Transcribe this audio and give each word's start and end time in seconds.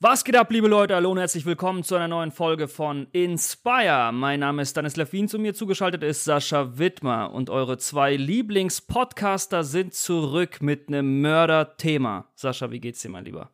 Was 0.00 0.22
geht 0.22 0.36
ab, 0.36 0.52
liebe 0.52 0.68
Leute? 0.68 0.94
Hallo 0.94 1.10
und 1.10 1.18
herzlich 1.18 1.44
willkommen 1.44 1.82
zu 1.82 1.96
einer 1.96 2.06
neuen 2.06 2.30
Folge 2.30 2.68
von 2.68 3.08
Inspire. 3.10 4.12
Mein 4.12 4.38
Name 4.38 4.62
ist 4.62 4.70
Stanislav 4.70 5.12
Wien, 5.12 5.26
zu 5.26 5.40
mir 5.40 5.54
zugeschaltet 5.54 6.04
ist 6.04 6.22
Sascha 6.22 6.78
Wittmer 6.78 7.32
und 7.32 7.50
eure 7.50 7.78
zwei 7.78 8.14
Lieblingspodcaster 8.14 9.64
sind 9.64 9.94
zurück 9.94 10.62
mit 10.62 10.86
einem 10.86 11.20
Mörder-Thema. 11.20 12.30
Sascha, 12.36 12.70
wie 12.70 12.78
geht's 12.78 13.02
dir, 13.02 13.08
mein 13.08 13.24
Lieber? 13.24 13.50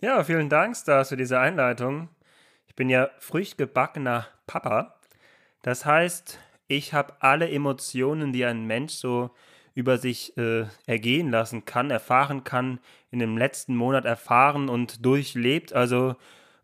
Ja, 0.00 0.24
vielen 0.24 0.48
Dank, 0.48 0.76
Stars, 0.76 1.10
für 1.10 1.16
diese 1.16 1.38
Einleitung. 1.38 2.08
Ich 2.66 2.74
bin 2.74 2.90
ja 2.90 3.08
früchtgebackener 3.20 4.26
Papa. 4.48 4.98
Das 5.62 5.86
heißt, 5.86 6.40
ich 6.66 6.94
habe 6.94 7.12
alle 7.20 7.48
Emotionen, 7.48 8.32
die 8.32 8.44
ein 8.44 8.66
Mensch 8.66 8.94
so 8.94 9.30
über 9.78 9.96
sich 9.96 10.36
äh, 10.36 10.64
ergehen 10.86 11.30
lassen 11.30 11.64
kann, 11.64 11.92
erfahren 11.92 12.42
kann, 12.42 12.80
in 13.12 13.20
dem 13.20 13.38
letzten 13.38 13.76
Monat 13.76 14.04
erfahren 14.04 14.68
und 14.68 15.04
durchlebt. 15.04 15.72
Also 15.72 16.16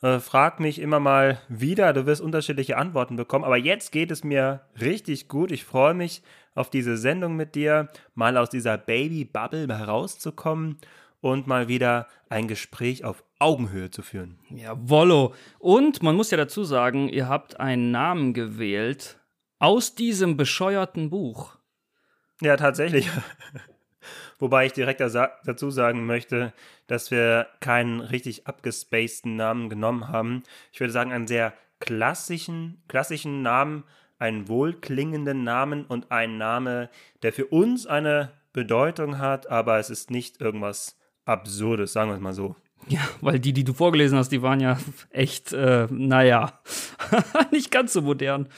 äh, 0.02 0.18
frag 0.18 0.58
mich 0.58 0.80
immer 0.80 0.98
mal 0.98 1.38
wieder, 1.48 1.92
du 1.92 2.06
wirst 2.06 2.20
unterschiedliche 2.20 2.76
Antworten 2.76 3.14
bekommen. 3.14 3.44
Aber 3.44 3.56
jetzt 3.56 3.92
geht 3.92 4.10
es 4.10 4.24
mir 4.24 4.62
richtig 4.80 5.28
gut. 5.28 5.52
Ich 5.52 5.64
freue 5.64 5.94
mich 5.94 6.22
auf 6.56 6.70
diese 6.70 6.96
Sendung 6.96 7.36
mit 7.36 7.54
dir, 7.54 7.88
mal 8.16 8.36
aus 8.36 8.50
dieser 8.50 8.76
Baby-Bubble 8.76 9.68
herauszukommen 9.68 10.78
und 11.20 11.46
mal 11.46 11.68
wieder 11.68 12.08
ein 12.28 12.48
Gespräch 12.48 13.04
auf 13.04 13.22
Augenhöhe 13.38 13.90
zu 13.90 14.02
führen. 14.02 14.40
Ja, 14.50 14.76
Wollo. 14.76 15.34
Und 15.60 16.02
man 16.02 16.16
muss 16.16 16.32
ja 16.32 16.36
dazu 16.36 16.64
sagen, 16.64 17.08
ihr 17.08 17.28
habt 17.28 17.60
einen 17.60 17.92
Namen 17.92 18.34
gewählt 18.34 19.20
aus 19.60 19.94
diesem 19.94 20.36
bescheuerten 20.36 21.10
Buch. 21.10 21.53
Ja, 22.44 22.58
tatsächlich. 22.58 23.10
Wobei 24.38 24.66
ich 24.66 24.74
direkt 24.74 25.00
dazu 25.00 25.70
sagen 25.70 26.04
möchte, 26.04 26.52
dass 26.86 27.10
wir 27.10 27.46
keinen 27.60 28.00
richtig 28.00 28.46
abgespaceden 28.46 29.36
Namen 29.36 29.70
genommen 29.70 30.08
haben. 30.08 30.42
Ich 30.70 30.78
würde 30.78 30.92
sagen, 30.92 31.10
einen 31.10 31.26
sehr 31.26 31.54
klassischen, 31.80 32.82
klassischen 32.86 33.40
Namen, 33.40 33.84
einen 34.18 34.46
wohlklingenden 34.46 35.42
Namen 35.42 35.86
und 35.86 36.12
einen 36.12 36.36
Namen, 36.36 36.88
der 37.22 37.32
für 37.32 37.46
uns 37.46 37.86
eine 37.86 38.32
Bedeutung 38.52 39.18
hat, 39.18 39.50
aber 39.50 39.78
es 39.78 39.88
ist 39.88 40.10
nicht 40.10 40.42
irgendwas 40.42 40.98
Absurdes, 41.24 41.94
sagen 41.94 42.10
wir 42.10 42.16
es 42.16 42.20
mal 42.20 42.34
so. 42.34 42.56
Ja, 42.88 43.00
weil 43.22 43.38
die, 43.38 43.54
die 43.54 43.64
du 43.64 43.72
vorgelesen 43.72 44.18
hast, 44.18 44.28
die 44.28 44.42
waren 44.42 44.60
ja 44.60 44.78
echt, 45.08 45.54
äh, 45.54 45.86
naja, 45.90 46.60
nicht 47.50 47.70
ganz 47.70 47.94
so 47.94 48.02
modern. 48.02 48.50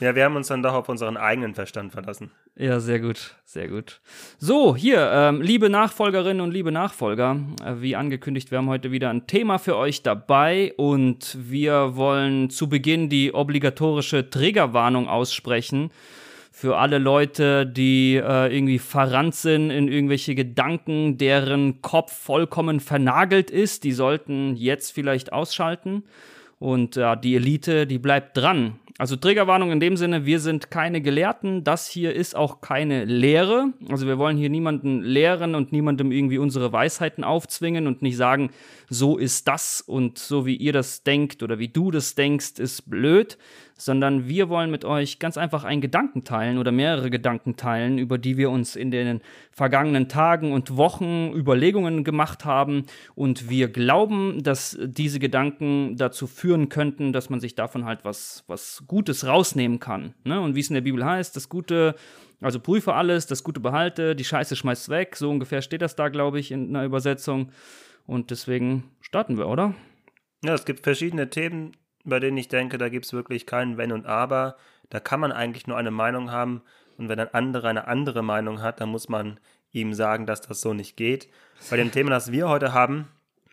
Ja, 0.00 0.14
wir 0.14 0.24
haben 0.24 0.36
uns 0.36 0.48
dann 0.48 0.62
doch 0.62 0.74
auf 0.74 0.88
unseren 0.88 1.16
eigenen 1.16 1.54
Verstand 1.54 1.92
verlassen. 1.92 2.30
Ja, 2.56 2.80
sehr 2.80 3.00
gut, 3.00 3.36
sehr 3.44 3.68
gut. 3.68 4.00
So, 4.38 4.74
hier, 4.74 5.10
ähm, 5.12 5.40
liebe 5.40 5.70
Nachfolgerinnen 5.70 6.40
und 6.40 6.52
liebe 6.52 6.72
Nachfolger, 6.72 7.36
äh, 7.64 7.80
wie 7.80 7.96
angekündigt, 7.96 8.50
wir 8.50 8.58
haben 8.58 8.68
heute 8.68 8.90
wieder 8.90 9.10
ein 9.10 9.26
Thema 9.26 9.58
für 9.58 9.76
euch 9.76 10.02
dabei 10.02 10.72
und 10.76 11.36
wir 11.40 11.96
wollen 11.96 12.50
zu 12.50 12.68
Beginn 12.68 13.08
die 13.08 13.34
obligatorische 13.34 14.30
Triggerwarnung 14.30 15.08
aussprechen 15.08 15.90
für 16.56 16.76
alle 16.76 16.98
Leute, 16.98 17.66
die 17.66 18.14
äh, 18.14 18.56
irgendwie 18.56 18.78
verrannt 18.78 19.34
sind 19.34 19.70
in 19.70 19.88
irgendwelche 19.88 20.36
Gedanken, 20.36 21.18
deren 21.18 21.82
Kopf 21.82 22.12
vollkommen 22.16 22.78
vernagelt 22.78 23.50
ist, 23.50 23.82
die 23.82 23.90
sollten 23.90 24.54
jetzt 24.54 24.92
vielleicht 24.92 25.32
ausschalten. 25.32 26.04
Und 26.60 26.94
ja, 26.94 27.16
die 27.16 27.34
Elite, 27.34 27.88
die 27.88 27.98
bleibt 27.98 28.36
dran. 28.36 28.78
Also 28.96 29.16
Triggerwarnung 29.16 29.72
in 29.72 29.80
dem 29.80 29.96
Sinne, 29.96 30.24
wir 30.24 30.38
sind 30.38 30.70
keine 30.70 31.00
Gelehrten, 31.00 31.64
das 31.64 31.88
hier 31.88 32.14
ist 32.14 32.36
auch 32.36 32.60
keine 32.60 33.04
Lehre. 33.04 33.72
Also 33.88 34.06
wir 34.06 34.18
wollen 34.18 34.36
hier 34.36 34.50
niemanden 34.50 35.02
lehren 35.02 35.56
und 35.56 35.72
niemandem 35.72 36.12
irgendwie 36.12 36.38
unsere 36.38 36.72
Weisheiten 36.72 37.24
aufzwingen 37.24 37.88
und 37.88 38.02
nicht 38.02 38.16
sagen, 38.16 38.50
so 38.88 39.18
ist 39.18 39.48
das 39.48 39.80
und 39.80 40.18
so 40.18 40.46
wie 40.46 40.54
ihr 40.54 40.72
das 40.72 41.02
denkt 41.02 41.42
oder 41.42 41.58
wie 41.58 41.66
du 41.66 41.90
das 41.90 42.14
denkst, 42.14 42.60
ist 42.60 42.88
blöd, 42.88 43.36
sondern 43.84 44.28
wir 44.28 44.48
wollen 44.48 44.70
mit 44.70 44.86
euch 44.86 45.18
ganz 45.18 45.36
einfach 45.36 45.64
einen 45.64 45.82
Gedanken 45.82 46.24
teilen 46.24 46.56
oder 46.56 46.72
mehrere 46.72 47.10
Gedanken 47.10 47.56
teilen, 47.56 47.98
über 47.98 48.16
die 48.16 48.38
wir 48.38 48.48
uns 48.48 48.76
in 48.76 48.90
den 48.90 49.20
vergangenen 49.52 50.08
Tagen 50.08 50.52
und 50.52 50.78
Wochen 50.78 51.34
Überlegungen 51.34 52.02
gemacht 52.02 52.46
haben 52.46 52.86
und 53.14 53.50
wir 53.50 53.68
glauben, 53.68 54.42
dass 54.42 54.78
diese 54.82 55.18
Gedanken 55.18 55.96
dazu 55.98 56.26
führen 56.26 56.70
könnten, 56.70 57.12
dass 57.12 57.28
man 57.28 57.40
sich 57.40 57.56
davon 57.56 57.84
halt 57.84 58.06
was, 58.06 58.44
was 58.46 58.84
Gutes 58.86 59.26
rausnehmen 59.26 59.80
kann. 59.80 60.14
Ne? 60.24 60.40
Und 60.40 60.54
wie 60.54 60.60
es 60.60 60.70
in 60.70 60.74
der 60.74 60.80
Bibel 60.80 61.04
heißt, 61.04 61.36
das 61.36 61.50
Gute 61.50 61.94
also 62.40 62.60
prüfe 62.60 62.94
alles, 62.94 63.26
das 63.26 63.44
Gute 63.44 63.60
behalte, 63.60 64.16
die 64.16 64.24
Scheiße 64.24 64.56
schmeißt 64.56 64.88
weg. 64.88 65.16
So 65.16 65.30
ungefähr 65.30 65.60
steht 65.60 65.82
das 65.82 65.94
da, 65.94 66.08
glaube 66.08 66.38
ich, 66.38 66.52
in 66.52 66.70
einer 66.70 66.84
Übersetzung. 66.86 67.52
Und 68.06 68.30
deswegen 68.30 68.84
starten 69.00 69.36
wir, 69.36 69.48
oder? 69.48 69.74
Ja, 70.42 70.54
es 70.54 70.64
gibt 70.64 70.80
verschiedene 70.80 71.30
Themen, 71.30 71.72
bei 72.04 72.20
denen 72.20 72.36
ich 72.36 72.48
denke, 72.48 72.78
da 72.78 72.88
gibt 72.88 73.06
es 73.06 73.12
wirklich 73.12 73.46
kein 73.46 73.76
Wenn 73.76 73.92
und 73.92 74.06
Aber. 74.06 74.56
Da 74.90 75.00
kann 75.00 75.20
man 75.20 75.32
eigentlich 75.32 75.66
nur 75.66 75.76
eine 75.76 75.90
Meinung 75.90 76.30
haben. 76.30 76.62
Und 76.96 77.08
wenn 77.08 77.18
ein 77.18 77.32
anderer 77.32 77.68
eine 77.68 77.88
andere 77.88 78.22
Meinung 78.22 78.62
hat, 78.62 78.80
dann 78.80 78.90
muss 78.90 79.08
man 79.08 79.40
ihm 79.72 79.94
sagen, 79.94 80.26
dass 80.26 80.42
das 80.42 80.60
so 80.60 80.72
nicht 80.72 80.96
geht. 80.96 81.28
Bei 81.70 81.76
dem 81.76 81.90
Thema, 81.90 82.10
das 82.10 82.30
wir 82.30 82.48
heute 82.48 82.72
haben, 82.72 83.08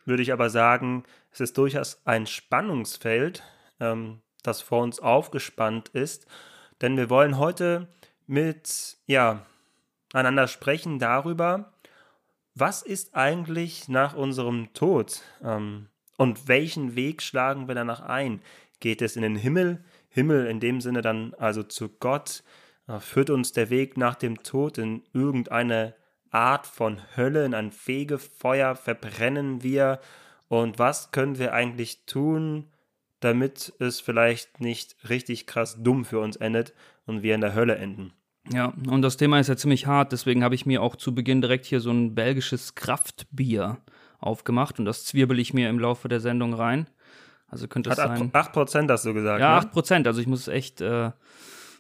würde 0.06 0.22
ich 0.22 0.34
aber 0.34 0.50
sagen, 0.50 1.04
es 1.32 1.40
ist 1.40 1.58
durchaus 1.58 2.02
ein 2.06 2.28
Spannungsfeld, 2.28 3.44
ähm, 3.80 4.22
das 4.44 4.62
vor 4.62 4.84
uns 4.84 5.00
aufgespannt 5.00 5.90
ist. 5.90 6.28
Denn 6.82 6.98
wir 6.98 7.10
wollen 7.10 7.38
heute 7.38 7.88
mit, 8.28 8.98
ja, 9.08 9.46
einander 10.14 10.48
sprechen 10.48 11.00
darüber, 11.00 11.72
was 12.54 12.82
ist 12.82 13.16
eigentlich 13.16 13.88
nach 13.88 14.16
unserem 14.16 14.74
Tod? 14.74 15.22
Ähm, 15.44 15.88
und 16.22 16.48
welchen 16.48 16.96
Weg 16.96 17.24
schlagen 17.24 17.68
wir 17.68 17.74
danach 17.74 18.02
ein? 18.02 18.42
Geht 18.80 19.02
es 19.02 19.16
in 19.16 19.24
den 19.24 19.36
Himmel? 19.36 19.84
Himmel 20.08 20.46
in 20.46 20.60
dem 20.60 20.80
Sinne 20.80 21.02
dann 21.02 21.34
also 21.40 21.64
zu 21.64 21.90
Gott? 21.90 22.44
Äh, 22.88 23.00
führt 23.00 23.32
uns 23.32 23.54
der 23.54 23.72
Weg 23.72 23.98
nach 23.98 24.14
dem 24.14 24.44
Tod 24.44 24.78
in 24.78 25.02
irgendeine 25.14 25.96
Art 26.30 26.68
von 26.68 27.02
Hölle, 27.18 27.44
in 27.44 27.56
ein 27.56 27.72
Fegefeuer? 27.72 28.76
Verbrennen 28.76 29.64
wir? 29.64 30.00
Und 30.48 30.78
was 30.78 31.10
können 31.10 31.40
wir 31.40 31.56
eigentlich 31.56 32.06
tun, 32.06 32.68
damit 33.20 33.74
es 33.80 34.00
vielleicht 34.00 34.62
nicht 34.62 34.96
richtig 35.10 35.48
krass 35.48 35.82
dumm 35.82 36.06
für 36.06 36.20
uns 36.20 36.36
endet 36.36 36.76
und 37.08 37.24
wir 37.24 37.34
in 37.34 37.42
der 37.42 37.56
Hölle 37.56 37.78
enden? 37.78 38.14
Ja, 38.54 38.76
und 38.88 39.02
das 39.02 39.18
Thema 39.18 39.40
ist 39.40 39.48
ja 39.48 39.58
ziemlich 39.58 39.88
hart, 39.88 40.12
deswegen 40.12 40.44
habe 40.44 40.54
ich 40.54 40.68
mir 40.68 40.84
auch 40.84 40.96
zu 40.96 41.16
Beginn 41.16 41.42
direkt 41.42 41.66
hier 41.66 41.80
so 41.80 41.90
ein 41.90 42.14
belgisches 42.14 42.76
Kraftbier 42.76 43.82
aufgemacht 44.22 44.80
und 44.80 44.86
das 44.86 45.06
zwirbel 45.06 45.40
ich 45.40 45.54
mir 45.54 45.70
im 45.70 45.80
Laufe 45.80 46.08
der 46.08 46.20
Sendung 46.20 46.54
rein. 46.54 46.88
Also 47.48 47.68
könnte 47.68 47.90
es 47.90 47.98
sein. 47.98 48.32
8% 48.32 48.90
hast 48.90 49.06
du 49.06 49.14
gesagt. 49.14 49.42
Ja, 49.42 49.60
ne? 49.60 49.70
8%, 49.70 50.08
also 50.08 50.22
ich 50.22 50.28
muss 50.28 50.42
es 50.42 50.48
echt 50.48 50.80
äh, 50.80 51.12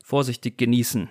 vorsichtig 0.04 0.58
genießen. 0.58 1.10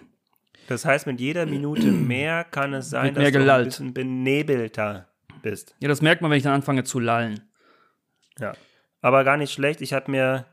Das 0.69 0.85
heißt, 0.85 1.07
mit 1.07 1.21
jeder 1.21 1.47
Minute 1.47 1.87
mehr 1.91 2.45
kann 2.45 2.75
es 2.75 2.91
sein, 2.91 3.15
dass 3.15 3.23
mehr 3.23 3.31
du 3.31 3.39
ein 3.39 3.43
gelallt. 3.43 3.65
bisschen 3.67 3.95
benebelter 3.95 5.09
bist. 5.43 5.75
Ja, 5.81 5.89
das 5.89 6.03
merkt 6.03 6.21
man, 6.21 6.31
wenn 6.31 6.37
ich 6.37 6.45
dann 6.45 6.53
anfange 6.53 6.85
zu 6.85 7.01
lallen. 7.01 7.41
Ja. 8.39 8.53
Aber 9.01 9.25
gar 9.25 9.39
nicht 9.39 9.53
schlecht. 9.53 9.81
Ich 9.81 9.95
habe 9.95 10.11
mir, 10.11 10.47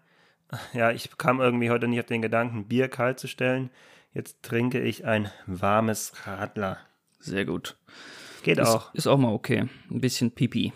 ja, 0.74 0.92
ich 0.92 1.18
kam 1.18 1.42
irgendwie 1.42 1.70
heute 1.70 1.88
nicht 1.90 2.00
auf 2.00 2.06
den 2.06 2.22
Gedanken, 2.22 2.68
Bier 2.68 2.88
kalt 2.88 3.20
zu 3.20 3.28
stellen. 3.28 3.70
Jetzt 4.14 4.42
trinke 4.42 4.80
ich 4.80 5.06
ein 5.06 5.30
warmes 5.46 6.14
Radler. 6.26 6.78
Sehr 7.20 7.46
gut. 7.46 7.78
Geht 8.48 8.60
Ist 8.60 8.70
auch. 8.70 8.94
ist 8.94 9.08
auch 9.08 9.18
mal 9.18 9.34
okay. 9.34 9.66
Ein 9.92 10.00
bisschen 10.00 10.32
Pipi. 10.32 10.72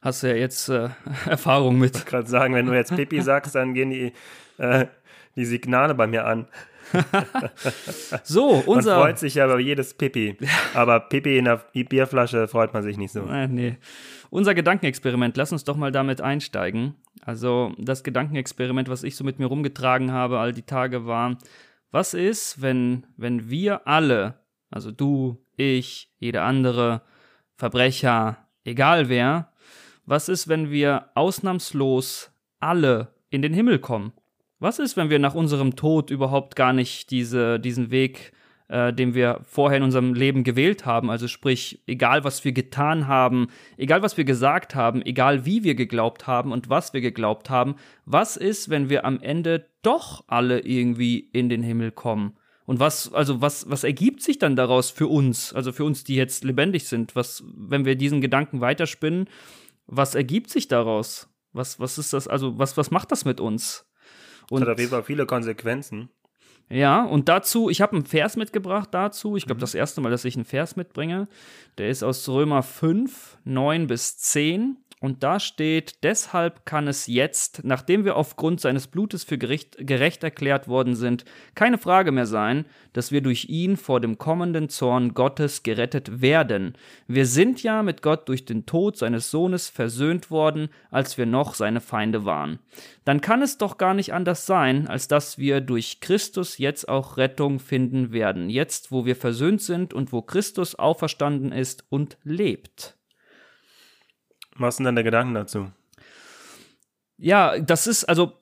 Hast 0.00 0.22
du 0.22 0.28
ja 0.30 0.36
jetzt 0.36 0.70
äh, 0.70 0.88
Erfahrung 1.26 1.78
mit. 1.78 2.06
Gerade 2.06 2.26
sagen, 2.26 2.54
wenn 2.54 2.64
du 2.64 2.72
jetzt 2.72 2.96
Pipi 2.96 3.20
sagst, 3.20 3.54
dann 3.54 3.74
gehen 3.74 3.90
die, 3.90 4.12
äh, 4.56 4.86
die 5.36 5.44
Signale 5.44 5.94
bei 5.94 6.06
mir 6.06 6.24
an. 6.24 6.48
So, 8.24 8.54
Man 8.54 8.64
unser. 8.64 8.96
freut 8.96 9.18
sich 9.18 9.34
ja 9.34 9.44
über 9.44 9.58
jedes 9.58 9.92
Pipi. 9.92 10.38
Aber 10.72 11.00
Pipi 11.00 11.36
in 11.36 11.44
der 11.44 11.58
Bierflasche 11.74 12.48
freut 12.48 12.72
man 12.72 12.82
sich 12.82 12.96
nicht 12.96 13.12
so. 13.12 13.26
Äh, 13.26 13.48
nee. 13.48 13.76
Unser 14.30 14.54
Gedankenexperiment, 14.54 15.36
lass 15.36 15.52
uns 15.52 15.64
doch 15.64 15.76
mal 15.76 15.92
damit 15.92 16.22
einsteigen. 16.22 16.94
Also, 17.20 17.74
das 17.76 18.02
Gedankenexperiment, 18.02 18.88
was 18.88 19.02
ich 19.02 19.14
so 19.14 19.24
mit 19.24 19.38
mir 19.38 19.44
rumgetragen 19.44 20.10
habe 20.12 20.38
all 20.38 20.54
die 20.54 20.62
Tage, 20.62 21.04
war, 21.04 21.36
was 21.90 22.14
ist, 22.14 22.62
wenn, 22.62 23.04
wenn 23.18 23.50
wir 23.50 23.86
alle, 23.86 24.37
also 24.70 24.90
du, 24.90 25.38
ich, 25.56 26.10
jeder 26.18 26.44
andere, 26.44 27.02
Verbrecher, 27.56 28.38
egal 28.64 29.08
wer, 29.08 29.52
was 30.06 30.28
ist, 30.28 30.48
wenn 30.48 30.70
wir 30.70 31.10
ausnahmslos 31.14 32.30
alle 32.60 33.14
in 33.30 33.42
den 33.42 33.52
Himmel 33.52 33.78
kommen? 33.78 34.12
Was 34.58 34.78
ist, 34.78 34.96
wenn 34.96 35.10
wir 35.10 35.18
nach 35.18 35.34
unserem 35.34 35.76
Tod 35.76 36.10
überhaupt 36.10 36.56
gar 36.56 36.72
nicht 36.72 37.10
diese, 37.10 37.60
diesen 37.60 37.90
Weg, 37.90 38.32
äh, 38.68 38.92
den 38.92 39.14
wir 39.14 39.40
vorher 39.42 39.78
in 39.78 39.84
unserem 39.84 40.14
Leben 40.14 40.44
gewählt 40.44 40.86
haben, 40.86 41.10
also 41.10 41.28
sprich, 41.28 41.82
egal 41.86 42.24
was 42.24 42.44
wir 42.44 42.52
getan 42.52 43.06
haben, 43.06 43.48
egal 43.76 44.02
was 44.02 44.16
wir 44.16 44.24
gesagt 44.24 44.74
haben, 44.74 45.02
egal 45.02 45.44
wie 45.44 45.62
wir 45.62 45.74
geglaubt 45.74 46.26
haben 46.26 46.52
und 46.52 46.70
was 46.70 46.92
wir 46.92 47.00
geglaubt 47.00 47.50
haben, 47.50 47.76
was 48.04 48.36
ist, 48.36 48.68
wenn 48.68 48.88
wir 48.88 49.04
am 49.04 49.20
Ende 49.20 49.66
doch 49.82 50.24
alle 50.26 50.60
irgendwie 50.60 51.18
in 51.18 51.48
den 51.48 51.62
Himmel 51.62 51.92
kommen? 51.92 52.37
Und 52.68 52.80
was, 52.80 53.14
also 53.14 53.40
was, 53.40 53.70
was 53.70 53.82
ergibt 53.82 54.20
sich 54.20 54.38
dann 54.38 54.54
daraus 54.54 54.90
für 54.90 55.06
uns, 55.06 55.54
also 55.54 55.72
für 55.72 55.84
uns, 55.84 56.04
die 56.04 56.16
jetzt 56.16 56.44
lebendig 56.44 56.86
sind? 56.86 57.16
Was, 57.16 57.42
wenn 57.56 57.86
wir 57.86 57.96
diesen 57.96 58.20
Gedanken 58.20 58.60
weiterspinnen, 58.60 59.26
was 59.86 60.14
ergibt 60.14 60.50
sich 60.50 60.68
daraus? 60.68 61.30
Was, 61.54 61.80
was 61.80 61.96
ist 61.96 62.12
das, 62.12 62.28
also 62.28 62.58
was, 62.58 62.76
was 62.76 62.90
macht 62.90 63.10
das 63.10 63.24
mit 63.24 63.40
uns? 63.40 63.86
Und 64.50 64.60
das 64.60 64.68
hat 64.68 64.74
auf 64.74 64.80
jeden 64.80 64.90
Fall 64.90 65.02
viele 65.02 65.24
Konsequenzen. 65.24 66.10
Ja, 66.68 67.06
und 67.06 67.30
dazu, 67.30 67.70
ich 67.70 67.80
habe 67.80 67.96
einen 67.96 68.04
Vers 68.04 68.36
mitgebracht 68.36 68.90
dazu. 68.92 69.36
Ich 69.36 69.46
glaube, 69.46 69.60
mhm. 69.60 69.62
das 69.62 69.74
erste 69.74 70.02
Mal, 70.02 70.10
dass 70.10 70.26
ich 70.26 70.36
einen 70.36 70.44
Vers 70.44 70.76
mitbringe. 70.76 71.26
Der 71.78 71.88
ist 71.88 72.02
aus 72.02 72.28
Römer 72.28 72.62
5, 72.62 73.38
9 73.44 73.86
bis 73.86 74.18
10. 74.18 74.76
Und 75.00 75.22
da 75.22 75.38
steht, 75.38 76.02
deshalb 76.02 76.66
kann 76.66 76.88
es 76.88 77.06
jetzt, 77.06 77.60
nachdem 77.62 78.04
wir 78.04 78.16
aufgrund 78.16 78.60
seines 78.60 78.88
Blutes 78.88 79.22
für 79.22 79.38
Gericht, 79.38 79.76
gerecht 79.78 80.24
erklärt 80.24 80.66
worden 80.66 80.96
sind, 80.96 81.24
keine 81.54 81.78
Frage 81.78 82.10
mehr 82.10 82.26
sein, 82.26 82.64
dass 82.94 83.12
wir 83.12 83.20
durch 83.20 83.48
ihn 83.48 83.76
vor 83.76 84.00
dem 84.00 84.18
kommenden 84.18 84.68
Zorn 84.68 85.14
Gottes 85.14 85.62
gerettet 85.62 86.20
werden. 86.20 86.76
Wir 87.06 87.26
sind 87.26 87.62
ja 87.62 87.84
mit 87.84 88.02
Gott 88.02 88.28
durch 88.28 88.44
den 88.44 88.66
Tod 88.66 88.96
seines 88.96 89.30
Sohnes 89.30 89.68
versöhnt 89.68 90.32
worden, 90.32 90.68
als 90.90 91.16
wir 91.16 91.26
noch 91.26 91.54
seine 91.54 91.80
Feinde 91.80 92.24
waren. 92.24 92.58
Dann 93.04 93.20
kann 93.20 93.40
es 93.40 93.56
doch 93.56 93.78
gar 93.78 93.94
nicht 93.94 94.12
anders 94.12 94.46
sein, 94.46 94.88
als 94.88 95.06
dass 95.06 95.38
wir 95.38 95.60
durch 95.60 96.00
Christus 96.00 96.58
jetzt 96.58 96.88
auch 96.88 97.16
Rettung 97.16 97.60
finden 97.60 98.12
werden, 98.12 98.50
jetzt 98.50 98.90
wo 98.90 99.04
wir 99.04 99.14
versöhnt 99.14 99.62
sind 99.62 99.94
und 99.94 100.12
wo 100.12 100.22
Christus 100.22 100.74
auferstanden 100.74 101.52
ist 101.52 101.84
und 101.88 102.18
lebt. 102.24 102.97
Was 104.58 104.76
sind 104.76 104.84
deine 104.84 105.04
Gedanken 105.04 105.34
dazu? 105.34 105.70
Ja, 107.16 107.58
das 107.58 107.86
ist 107.86 108.04
also, 108.04 108.32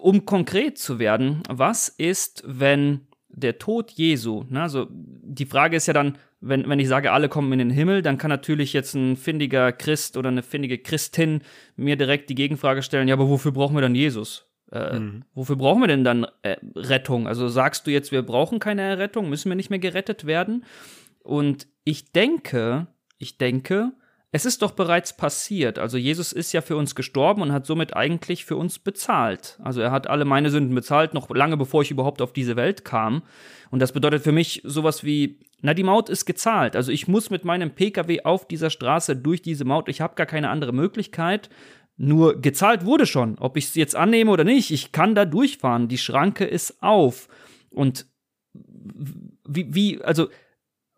um 0.00 0.24
konkret 0.24 0.78
zu 0.78 0.98
werden, 0.98 1.42
was 1.48 1.88
ist, 1.88 2.42
wenn 2.46 3.06
der 3.28 3.58
Tod 3.58 3.90
Jesu, 3.90 4.44
ne, 4.48 4.62
also 4.62 4.86
die 4.90 5.46
Frage 5.46 5.76
ist 5.76 5.86
ja 5.86 5.92
dann, 5.92 6.18
wenn, 6.40 6.68
wenn 6.68 6.78
ich 6.78 6.88
sage, 6.88 7.12
alle 7.12 7.28
kommen 7.28 7.52
in 7.52 7.58
den 7.58 7.70
Himmel, 7.70 8.02
dann 8.02 8.18
kann 8.18 8.28
natürlich 8.28 8.72
jetzt 8.72 8.94
ein 8.94 9.16
findiger 9.16 9.72
Christ 9.72 10.16
oder 10.16 10.28
eine 10.28 10.42
findige 10.42 10.78
Christin 10.78 11.42
mir 11.76 11.96
direkt 11.96 12.28
die 12.30 12.34
Gegenfrage 12.34 12.82
stellen, 12.82 13.08
ja, 13.08 13.14
aber 13.14 13.28
wofür 13.28 13.52
brauchen 13.52 13.74
wir 13.74 13.80
dann 13.80 13.94
Jesus? 13.94 14.46
Äh, 14.70 14.98
mhm. 14.98 15.24
Wofür 15.34 15.56
brauchen 15.56 15.80
wir 15.80 15.88
denn 15.88 16.04
dann 16.04 16.26
äh, 16.42 16.56
Rettung? 16.76 17.26
Also 17.26 17.48
sagst 17.48 17.86
du 17.86 17.90
jetzt, 17.90 18.12
wir 18.12 18.22
brauchen 18.22 18.58
keine 18.58 18.82
Errettung, 18.82 19.28
müssen 19.28 19.50
wir 19.50 19.56
nicht 19.56 19.70
mehr 19.70 19.78
gerettet 19.78 20.26
werden? 20.26 20.64
Und 21.22 21.66
ich 21.84 22.12
denke, 22.12 22.88
ich 23.18 23.38
denke, 23.38 23.92
es 24.34 24.44
ist 24.44 24.62
doch 24.62 24.72
bereits 24.72 25.16
passiert. 25.16 25.78
Also 25.78 25.96
Jesus 25.96 26.32
ist 26.32 26.52
ja 26.52 26.60
für 26.60 26.76
uns 26.76 26.96
gestorben 26.96 27.40
und 27.40 27.52
hat 27.52 27.66
somit 27.66 27.94
eigentlich 27.94 28.44
für 28.44 28.56
uns 28.56 28.80
bezahlt. 28.80 29.60
Also 29.62 29.80
er 29.80 29.92
hat 29.92 30.08
alle 30.08 30.24
meine 30.24 30.50
Sünden 30.50 30.74
bezahlt, 30.74 31.14
noch 31.14 31.30
lange 31.30 31.56
bevor 31.56 31.82
ich 31.82 31.92
überhaupt 31.92 32.20
auf 32.20 32.32
diese 32.32 32.56
Welt 32.56 32.84
kam. 32.84 33.22
Und 33.70 33.78
das 33.78 33.92
bedeutet 33.92 34.24
für 34.24 34.32
mich 34.32 34.60
sowas 34.64 35.04
wie, 35.04 35.38
na, 35.60 35.72
die 35.72 35.84
Maut 35.84 36.08
ist 36.08 36.26
gezahlt. 36.26 36.74
Also 36.74 36.90
ich 36.90 37.06
muss 37.06 37.30
mit 37.30 37.44
meinem 37.44 37.76
Pkw 37.76 38.22
auf 38.24 38.48
dieser 38.48 38.70
Straße 38.70 39.14
durch 39.14 39.40
diese 39.40 39.64
Maut. 39.64 39.88
Ich 39.88 40.00
habe 40.00 40.16
gar 40.16 40.26
keine 40.26 40.50
andere 40.50 40.72
Möglichkeit. 40.72 41.48
Nur 41.96 42.40
gezahlt 42.40 42.84
wurde 42.84 43.06
schon. 43.06 43.38
Ob 43.38 43.56
ich 43.56 43.66
es 43.66 43.76
jetzt 43.76 43.94
annehme 43.94 44.32
oder 44.32 44.42
nicht, 44.42 44.72
ich 44.72 44.90
kann 44.90 45.14
da 45.14 45.26
durchfahren. 45.26 45.86
Die 45.86 45.96
Schranke 45.98 46.44
ist 46.44 46.82
auf. 46.82 47.28
Und 47.70 48.06
wie, 48.52 49.72
wie, 49.72 50.02
also 50.02 50.26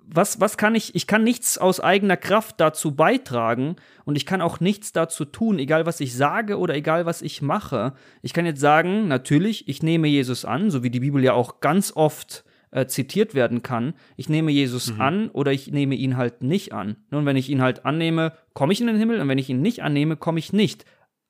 was, 0.08 0.40
was 0.40 0.56
kann 0.56 0.74
ich, 0.74 0.94
ich 0.94 1.06
kann 1.06 1.24
nichts 1.24 1.58
aus 1.58 1.80
eigener 1.80 2.16
Kraft 2.16 2.60
dazu 2.60 2.94
beitragen 2.94 3.76
und 4.04 4.16
ich 4.16 4.26
kann 4.26 4.40
auch 4.40 4.60
nichts 4.60 4.92
dazu 4.92 5.24
tun, 5.24 5.58
egal 5.58 5.86
was 5.86 6.00
ich 6.00 6.14
sage 6.14 6.58
oder 6.58 6.74
egal 6.74 7.06
was 7.06 7.22
ich 7.22 7.42
mache. 7.42 7.92
Ich 8.22 8.32
kann 8.32 8.46
jetzt 8.46 8.60
sagen, 8.60 9.08
natürlich, 9.08 9.68
ich 9.68 9.82
nehme 9.82 10.08
Jesus 10.08 10.44
an, 10.44 10.70
so 10.70 10.82
wie 10.82 10.90
die 10.90 11.00
Bibel 11.00 11.22
ja 11.22 11.32
auch 11.32 11.60
ganz 11.60 11.92
oft 11.94 12.44
äh, 12.70 12.86
zitiert 12.86 13.34
werden 13.34 13.62
kann. 13.62 13.94
Ich 14.16 14.28
nehme 14.28 14.52
Jesus 14.52 14.92
mhm. 14.92 15.00
an 15.00 15.28
oder 15.30 15.52
ich 15.52 15.70
nehme 15.70 15.94
ihn 15.94 16.16
halt 16.16 16.42
nicht 16.42 16.72
an. 16.72 16.96
Nun, 17.10 17.26
wenn 17.26 17.36
ich 17.36 17.48
ihn 17.48 17.62
halt 17.62 17.84
annehme, 17.84 18.32
komme 18.54 18.72
ich 18.72 18.80
in 18.80 18.86
den 18.86 18.98
Himmel 18.98 19.20
und 19.20 19.28
wenn 19.28 19.38
ich 19.38 19.48
ihn 19.48 19.62
nicht 19.62 19.82
annehme, 19.82 20.16
komme 20.16 20.38
ich 20.38 20.52
nicht. 20.52 20.84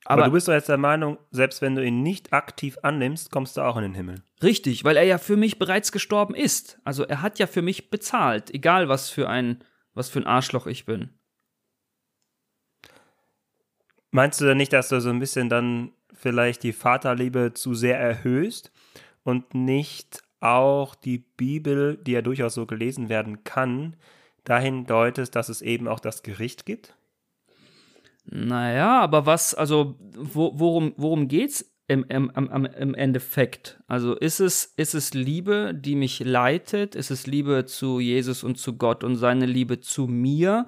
Aber, 0.07 0.23
Aber, 0.23 0.31
du 0.31 0.35
bist 0.35 0.47
doch 0.47 0.53
jetzt 0.53 0.69
der 0.69 0.79
Meinung, 0.79 1.19
selbst 1.33 1.61
wenn 1.63 1.75
du 1.75 1.85
ihn 1.85 2.03
nicht 2.03 2.33
aktiv 2.33 2.79
annimmst, 2.83 3.33
kommst 3.33 3.57
du 3.57 3.63
auch 3.63 3.77
in 3.77 3.83
den 3.83 3.95
Himmel. 3.95 4.23
Richtig, 4.41 4.85
weil 4.85 4.97
er 4.97 5.03
ja 5.03 5.19
für 5.19 5.37
mich 5.37 5.59
bereits 5.59 5.91
gestorben 5.91 6.35
ist. 6.35 6.79
Also 6.85 7.05
er 7.05 7.23
hat 7.23 7.41
ja 7.41 7.49
für 7.49 7.63
mich 7.63 7.91
bezahlt, 7.91 8.55
egal 8.55 8.89
was 8.89 9.11
für 9.11 9.29
ein, 9.29 9.65
was 9.95 10.09
für 10.09 10.21
ein 10.21 10.27
Arschloch 10.27 10.69
ich 10.69 10.87
bin. 10.87 11.11
Meinst 14.13 14.41
du 14.41 14.45
denn 14.45 14.59
nicht, 14.59 14.73
dass 14.73 14.91
du 14.91 15.01
so 15.01 15.11
ein 15.11 15.19
bisschen 15.19 15.49
dann 15.49 15.91
vielleicht 16.15 16.63
die 16.63 16.73
Vaterliebe 16.73 17.53
zu 17.53 17.75
sehr 17.75 17.99
erhöhst 17.99 18.71
und 19.25 19.55
nicht 19.55 20.23
auch 20.39 20.95
die 20.95 21.19
Bibel, 21.19 21.97
die 21.97 22.13
ja 22.13 22.23
durchaus 22.23 22.55
so 22.55 22.65
gelesen 22.65 23.09
werden 23.09 23.43
kann, 23.43 23.97
dahin 24.45 24.87
deutest, 24.87 25.35
dass 25.35 25.49
es 25.49 25.63
eben 25.63 25.89
auch 25.89 25.99
das 25.99 26.23
Gericht 26.23 26.65
gibt? 26.65 26.97
Naja, 28.27 29.01
aber 29.01 29.27
was, 29.27 29.55
also, 29.55 29.97
wo, 30.01 30.53
worum, 30.55 30.95
worum 30.97 31.29
geht's 31.29 31.73
im, 31.89 32.05
im, 32.09 32.31
im, 32.35 32.65
im 32.65 32.95
Endeffekt? 32.95 33.81
Also, 33.87 34.15
ist 34.15 34.41
es, 34.41 34.73
ist 34.77 34.95
es 34.95 35.15
Liebe, 35.15 35.73
die 35.75 35.95
mich 35.95 36.21
leitet? 36.21 36.97
Ist 36.97 37.11
es 37.11 37.27
Liebe 37.27 37.65
zu 37.67 38.01
Jesus 38.01 38.43
und 38.43 38.59
zu 38.59 38.77
Gott 38.77 39.05
und 39.05 39.17
seine 39.17 39.47
Liebe 39.47 39.81
zu 39.81 40.07
mir? 40.07 40.67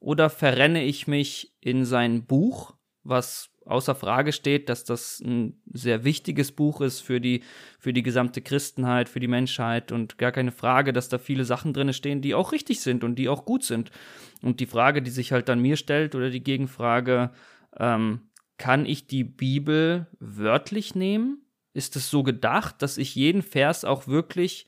Oder 0.00 0.30
verrenne 0.30 0.84
ich 0.84 1.06
mich 1.06 1.56
in 1.60 1.84
sein 1.84 2.26
Buch, 2.26 2.74
was 3.02 3.50
außer 3.68 3.94
Frage 3.94 4.32
steht, 4.32 4.68
dass 4.68 4.84
das 4.84 5.20
ein 5.20 5.60
sehr 5.72 6.04
wichtiges 6.04 6.52
Buch 6.52 6.80
ist 6.80 7.00
für 7.00 7.20
die, 7.20 7.42
für 7.78 7.92
die 7.92 8.02
gesamte 8.02 8.40
Christenheit, 8.40 9.08
für 9.08 9.20
die 9.20 9.28
Menschheit 9.28 9.92
und 9.92 10.18
gar 10.18 10.32
keine 10.32 10.52
Frage, 10.52 10.92
dass 10.92 11.08
da 11.08 11.18
viele 11.18 11.44
Sachen 11.44 11.72
drin 11.72 11.92
stehen, 11.92 12.20
die 12.22 12.34
auch 12.34 12.52
richtig 12.52 12.80
sind 12.80 13.04
und 13.04 13.16
die 13.16 13.28
auch 13.28 13.44
gut 13.44 13.64
sind. 13.64 13.90
Und 14.42 14.60
die 14.60 14.66
Frage, 14.66 15.02
die 15.02 15.10
sich 15.10 15.32
halt 15.32 15.48
dann 15.48 15.60
mir 15.60 15.76
stellt 15.76 16.14
oder 16.14 16.30
die 16.30 16.42
Gegenfrage, 16.42 17.30
ähm, 17.78 18.20
kann 18.56 18.86
ich 18.86 19.06
die 19.06 19.24
Bibel 19.24 20.06
wörtlich 20.18 20.94
nehmen? 20.94 21.42
Ist 21.74 21.96
es 21.96 22.10
so 22.10 22.22
gedacht, 22.22 22.82
dass 22.82 22.98
ich 22.98 23.14
jeden 23.14 23.42
Vers 23.42 23.84
auch 23.84 24.08
wirklich 24.08 24.67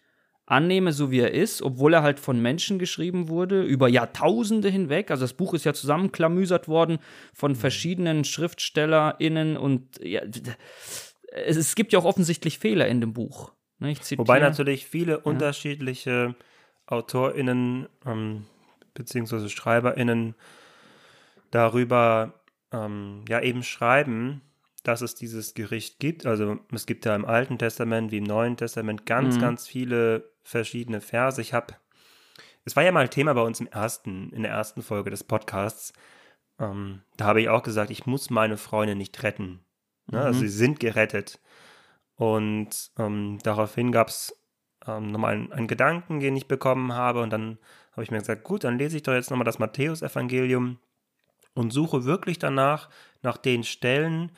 annehme, 0.50 0.92
so 0.92 1.10
wie 1.10 1.20
er 1.20 1.32
ist, 1.32 1.62
obwohl 1.62 1.94
er 1.94 2.02
halt 2.02 2.18
von 2.18 2.40
Menschen 2.40 2.78
geschrieben 2.78 3.28
wurde, 3.28 3.62
über 3.62 3.88
Jahrtausende 3.88 4.68
hinweg. 4.68 5.10
Also 5.10 5.22
das 5.24 5.34
Buch 5.34 5.54
ist 5.54 5.64
ja 5.64 5.72
zusammenklamüsert 5.72 6.68
worden 6.68 6.98
von 7.32 7.52
mhm. 7.52 7.56
verschiedenen 7.56 8.24
SchriftstellerInnen 8.24 9.56
und 9.56 10.02
ja, 10.02 10.22
es, 11.32 11.74
gibt 11.74 11.92
ja 11.92 11.98
auch 12.00 12.04
offensichtlich 12.04 12.58
Fehler 12.58 12.88
in 12.88 13.00
dem 13.00 13.12
Buch. 13.12 13.52
Ne, 13.78 13.94
Wobei 14.16 14.40
natürlich 14.40 14.86
viele 14.86 15.12
ja. 15.12 15.18
unterschiedliche 15.18 16.34
AutorInnen 16.86 17.88
ähm, 18.04 18.46
beziehungsweise 18.94 19.48
SchreiberInnen 19.48 20.34
darüber 21.50 22.34
ähm, 22.72 23.24
ja 23.28 23.40
eben 23.40 23.62
schreiben, 23.62 24.42
dass 24.82 25.00
es 25.00 25.14
dieses 25.14 25.54
Gericht 25.54 25.98
gibt. 25.98 26.26
Also 26.26 26.58
es 26.72 26.86
gibt 26.86 27.04
ja 27.04 27.14
im 27.14 27.24
Alten 27.24 27.58
Testament 27.58 28.10
wie 28.10 28.18
im 28.18 28.24
Neuen 28.24 28.56
Testament 28.56 29.06
ganz, 29.06 29.36
mhm. 29.36 29.40
ganz 29.40 29.66
viele 29.66 30.30
verschiedene 30.42 31.00
Verse. 31.00 31.40
Ich 31.40 31.52
habe, 31.52 31.74
es 32.64 32.76
war 32.76 32.82
ja 32.82 32.92
mal 32.92 33.08
Thema 33.08 33.34
bei 33.34 33.42
uns 33.42 33.60
im 33.60 33.66
ersten, 33.66 34.30
in 34.30 34.42
der 34.42 34.52
ersten 34.52 34.82
Folge 34.82 35.10
des 35.10 35.24
Podcasts. 35.24 35.92
Ähm, 36.58 37.02
da 37.16 37.26
habe 37.26 37.40
ich 37.40 37.48
auch 37.48 37.62
gesagt, 37.62 37.90
ich 37.90 38.06
muss 38.06 38.30
meine 38.30 38.56
Freunde 38.56 38.94
nicht 38.94 39.22
retten. 39.22 39.60
Ne? 40.06 40.18
Also 40.18 40.20
mhm. 40.20 40.26
Also 40.26 40.40
sie 40.40 40.48
sind 40.48 40.80
gerettet. 40.80 41.40
Und 42.16 42.90
ähm, 42.98 43.38
daraufhin 43.42 43.92
gab 43.92 44.08
es 44.08 44.36
ähm, 44.86 45.10
nochmal 45.10 45.34
einen, 45.34 45.52
einen, 45.52 45.68
Gedanken, 45.68 46.20
den 46.20 46.36
ich 46.36 46.48
bekommen 46.48 46.92
habe. 46.92 47.22
Und 47.22 47.30
dann 47.30 47.58
habe 47.92 48.02
ich 48.02 48.10
mir 48.10 48.18
gesagt, 48.18 48.44
gut, 48.44 48.64
dann 48.64 48.78
lese 48.78 48.96
ich 48.96 49.02
doch 49.02 49.14
jetzt 49.14 49.30
nochmal 49.30 49.44
das 49.44 49.58
Matthäusevangelium 49.58 50.78
und 51.54 51.72
suche 51.72 52.04
wirklich 52.04 52.38
danach, 52.38 52.88
nach 53.22 53.36
den 53.36 53.64
Stellen, 53.64 54.32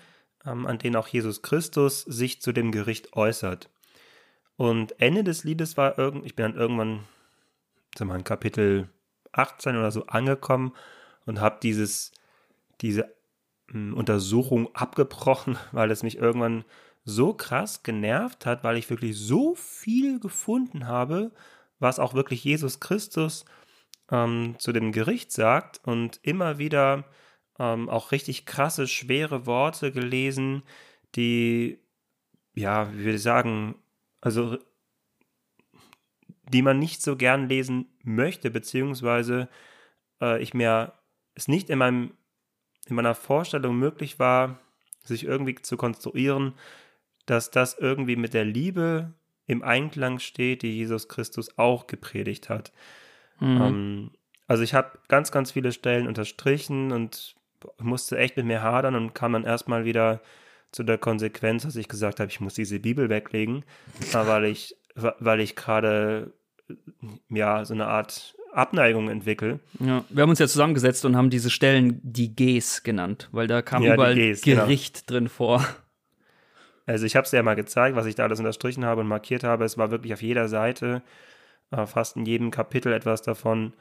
an 0.44 0.78
denen 0.78 0.96
auch 0.96 1.08
Jesus 1.08 1.42
Christus 1.42 2.02
sich 2.02 2.40
zu 2.40 2.52
dem 2.52 2.72
Gericht 2.72 3.14
äußert. 3.14 3.68
Und 4.56 5.00
Ende 5.00 5.24
des 5.24 5.44
Liedes 5.44 5.76
war 5.76 5.98
irgend, 5.98 6.26
ich 6.26 6.36
bin 6.36 6.44
dann 6.44 6.56
irgendwann, 6.56 7.04
sag 7.96 8.08
mal, 8.08 8.16
in 8.18 8.24
Kapitel 8.24 8.88
18 9.32 9.76
oder 9.76 9.90
so 9.90 10.06
angekommen 10.06 10.72
und 11.26 11.40
habe 11.40 11.58
dieses, 11.62 12.12
diese 12.80 13.14
hm, 13.70 13.94
Untersuchung 13.94 14.74
abgebrochen, 14.74 15.58
weil 15.72 15.90
es 15.90 16.02
mich 16.02 16.18
irgendwann 16.18 16.64
so 17.04 17.34
krass 17.34 17.82
genervt 17.82 18.46
hat, 18.46 18.62
weil 18.62 18.76
ich 18.76 18.90
wirklich 18.90 19.16
so 19.16 19.54
viel 19.54 20.20
gefunden 20.20 20.86
habe, 20.86 21.32
was 21.80 21.98
auch 21.98 22.14
wirklich 22.14 22.44
Jesus 22.44 22.78
Christus 22.78 23.44
ähm, 24.10 24.54
zu 24.58 24.72
dem 24.72 24.92
Gericht 24.92 25.32
sagt 25.32 25.80
und 25.84 26.20
immer 26.22 26.58
wieder 26.58 27.04
ähm, 27.62 27.88
auch 27.88 28.10
richtig 28.10 28.44
krasse, 28.44 28.88
schwere 28.88 29.46
Worte 29.46 29.92
gelesen, 29.92 30.64
die, 31.14 31.78
ja, 32.54 32.92
wie 32.92 33.04
würde 33.04 33.16
ich 33.16 33.22
sagen, 33.22 33.76
also 34.20 34.58
die 36.48 36.62
man 36.62 36.80
nicht 36.80 37.02
so 37.02 37.16
gern 37.16 37.48
lesen 37.48 37.86
möchte, 38.02 38.50
beziehungsweise 38.50 39.48
äh, 40.20 40.42
ich 40.42 40.54
mir 40.54 40.92
es 41.34 41.46
nicht 41.46 41.70
in 41.70 41.78
meinem 41.78 42.14
in 42.88 42.96
meiner 42.96 43.14
Vorstellung 43.14 43.78
möglich 43.78 44.18
war, 44.18 44.58
sich 45.04 45.24
irgendwie 45.24 45.54
zu 45.54 45.76
konstruieren, 45.76 46.54
dass 47.26 47.52
das 47.52 47.78
irgendwie 47.78 48.16
mit 48.16 48.34
der 48.34 48.44
Liebe 48.44 49.12
im 49.46 49.62
Einklang 49.62 50.18
steht, 50.18 50.62
die 50.62 50.76
Jesus 50.76 51.06
Christus 51.06 51.56
auch 51.58 51.86
gepredigt 51.86 52.48
hat. 52.48 52.72
Mhm. 53.38 53.62
Ähm, 53.62 54.10
also 54.48 54.64
ich 54.64 54.74
habe 54.74 54.98
ganz, 55.06 55.30
ganz 55.30 55.52
viele 55.52 55.70
Stellen 55.70 56.08
unterstrichen 56.08 56.90
und 56.90 57.36
musste 57.80 58.18
echt 58.18 58.36
mit 58.36 58.46
mir 58.46 58.62
hadern 58.62 58.94
und 58.94 59.14
kam 59.14 59.32
dann 59.32 59.44
erstmal 59.44 59.84
wieder 59.84 60.20
zu 60.70 60.82
der 60.82 60.98
Konsequenz, 60.98 61.64
dass 61.64 61.76
ich 61.76 61.88
gesagt 61.88 62.20
habe, 62.20 62.30
ich 62.30 62.40
muss 62.40 62.54
diese 62.54 62.80
Bibel 62.80 63.08
weglegen, 63.08 63.64
weil 64.12 64.44
ich, 64.44 64.76
weil 64.94 65.40
ich 65.40 65.56
gerade 65.56 66.32
ja 67.28 67.64
so 67.64 67.74
eine 67.74 67.86
Art 67.86 68.34
Abneigung 68.52 69.08
entwickle. 69.08 69.60
Ja, 69.80 70.04
wir 70.08 70.22
haben 70.22 70.30
uns 70.30 70.38
ja 70.38 70.46
zusammengesetzt 70.46 71.04
und 71.04 71.16
haben 71.16 71.30
diese 71.30 71.50
Stellen 71.50 72.00
die 72.02 72.34
Gs 72.34 72.82
genannt, 72.82 73.28
weil 73.32 73.46
da 73.46 73.62
kam 73.62 73.82
Ja, 73.82 73.94
überall 73.94 74.14
Gs, 74.14 74.42
genau. 74.42 74.62
Gericht 74.62 75.10
drin 75.10 75.28
vor. 75.28 75.66
Also 76.84 77.06
ich 77.06 77.16
habe 77.16 77.24
es 77.24 77.30
dir 77.30 77.38
ja 77.38 77.42
mal 77.42 77.54
gezeigt, 77.54 77.96
was 77.96 78.06
ich 78.06 78.14
da 78.14 78.24
alles 78.24 78.38
unterstrichen 78.40 78.84
habe 78.84 79.00
und 79.00 79.06
markiert 79.06 79.44
habe. 79.44 79.64
Es 79.64 79.78
war 79.78 79.90
wirklich 79.90 80.12
auf 80.12 80.22
jeder 80.22 80.48
Seite, 80.48 81.02
fast 81.86 82.16
in 82.16 82.26
jedem 82.26 82.50
Kapitel 82.50 82.92
etwas 82.92 83.22
davon 83.22 83.72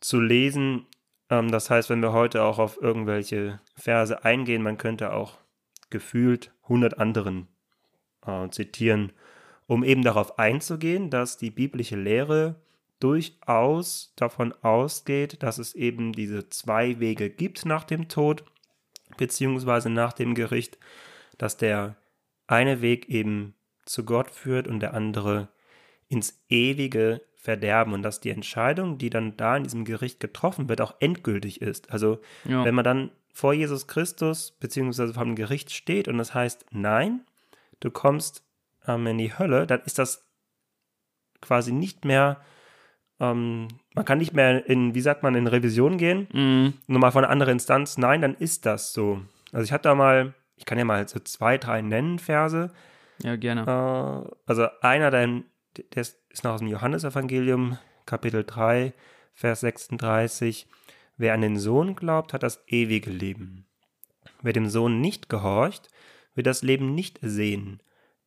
zu 0.00 0.20
lesen. 0.20 0.86
Ähm, 1.32 1.50
das 1.50 1.70
heißt, 1.70 1.88
wenn 1.90 2.02
wir 2.02 2.12
heute 2.12 2.42
auch 2.44 2.58
auf 2.58 2.80
irgendwelche 2.80 3.58
Verse 3.74 4.24
eingehen, 4.24 4.62
man 4.62 4.76
könnte 4.78 5.12
auch 5.14 5.38
gefühlt 5.90 6.52
100 6.64 6.98
anderen 6.98 7.48
äh, 8.26 8.48
zitieren, 8.50 9.12
um 9.66 9.82
eben 9.82 10.02
darauf 10.02 10.38
einzugehen, 10.38 11.08
dass 11.08 11.38
die 11.38 11.50
biblische 11.50 11.96
Lehre 11.96 12.56
durchaus 13.00 14.12
davon 14.14 14.52
ausgeht, 14.62 15.42
dass 15.42 15.58
es 15.58 15.74
eben 15.74 16.12
diese 16.12 16.50
zwei 16.50 17.00
Wege 17.00 17.30
gibt 17.30 17.64
nach 17.64 17.84
dem 17.84 18.08
Tod, 18.08 18.44
beziehungsweise 19.16 19.88
nach 19.88 20.12
dem 20.12 20.34
Gericht, 20.34 20.78
dass 21.38 21.56
der 21.56 21.96
eine 22.46 22.82
Weg 22.82 23.08
eben 23.08 23.54
zu 23.86 24.04
Gott 24.04 24.30
führt 24.30 24.68
und 24.68 24.80
der 24.80 24.94
andere 24.94 25.48
ins 26.12 26.40
ewige 26.48 27.22
Verderben 27.34 27.92
und 27.94 28.02
dass 28.02 28.20
die 28.20 28.30
Entscheidung, 28.30 28.98
die 28.98 29.10
dann 29.10 29.36
da 29.36 29.56
in 29.56 29.64
diesem 29.64 29.84
Gericht 29.84 30.20
getroffen 30.20 30.68
wird, 30.68 30.80
auch 30.80 30.94
endgültig 31.00 31.60
ist. 31.60 31.90
Also 31.90 32.20
Ja. 32.44 32.64
wenn 32.64 32.74
man 32.74 32.84
dann 32.84 33.10
vor 33.32 33.52
Jesus 33.54 33.86
Christus 33.88 34.52
beziehungsweise 34.60 35.14
vor 35.14 35.24
dem 35.24 35.34
Gericht 35.34 35.72
steht 35.72 36.06
und 36.06 36.18
das 36.18 36.34
heißt, 36.34 36.66
nein, 36.70 37.22
du 37.80 37.90
kommst 37.90 38.44
ähm, 38.86 39.06
in 39.06 39.18
die 39.18 39.36
Hölle, 39.36 39.66
dann 39.66 39.80
ist 39.86 39.98
das 39.98 40.24
quasi 41.40 41.72
nicht 41.72 42.04
mehr, 42.04 42.40
ähm, 43.18 43.68
man 43.94 44.04
kann 44.04 44.18
nicht 44.18 44.34
mehr 44.34 44.66
in, 44.68 44.94
wie 44.94 45.00
sagt 45.00 45.22
man, 45.22 45.34
in 45.34 45.46
Revision 45.46 45.96
gehen, 45.98 46.28
Mhm. 46.32 46.74
nochmal 46.86 47.10
von 47.12 47.24
einer 47.24 47.32
anderen 47.32 47.54
Instanz, 47.54 47.98
nein, 47.98 48.20
dann 48.22 48.34
ist 48.34 48.66
das 48.66 48.92
so. 48.92 49.22
Also 49.52 49.64
ich 49.64 49.72
hatte 49.72 49.88
da 49.88 49.94
mal, 49.94 50.34
ich 50.56 50.64
kann 50.64 50.78
ja 50.78 50.84
mal 50.84 51.06
so 51.08 51.18
zwei, 51.20 51.58
drei 51.58 51.80
nennen, 51.82 52.18
Verse, 52.18 52.70
Ja, 53.22 53.36
gerne. 53.36 53.62
äh, 53.62 54.30
also 54.46 54.66
einer, 54.80 55.10
der, 55.10 55.42
der 55.76 56.00
ist 56.02 56.44
noch 56.44 56.52
aus 56.52 56.60
dem 56.60 56.68
Johannesevangelium, 56.68 57.78
Kapitel 58.06 58.44
3, 58.44 58.92
Vers 59.34 59.60
36. 59.60 60.66
Wer 61.16 61.34
an 61.34 61.40
den 61.40 61.58
Sohn 61.58 61.94
glaubt, 61.94 62.32
hat 62.32 62.42
das 62.42 62.62
ewige 62.66 63.10
Leben. 63.10 63.66
Wer 64.42 64.52
dem 64.52 64.68
Sohn 64.68 65.00
nicht 65.00 65.28
gehorcht, 65.28 65.88
wird 66.34 66.46
das 66.46 66.62
Leben 66.62 66.94
nicht 66.94 67.18
sehen. 67.22 67.80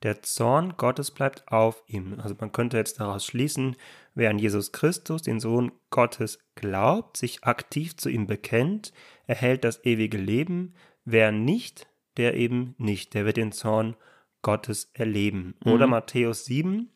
Der 0.04 0.22
Zorn 0.22 0.76
Gottes 0.78 1.12
bleibt 1.12 1.48
auf 1.48 1.84
ihm. 1.88 2.20
Also 2.20 2.36
man 2.40 2.52
könnte 2.52 2.78
jetzt 2.78 3.00
daraus 3.00 3.26
schließen, 3.26 3.76
wer 4.14 4.30
an 4.30 4.40
Jesus 4.40 4.72
Christus, 4.72 5.24
den 5.24 5.40
Sohn 5.40 5.72
Gottes, 5.90 6.40
glaubt, 6.56 7.18
sich 7.18 7.44
aktiv 7.44 7.96
zu 7.98 8.10
ihm 8.10 8.28
bekennt, 8.28 8.94
erhält 9.26 9.64
das 9.64 9.84
ewige 9.84 10.18
Leben. 10.18 10.74
Wer 11.06 11.32
nicht, 11.32 11.88
der 12.18 12.36
eben 12.36 12.76
nicht, 12.78 13.14
der 13.14 13.26
wird 13.26 13.38
den 13.38 13.52
Zorn 13.52 13.96
Gottes 14.42 14.92
erleben. 14.94 15.56
Oder 15.66 15.88
Matthäus 15.88 16.46
7, 16.46 16.92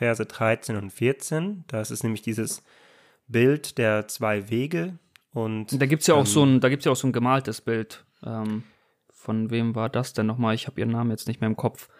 Verse 0.00 0.24
13 0.24 0.76
und 0.76 0.90
14. 0.90 1.64
Das 1.66 1.90
ist 1.90 2.04
nämlich 2.04 2.22
dieses 2.22 2.62
Bild 3.28 3.76
der 3.76 4.08
zwei 4.08 4.48
Wege. 4.48 4.98
Und 5.34 5.78
Da 5.78 5.84
gibt's 5.84 6.06
ja 6.06 6.14
auch 6.14 6.24
so 6.24 6.42
ein, 6.42 6.60
da 6.60 6.70
gibt's 6.70 6.86
ja 6.86 6.92
auch 6.92 6.96
so 6.96 7.06
ein 7.06 7.12
gemaltes 7.12 7.60
Bild. 7.60 8.02
Ähm, 8.24 8.64
von 9.10 9.50
wem 9.50 9.74
war 9.74 9.90
das 9.90 10.14
denn 10.14 10.24
nochmal? 10.24 10.54
Ich 10.54 10.66
habe 10.66 10.80
ihren 10.80 10.90
Namen 10.90 11.10
jetzt 11.10 11.28
nicht 11.28 11.42
mehr 11.42 11.48
im 11.48 11.56
Kopf. 11.56 11.90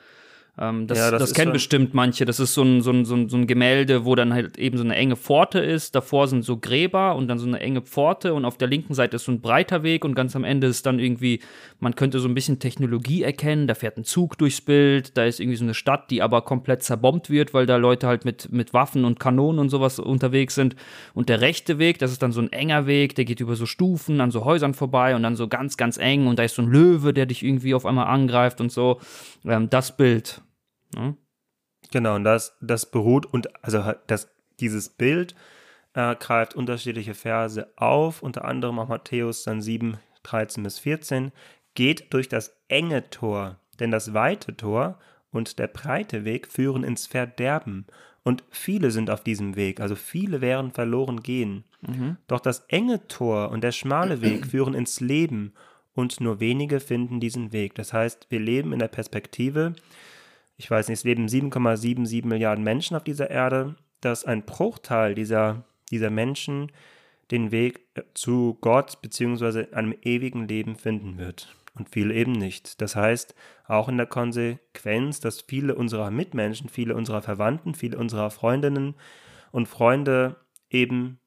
Ähm, 0.61 0.87
das, 0.87 0.99
Ja, 0.99 1.11
das, 1.11 1.21
das 1.21 1.35
kennen 1.35 1.53
bestimmt 1.53 1.95
manche. 1.95 2.27
Das 2.27 2.39
ist 2.39 2.53
so 2.53 2.63
ein, 2.63 2.83
so, 2.83 2.91
ein, 2.91 3.07
so, 3.07 3.15
ein, 3.15 3.31
so 3.31 3.37
ein 3.39 3.47
Gemälde, 3.47 4.05
wo 4.05 4.15
dann 4.15 4.35
halt 4.35 4.59
eben 4.59 4.77
so 4.77 4.85
eine 4.85 4.95
enge 4.95 5.17
Pforte 5.17 5.59
ist. 5.59 5.95
Davor 5.95 6.29
sind 6.29 6.45
so 6.45 6.59
Gräber 6.59 7.17
und 7.17 7.29
dann 7.29 7.39
so 7.39 7.47
eine 7.47 7.61
enge 7.61 7.81
Pforte 7.81 8.35
und 8.35 8.45
auf 8.45 8.59
der 8.59 8.69
linken 8.69 8.93
Seite 8.93 9.17
ist 9.17 9.25
so 9.25 9.33
ein 9.33 9.41
breiter 9.41 9.83
Weg 9.83 10.05
und 10.05 10.15
ganz 10.15 10.37
am 10.37 10.45
Ende 10.45 10.67
ist 10.67 10.85
dann 10.85 10.99
irgendwie, 10.99 11.41
man 11.79 11.95
könnte 11.95 12.21
so 12.21 12.29
ein 12.29 12.35
bisschen 12.35 12.59
Technologie 12.59 13.23
erkennen. 13.23 13.67
Da 13.69 13.75
fährt 13.75 13.97
ein 13.97 14.05
Zug 14.05 14.37
durchs 14.37 14.61
Bild. 14.61 15.17
Da 15.17 15.25
ist 15.25 15.41
irgendwie 15.41 15.57
so 15.57 15.65
eine 15.65 15.73
Stadt, 15.73 16.11
die 16.11 16.21
aber 16.21 16.43
komplett 16.43 16.83
zerbombt 16.83 17.31
wird, 17.31 17.55
weil 17.55 17.65
da 17.65 17.77
Leute 17.77 18.07
halt 18.07 18.27
mit, 18.27 18.53
mit 18.53 18.75
Waffen 18.75 19.07
und 19.07 19.19
Kanonen 19.19 19.61
und 19.61 19.71
sowas 19.71 19.99
unterwegs 19.99 20.55
sind. 20.55 20.77
Und 21.15 21.31
der 21.31 21.41
rechte 21.41 21.79
Weg, 21.79 21.99
das 22.01 22.13
ist 22.13 22.23
dann 22.23 22.33
so 22.33 22.41
ein 22.43 22.53
enger 22.53 22.87
Weg, 22.87 23.15
der 23.15 23.25
geht 23.25 23.41
über 23.41 23.57
so 23.57 23.65
Stufen 23.65 24.21
an 24.21 24.31
so 24.31 24.45
Häusern 24.45 24.75
vorbei 24.75 25.17
und 25.17 25.23
dann 25.23 25.37
so 25.37 25.49
ganz, 25.49 25.79
ganz 25.79 25.97
eng 25.97 26.27
und 26.27 26.39
da 26.39 26.43
ist 26.43 26.55
so 26.55 26.61
ein 26.61 26.69
Löwe, 26.69 27.15
der 27.15 27.25
dich 27.25 27.43
irgendwie 27.43 27.73
auf 27.73 27.87
einmal 27.87 28.09
angreift 28.09 28.61
und 28.61 28.71
so. 28.71 29.01
Ähm, 29.47 29.71
das 29.71 29.97
Bild. 29.97 30.43
Ne? 30.95 31.17
Genau, 31.91 32.17
und 32.17 32.25
das, 32.25 32.57
das 32.61 32.91
beruht 32.91 33.27
und 33.27 33.65
also 33.65 33.93
das, 34.07 34.31
dieses 34.61 34.89
Bild 34.89 35.35
äh, 35.95 36.15
greift 36.17 36.55
unterschiedliche 36.55 37.15
Verse 37.15 37.67
auf, 37.77 38.23
unter 38.23 38.45
anderem 38.45 38.79
auch 38.79 38.89
Matthäus 38.89 39.45
dann 39.45 39.63
7, 39.63 39.99
13 40.23 40.63
bis 40.63 40.79
14, 40.79 41.33
geht 41.75 42.13
durch 42.13 42.29
das 42.29 42.57
enge 42.69 43.09
Tor, 43.11 43.59
denn 43.79 43.91
das 43.91 44.15
weite 44.15 44.57
Tor 44.57 44.99
und 45.31 45.59
der 45.59 45.69
breite 45.69 46.25
Weg 46.25 46.49
führen 46.49 46.85
ins 46.85 47.07
Verderben. 47.07 47.87
Und 48.23 48.45
viele 48.51 48.91
sind 48.91 49.09
auf 49.09 49.25
diesem 49.25 49.57
Weg, 49.57 49.81
also 49.81 49.97
viele 49.97 50.41
werden 50.41 50.73
verloren 50.73 51.23
gehen. 51.23 51.65
Doch 52.27 52.41
das 52.41 52.61
enge 52.69 53.07
Tor 53.09 53.51
und 53.51 53.65
der 53.65 53.73
schmale 53.73 54.21
Weg 54.21 54.47
führen 54.51 54.75
ins 54.75 55.01
Leben 55.01 55.55
und 55.95 56.21
nur 56.21 56.41
wenige 56.41 56.81
finden 56.81 57.21
diesen 57.21 57.53
Weg. 57.53 57.75
Das 57.75 57.93
heißt, 57.93 58.27
wir 58.31 58.41
leben 58.41 58.73
in 58.73 58.79
der 58.79 58.89
Perspektive, 58.89 59.75
ich 60.61 60.71
weiß 60.71 60.89
nicht, 60.89 60.99
es 60.99 61.05
leben 61.05 61.27
7,77 61.27 62.27
Milliarden 62.27 62.63
Menschen 62.63 62.95
auf 62.95 63.03
dieser 63.03 63.31
Erde, 63.31 63.77
dass 64.03 64.27
ein 64.27 64.45
Bruchteil 64.45 65.15
dieser, 65.15 65.65
dieser 65.91 66.11
Menschen 66.11 66.71
den 67.31 67.51
Weg 67.51 67.87
äh, 67.95 68.03
zu 68.13 68.59
Gott 68.61 69.01
bzw. 69.01 69.73
einem 69.73 69.95
ewigen 70.03 70.47
Leben 70.47 70.77
finden 70.77 71.17
wird 71.17 71.57
und 71.75 71.89
viele 71.89 72.13
eben 72.13 72.33
nicht. 72.33 72.83
Das 72.83 72.95
heißt, 72.95 73.35
auch 73.69 73.89
in 73.89 73.97
der 73.97 74.05
Konsequenz, 74.05 75.21
dass 75.21 75.41
viele 75.41 75.75
unserer 75.75 76.11
Mitmenschen, 76.11 76.69
viele 76.69 76.95
unserer 76.95 77.23
Verwandten, 77.23 77.75
viele 77.75 77.97
unserer 77.97 78.31
Freundinnen 78.31 78.97
und 79.53 79.67
Freunde 79.67 80.37
eben 80.69 81.21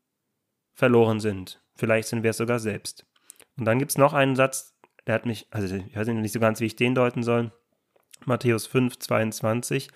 verloren 0.76 1.20
sind. 1.20 1.60
Vielleicht 1.76 2.08
sind 2.08 2.22
wir 2.22 2.30
es 2.30 2.38
sogar 2.38 2.60
selbst. 2.60 3.08
Und 3.58 3.66
dann 3.66 3.80
gibt 3.80 3.90
es 3.90 3.98
noch 3.98 4.14
einen 4.14 4.36
Satz, 4.36 4.76
der 5.08 5.16
hat 5.16 5.26
mich, 5.26 5.48
also 5.50 5.76
ich 5.76 5.96
weiß 5.96 6.08
nicht 6.08 6.34
so 6.34 6.40
ganz, 6.40 6.60
wie 6.60 6.66
ich 6.66 6.76
den 6.76 6.94
deuten 6.94 7.24
soll. 7.24 7.52
Matthäus 8.26 8.68
5, 8.68 9.00
22. 9.00 9.90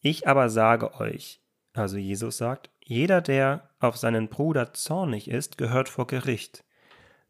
Ich 0.00 0.28
aber 0.28 0.48
sage 0.48 0.94
euch, 1.00 1.40
also 1.72 1.96
Jesus 1.96 2.36
sagt, 2.38 2.70
jeder, 2.84 3.20
der 3.20 3.70
auf 3.80 3.96
seinen 3.96 4.28
Bruder 4.28 4.72
zornig 4.72 5.28
ist, 5.28 5.58
gehört 5.58 5.88
vor 5.88 6.06
Gericht. 6.06 6.64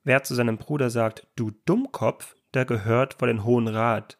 Wer 0.04 0.22
zu 0.22 0.34
seinem 0.34 0.58
Bruder 0.58 0.90
sagt, 0.90 1.26
du 1.36 1.50
Dummkopf, 1.64 2.36
der 2.54 2.64
gehört 2.64 3.14
vor 3.14 3.26
den 3.28 3.44
Hohen 3.44 3.66
Rat. 3.68 4.18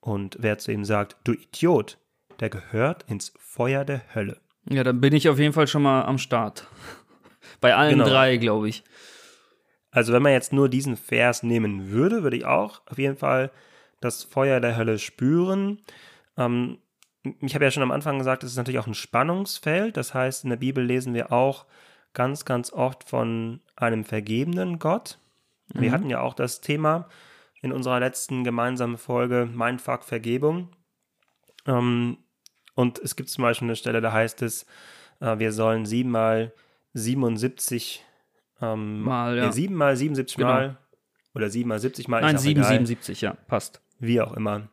Und 0.00 0.36
wer 0.40 0.58
zu 0.58 0.72
ihm 0.72 0.84
sagt, 0.84 1.16
du 1.24 1.32
Idiot, 1.32 1.98
der 2.40 2.50
gehört 2.50 3.04
ins 3.08 3.32
Feuer 3.38 3.84
der 3.84 4.02
Hölle. 4.14 4.40
Ja, 4.68 4.82
dann 4.84 5.00
bin 5.00 5.12
ich 5.14 5.28
auf 5.28 5.38
jeden 5.38 5.52
Fall 5.52 5.66
schon 5.66 5.82
mal 5.82 6.02
am 6.02 6.18
Start. 6.18 6.66
Bei 7.60 7.74
allen 7.74 7.98
Genau. 7.98 8.08
drei, 8.08 8.36
glaube 8.36 8.68
ich. 8.68 8.84
Also 9.90 10.12
wenn 10.12 10.22
man 10.22 10.32
jetzt 10.32 10.52
nur 10.52 10.68
diesen 10.68 10.96
Vers 10.96 11.42
nehmen 11.42 11.90
würde, 11.90 12.22
würde 12.22 12.36
ich 12.36 12.44
auch 12.44 12.82
auf 12.86 12.98
jeden 12.98 13.16
Fall 13.16 13.50
das 14.00 14.24
Feuer 14.24 14.60
der 14.60 14.76
Hölle 14.76 14.98
spüren. 14.98 15.80
Ähm, 16.36 16.78
ich 17.40 17.54
habe 17.54 17.64
ja 17.64 17.70
schon 17.70 17.82
am 17.82 17.90
Anfang 17.90 18.18
gesagt, 18.18 18.44
es 18.44 18.52
ist 18.52 18.56
natürlich 18.56 18.78
auch 18.78 18.86
ein 18.86 18.94
Spannungsfeld. 18.94 19.96
Das 19.96 20.14
heißt, 20.14 20.44
in 20.44 20.50
der 20.50 20.56
Bibel 20.56 20.84
lesen 20.84 21.14
wir 21.14 21.32
auch 21.32 21.66
ganz, 22.14 22.44
ganz 22.44 22.72
oft 22.72 23.08
von 23.08 23.60
einem 23.76 24.04
vergebenen 24.04 24.78
Gott. 24.78 25.18
Wir 25.74 25.92
hatten 25.92 26.08
ja 26.08 26.20
auch 26.20 26.34
das 26.34 26.60
Thema 26.60 27.08
in 27.60 27.72
unserer 27.72 28.00
letzten 28.00 28.44
gemeinsamen 28.44 28.96
Folge 28.96 29.48
Mindfuck 29.52 30.04
Vergebung. 30.04 30.70
Ähm, 31.66 32.18
und 32.74 32.98
es 33.00 33.16
gibt 33.16 33.28
zum 33.28 33.42
Beispiel 33.42 33.66
eine 33.66 33.76
Stelle, 33.76 34.00
da 34.00 34.12
heißt 34.12 34.42
es, 34.42 34.64
äh, 35.20 35.38
wir 35.38 35.52
sollen 35.52 35.84
siebenmal 35.84 36.52
77 36.94 38.04
ähm, 38.60 39.02
Mal, 39.02 39.36
ja. 39.36 39.46
nee, 39.46 39.52
siebenmal 39.52 39.96
77 39.96 40.36
Genau. 40.36 40.48
Mal 40.48 40.78
oder 41.34 41.50
siebenmal 41.50 41.78
70 41.78 42.08
Mal, 42.08 42.20
Nein, 42.22 42.36
auch 42.36 42.40
egal, 42.40 42.64
777, 42.64 43.20
ja, 43.20 43.34
passt. 43.46 43.80
Wie 43.98 44.20
auch 44.20 44.32
immer, 44.32 44.68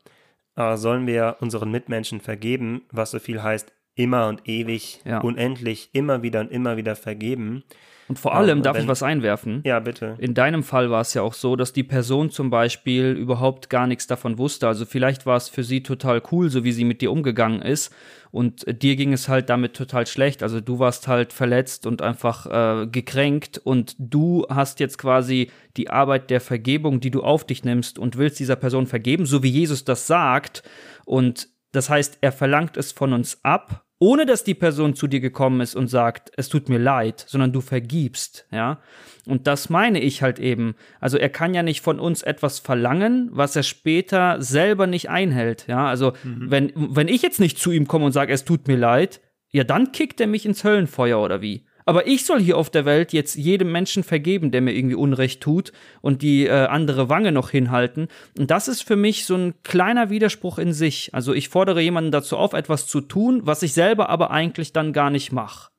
äh, 0.56 0.78
sollen 0.78 1.08
wir 1.08 1.38
unseren 1.40 1.72
Mitmenschen 1.72 2.22
vergeben, 2.22 2.86
was 2.92 3.12
so 3.12 3.20
viel 3.20 3.42
heißt, 3.44 3.74
immer 3.96 4.28
und 4.28 4.48
ewig, 4.48 5.00
Ja. 5.06 5.20
unendlich, 5.22 5.90
immer 5.94 6.22
wieder 6.22 6.42
und 6.42 6.52
immer 6.52 6.78
wieder 6.78 6.96
vergeben. 6.96 7.64
Und 8.08 8.20
vor 8.20 8.36
allem 8.36 8.60
Ja, 8.60 8.64
darf 8.66 8.76
ich 8.78 8.84
wenn- 8.84 8.88
was 8.90 9.02
einwerfen. 9.02 9.62
Ja, 9.66 9.80
bitte. 9.80 10.16
In 10.20 10.36
deinem 10.36 10.62
Fall 10.62 10.92
war 10.92 11.02
es 11.02 11.16
ja 11.16 11.24
auch 11.24 11.34
so, 11.34 11.56
dass 11.56 11.74
die 11.74 11.82
Person 11.84 12.30
zum 12.30 12.52
Beispiel 12.52 13.14
überhaupt 13.14 13.68
gar 13.72 13.88
nichts 13.88 14.06
davon 14.06 14.38
wusste. 14.38 14.68
Also 14.68 14.86
vielleicht 14.86 15.26
war 15.26 15.38
es 15.38 15.50
für 15.50 15.64
sie 15.64 15.82
total 15.82 16.22
cool, 16.32 16.50
so 16.52 16.64
wie 16.64 16.72
sie 16.72 16.84
mit 16.84 17.02
dir 17.02 17.12
umgegangen 17.12 17.64
ist. 17.64 17.92
Und 18.30 18.64
dir 18.84 18.96
ging 18.96 19.12
es 19.12 19.28
halt 19.28 19.50
damit 19.50 19.76
total 19.76 20.06
schlecht. 20.06 20.44
Also 20.44 20.62
du 20.62 20.78
warst 20.78 21.08
halt 21.08 21.34
verletzt 21.34 21.88
und 21.88 22.04
einfach 22.04 22.46
äh, 22.84 22.86
gekränkt. 22.86 23.58
Und 23.64 23.96
du 23.98 24.46
hast 24.50 24.80
jetzt 24.80 25.00
quasi 25.00 25.50
die 25.76 25.90
Arbeit 25.90 26.30
der 26.30 26.42
Vergebung, 26.42 27.00
die 27.00 27.10
du 27.12 27.24
auf 27.24 27.44
dich 27.44 27.64
nimmst 27.64 27.98
und 27.98 28.18
willst 28.18 28.38
dieser 28.40 28.56
Person 28.58 28.86
vergeben, 28.86 29.26
so 29.26 29.42
wie 29.42 29.50
Jesus 29.50 29.84
das 29.84 30.06
sagt. 30.06 30.62
Und 31.06 31.48
das 31.72 31.90
heißt, 31.90 32.20
er 32.22 32.32
verlangt 32.32 32.78
es 32.78 32.92
von 32.92 33.14
uns 33.14 33.40
ab, 33.44 33.85
ohne 34.00 34.26
dass 34.26 34.44
die 34.44 34.54
Person 34.54 34.94
zu 34.94 35.08
dir 35.08 35.20
gekommen 35.20 35.62
ist 35.62 35.76
und 35.76 35.88
sagt, 35.88 36.32
es 36.36 36.50
tut 36.50 36.70
mir 36.70 36.80
leid, 36.80 37.24
sondern 37.28 37.54
du 37.54 37.62
vergibst, 37.62 38.48
ja. 38.52 38.80
Und 39.26 39.48
das 39.48 39.70
meine 39.70 40.00
ich 40.00 40.22
halt 40.22 40.38
eben. 40.38 40.76
Also 41.00 41.18
er 41.18 41.30
kann 41.30 41.54
ja 41.54 41.64
nicht 41.64 41.82
von 41.82 42.00
uns 42.00 42.22
etwas 42.22 42.60
verlangen, 42.60 43.30
was 43.32 43.56
er 43.56 43.64
später 43.64 44.42
selber 44.42 44.86
nicht 44.86 45.10
einhält, 45.10 45.68
ja. 45.68 45.88
Also 45.88 46.14
wenn, 46.24 46.74
wenn 46.76 47.08
ich 47.08 47.22
jetzt 47.22 47.40
nicht 47.40 47.58
zu 47.58 47.72
ihm 47.72 47.88
komme 47.88 48.06
und 48.06 48.12
sage, 48.12 48.34
es 48.34 48.46
tut 48.46 48.68
mir 48.68 48.78
leid, 48.78 49.22
ja, 49.52 49.64
dann 49.64 49.94
kickt 49.94 50.20
er 50.20 50.28
mich 50.28 50.46
ins 50.46 50.64
Höllenfeuer 50.64 51.22
oder 51.22 51.42
wie? 51.42 51.66
Aber 51.86 52.08
ich 52.08 52.26
soll 52.26 52.42
hier 52.42 52.58
auf 52.58 52.72
der 52.72 52.86
Welt 52.86 53.14
jetzt 53.14 53.36
jedem 53.36 53.72
Menschen 53.72 54.04
vergeben, 54.04 54.50
der 54.50 54.62
mir 54.62 54.74
irgendwie 54.74 54.96
Unrecht 54.96 55.42
tut 55.42 55.72
und 56.02 56.24
die 56.24 56.48
äh, 56.48 56.66
andere 56.66 57.10
Wange 57.10 57.32
noch 57.32 57.52
hinhalten. 57.52 58.08
Und 58.38 58.50
das 58.50 58.68
ist 58.68 58.82
für 58.82 58.96
mich 58.96 59.26
so 59.26 59.36
ein 59.36 59.54
kleiner 59.62 60.10
Widerspruch 60.10 60.58
in 60.58 60.74
sich. 60.74 61.14
Also 61.14 61.34
ich 61.34 61.50
fordere 61.50 61.82
jemanden 61.82 62.12
dazu 62.12 62.38
auf, 62.38 62.54
etwas 62.54 62.88
zu 62.88 63.02
tun, 63.02 63.42
was 63.44 63.62
ich 63.62 63.74
selber 63.74 64.10
aber 64.10 64.32
eigentlich 64.32 64.74
dann 64.74 64.94
gar 64.94 65.12
nicht 65.12 65.32
mache. 65.32 65.70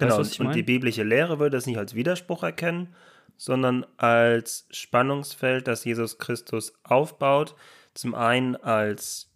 Genau, 0.00 0.20
ich 0.20 0.40
und 0.40 0.54
die 0.56 0.64
biblische 0.64 1.04
Lehre 1.04 1.38
würde 1.38 1.56
es 1.56 1.66
nicht 1.66 1.78
als 1.78 1.94
Widerspruch 1.94 2.42
erkennen, 2.42 2.94
sondern 3.36 3.86
als 3.96 4.66
Spannungsfeld, 4.70 5.68
das 5.68 5.84
Jesus 5.84 6.18
Christus 6.18 6.74
aufbaut. 6.82 7.54
Zum 7.94 8.16
einen 8.16 8.56
als, 8.56 9.30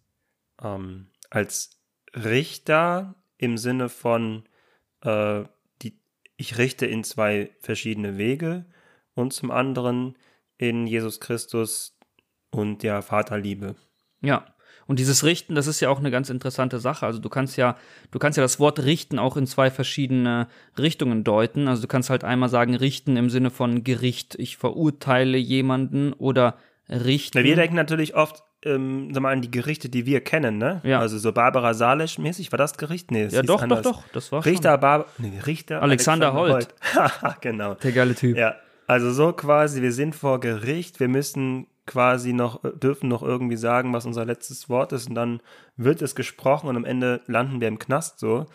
ähm, 0.60 1.10
als 1.30 1.78
Richter 2.12 3.14
im 3.36 3.56
Sinne 3.56 3.88
von, 3.88 4.42
äh, 5.02 5.44
ich 6.38 6.56
richte 6.56 6.86
in 6.86 7.04
zwei 7.04 7.50
verschiedene 7.58 8.16
Wege 8.16 8.64
und 9.14 9.32
zum 9.32 9.50
anderen 9.50 10.16
in 10.56 10.86
Jesus 10.86 11.20
Christus 11.20 11.98
und 12.50 12.82
der 12.82 13.02
Vaterliebe. 13.02 13.74
Ja. 14.22 14.46
Und 14.86 14.98
dieses 14.98 15.22
Richten, 15.24 15.54
das 15.54 15.66
ist 15.66 15.80
ja 15.80 15.90
auch 15.90 15.98
eine 15.98 16.10
ganz 16.10 16.30
interessante 16.30 16.78
Sache. 16.78 17.04
Also 17.04 17.18
du 17.18 17.28
kannst 17.28 17.58
ja, 17.58 17.76
du 18.10 18.18
kannst 18.18 18.38
ja 18.38 18.42
das 18.42 18.58
Wort 18.58 18.78
richten 18.78 19.18
auch 19.18 19.36
in 19.36 19.46
zwei 19.46 19.70
verschiedene 19.70 20.48
Richtungen 20.78 21.24
deuten. 21.24 21.68
Also 21.68 21.82
du 21.82 21.88
kannst 21.88 22.08
halt 22.08 22.24
einmal 22.24 22.48
sagen, 22.48 22.74
richten 22.74 23.18
im 23.18 23.28
Sinne 23.28 23.50
von 23.50 23.84
Gericht. 23.84 24.36
Ich 24.36 24.56
verurteile 24.56 25.36
jemanden 25.36 26.14
oder 26.14 26.56
richten. 26.88 27.44
Wir 27.44 27.56
denken 27.56 27.76
natürlich 27.76 28.14
oft 28.14 28.44
ähm, 28.64 29.12
sag 29.12 29.22
mal, 29.22 29.32
an 29.32 29.42
die 29.42 29.50
Gerichte, 29.50 29.88
die 29.88 30.06
wir 30.06 30.20
kennen, 30.20 30.58
ne? 30.58 30.80
Ja. 30.84 31.00
Also 31.00 31.18
so 31.18 31.32
Barbara 31.32 31.74
Salisch-mäßig, 31.74 32.50
war 32.52 32.58
das 32.58 32.76
Gericht? 32.76 33.10
Nee, 33.10 33.24
das 33.24 33.34
ja, 33.34 33.42
doch, 33.42 33.62
anders. 33.62 33.82
doch, 33.82 34.02
doch. 34.02 34.12
Das 34.12 34.32
war 34.32 34.42
schon 34.42 34.50
Richter 34.50 34.78
Bar 34.78 35.06
nee, 35.18 35.32
Richter 35.46 35.82
Alexander 35.82 36.32
Holt. 36.32 36.74
Haha, 36.94 37.36
genau. 37.40 37.74
der 37.74 37.92
geile 37.92 38.14
Typ. 38.14 38.36
Ja, 38.36 38.56
also 38.86 39.12
so 39.12 39.32
quasi, 39.32 39.82
wir 39.82 39.92
sind 39.92 40.14
vor 40.14 40.40
Gericht, 40.40 40.98
wir 40.98 41.08
müssen 41.08 41.66
quasi 41.86 42.32
noch, 42.32 42.60
dürfen 42.74 43.08
noch 43.08 43.22
irgendwie 43.22 43.56
sagen, 43.56 43.92
was 43.92 44.06
unser 44.06 44.24
letztes 44.24 44.68
Wort 44.68 44.92
ist 44.92 45.08
und 45.08 45.14
dann 45.14 45.40
wird 45.76 46.02
es 46.02 46.14
gesprochen 46.14 46.68
und 46.68 46.76
am 46.76 46.84
Ende 46.84 47.20
landen 47.26 47.60
wir 47.60 47.68
im 47.68 47.78
Knast 47.78 48.18
so. 48.18 48.46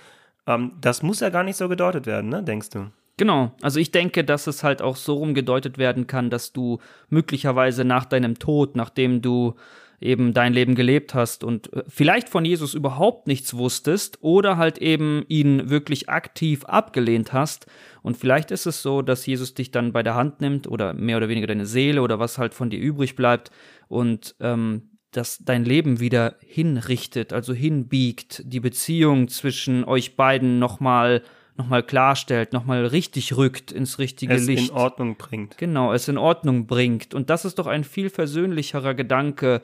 Ähm, 0.46 0.74
das 0.82 1.02
muss 1.02 1.20
ja 1.20 1.30
gar 1.30 1.44
nicht 1.44 1.56
so 1.56 1.70
gedeutet 1.70 2.06
werden, 2.06 2.30
ne, 2.30 2.44
denkst 2.44 2.70
du? 2.70 2.92
Genau. 3.18 3.52
Also 3.62 3.80
ich 3.80 3.92
denke, 3.92 4.24
dass 4.24 4.48
es 4.48 4.64
halt 4.64 4.82
auch 4.82 4.96
so 4.96 5.16
rumgedeutet 5.16 5.78
werden 5.78 6.08
kann, 6.08 6.30
dass 6.30 6.52
du 6.52 6.80
möglicherweise 7.10 7.86
nach 7.86 8.06
deinem 8.06 8.40
Tod, 8.40 8.76
nachdem 8.76 9.22
du 9.22 9.56
eben 10.04 10.34
dein 10.34 10.54
Leben 10.54 10.76
gelebt 10.76 11.14
hast 11.14 11.44
und 11.44 11.72
äh, 11.74 11.84
vielleicht 11.88 12.30
von 12.30 12.46
Jesus 12.46 12.74
überhaupt 12.74 13.28
nichts 13.28 13.56
wusstest 13.56 14.20
oder 14.22 14.58
halt 14.58 14.78
eben 14.78 15.24
ihn 15.28 15.70
wirklich 15.70 16.10
aktiv 16.10 16.66
abgelehnt 16.66 17.34
hast. 17.34 17.68
Und 18.02 18.18
vielleicht 18.18 18.52
ist 18.52 18.66
es 18.66 18.82
so, 18.82 19.02
dass 19.02 19.26
Jesus 19.26 19.54
dich 19.54 19.72
dann 19.72 19.94
bei 19.94 20.04
der 20.04 20.16
Hand 20.16 20.42
nimmt 20.42 20.68
oder 20.68 20.94
mehr 20.94 21.18
oder 21.18 21.30
weniger 21.30 21.48
deine 21.48 21.66
Seele 21.66 22.02
oder 22.02 22.20
was 22.20 22.38
halt 22.38 22.54
von 22.54 22.70
dir 22.70 22.80
übrig 22.80 23.16
bleibt 23.16 23.52
und 23.88 24.36
ähm, 24.40 24.90
dass 25.12 25.40
dein 25.40 25.64
Leben 25.64 26.00
wieder 26.00 26.36
hinrichtet, 26.46 27.34
also 27.34 27.54
hinbiegt, 27.54 28.42
die 28.46 28.60
Beziehung 28.60 29.28
zwischen 29.28 29.84
euch 29.84 30.16
beiden 30.16 30.60
nochmal 30.60 31.20
noch 31.20 31.43
mal 31.56 31.84
klarstellt, 31.84 32.52
nochmal 32.54 32.86
richtig 32.86 33.36
rückt 33.38 33.72
ins 33.72 34.00
richtige 34.00 34.34
Es 34.34 34.48
Licht. 34.48 34.70
in 34.70 34.76
Ordnung 34.76 35.16
bringt. 35.18 35.58
Genau, 35.58 35.94
es 35.94 36.08
in 36.08 36.18
Ordnung 36.18 36.66
bringt. 36.66 37.14
Und 37.14 37.30
das 37.30 37.46
ist 37.46 37.60
doch 37.60 37.68
ein 37.68 37.84
viel 37.84 38.10
versöhnlicherer 38.10 38.94
Gedanke, 38.96 39.62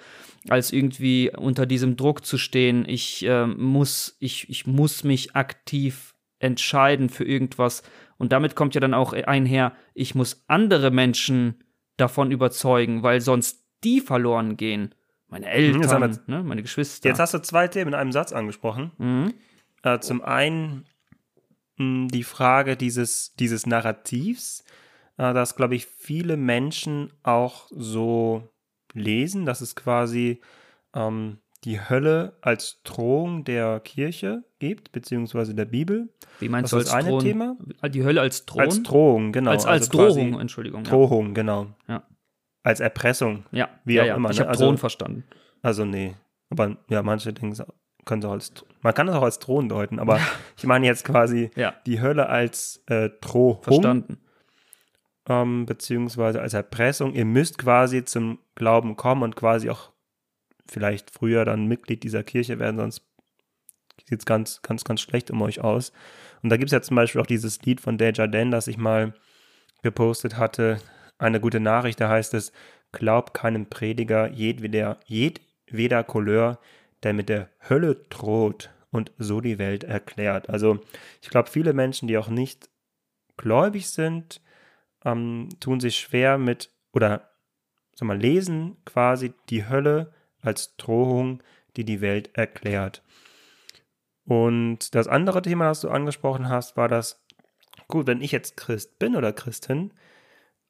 als 0.48 0.72
irgendwie 0.72 1.32
unter 1.36 1.66
diesem 1.66 1.98
Druck 1.98 2.26
zu 2.26 2.38
stehen. 2.38 2.86
Ich 2.88 3.26
äh, 3.26 3.48
muss, 3.48 4.16
ich, 4.20 4.50
ich 4.50 4.68
muss 4.68 5.04
mich 5.04 5.36
aktiv 5.36 6.14
entscheiden 6.40 7.10
für 7.10 7.26
irgendwas. 7.26 7.84
Und 8.18 8.32
damit 8.32 8.56
kommt 8.56 8.76
ja 8.76 8.82
dann 8.82 8.94
auch 8.94 9.14
einher, 9.14 9.74
ich 9.94 10.14
muss 10.16 10.44
andere 10.48 10.92
Menschen 10.92 11.64
davon 11.98 12.32
überzeugen, 12.32 13.04
weil 13.04 13.20
sonst 13.22 13.66
die 13.84 14.00
verloren 14.00 14.58
gehen. 14.58 14.94
Meine 15.28 15.46
haben 15.48 15.54
Eltern, 15.54 16.02
wir- 16.28 16.38
ne, 16.38 16.44
meine 16.44 16.62
Geschwister. 16.62 17.08
Jetzt 17.10 17.20
hast 17.20 17.34
du 17.34 17.40
zwei 17.40 17.68
Themen 17.68 17.90
in 17.90 18.00
einem 18.00 18.12
Satz 18.12 18.32
angesprochen. 18.32 18.92
mhm. 18.98 19.34
Äh, 19.82 20.00
zum 20.00 20.22
einen 20.22 20.84
die 21.80 22.24
Frage 22.24 22.76
dieses, 22.76 23.34
dieses 23.36 23.66
Narrativs, 23.66 24.64
äh, 25.18 25.34
dass, 25.34 25.56
glaube 25.56 25.76
ich, 25.76 25.86
viele 25.86 26.36
Menschen 26.38 27.12
auch 27.24 27.68
so 27.72 28.44
lesen, 28.94 29.46
dass 29.46 29.62
es 29.62 29.76
quasi 29.76 30.42
ähm, 30.94 31.38
die 31.64 31.80
Hölle 31.80 32.38
als 32.42 32.82
Drohung 32.84 33.44
der 33.44 33.80
Kirche 33.82 34.44
gibt, 34.60 34.92
beziehungsweise 34.92 35.54
der 35.56 35.66
Bibel. 35.66 36.10
Wie 36.40 36.50
meinst 36.50 36.72
das 36.74 36.78
du 36.84 36.84
ist 36.84 36.94
als 36.94 37.06
das 37.06 37.06
eine 37.06 37.10
Thron? 37.10 37.22
Thema. 37.22 37.90
Die 37.90 38.04
Hölle 38.04 38.22
als 38.22 38.46
Thron? 38.46 38.62
Als 38.62 38.84
Drohung, 38.84 39.32
genau. 39.32 39.52
als, 39.52 39.66
als 39.66 39.90
also 39.90 40.10
Drohung, 40.10 40.40
Entschuldigung. 40.40 40.84
ja. 40.84 40.92
Drohung, 40.92 41.34
genau. 41.34 41.68
Ja. 41.88 42.04
Als 42.64 42.80
Erpressung. 42.82 43.46
Ja, 43.52 43.70
Wie 43.86 43.96
ja, 43.96 44.04
auch 44.04 44.08
ja. 44.08 44.16
immer, 44.16 44.30
Ich 44.32 44.38
ne? 44.38 44.42
habe 44.42 44.52
Also- 44.52 44.66
Thron 44.66 44.78
verstanden. 44.78 45.24
Also 45.62 45.86
nee. 45.86 46.16
Aber 46.50 46.78
ja, 46.90 47.04
manche 47.04 47.32
denken, 47.34 47.52
es 47.52 47.64
können 48.10 48.26
auch 48.26 48.32
als 48.34 48.52
man 48.82 48.94
kann 48.94 49.08
es 49.08 49.16
auch 49.16 49.24
als 49.24 49.40
Thron 49.40 49.70
deuten, 49.70 50.00
aber 50.00 50.20
ich 50.58 50.64
meine 50.66 50.86
jetzt 50.86 51.06
quasi 51.06 51.52
Ja. 51.56 51.74
die 51.86 52.02
Hölle 52.02 52.28
als 52.30 52.84
äh, 52.88 53.10
Drohung, 53.22 53.62
Verstanden. 53.64 54.18
ähm, 55.28 55.66
beziehungsweise 55.66 56.42
als 56.42 56.54
Erpressung. 56.54 57.14
Ihr 57.14 57.26
müsst 57.26 57.58
quasi 57.58 58.04
zum 58.06 58.40
Glauben 58.56 58.96
kommen 58.96 59.24
und 59.24 59.36
quasi 59.36 59.70
auch 59.70 59.92
vielleicht 60.68 61.12
früher 61.12 61.46
dann 61.46 61.66
Mitglied 61.68 62.04
dieser 62.04 62.24
Kirche 62.24 62.60
werden, 62.60 62.78
sonst 62.78 63.02
sieht 64.08 64.20
es 64.20 64.26
ganz, 64.26 64.62
ganz, 64.62 64.84
ganz 64.84 65.02
schlecht 65.02 65.30
um 65.32 65.42
euch 65.42 65.62
aus. 65.62 65.92
Und 66.42 66.50
da 66.50 66.58
gibt 66.58 66.68
es 66.70 66.74
ja 66.74 66.82
zum 66.82 66.96
Beispiel 66.96 67.22
auch 67.22 67.26
dieses 67.28 67.62
Lied 67.64 67.82
von 67.82 67.98
Desjardins, 67.98 68.52
das 68.52 68.68
ich 68.68 68.78
mal 68.78 69.14
gepostet 69.84 70.38
hatte. 70.38 70.80
Eine 71.18 71.40
gute 71.42 71.60
Nachricht, 71.60 72.00
da 72.00 72.08
heißt 72.10 72.34
es, 72.34 72.54
glaub 72.94 73.34
keinem 73.34 73.66
Prediger 73.70 74.30
jedweder, 74.32 75.00
jedweder 75.06 76.04
Couleur, 76.06 76.60
der 77.04 77.14
mit 77.14 77.30
der 77.30 77.50
Hölle 77.70 77.96
droht 78.10 78.72
und 78.92 79.12
so 79.18 79.42
die 79.42 79.58
Welt 79.58 79.84
erklärt. 79.84 80.50
Also 80.50 80.80
ich 81.22 81.30
glaube, 81.30 81.50
viele 81.50 81.74
Menschen, 81.74 82.08
die 82.08 82.18
auch 82.18 82.30
nicht 82.30 82.70
gläubig 83.38 83.90
sind, 83.90 84.42
ähm, 85.06 85.50
tun 85.60 85.80
sich 85.80 85.98
schwer 86.00 86.38
mit 86.38 86.72
oder 86.92 87.30
sag 87.96 88.08
mal, 88.08 88.18
lesen 88.18 88.78
quasi 88.86 89.34
die 89.50 89.68
Hölle 89.68 90.14
als 90.42 90.76
Drohung, 90.78 91.44
die 91.76 91.84
die 91.84 92.02
Welt 92.02 92.32
erklärt. 92.34 93.04
Und 94.26 94.94
das 94.96 95.08
andere 95.08 95.42
Thema, 95.42 95.66
das 95.66 95.82
du 95.82 95.90
angesprochen 95.90 96.50
hast, 96.50 96.78
war 96.78 96.88
das, 96.88 97.26
gut, 97.88 98.08
wenn 98.08 98.22
ich 98.22 98.32
jetzt 98.32 98.58
Christ 98.58 99.00
bin 99.00 99.16
oder 99.16 99.34
Christin, 99.34 99.94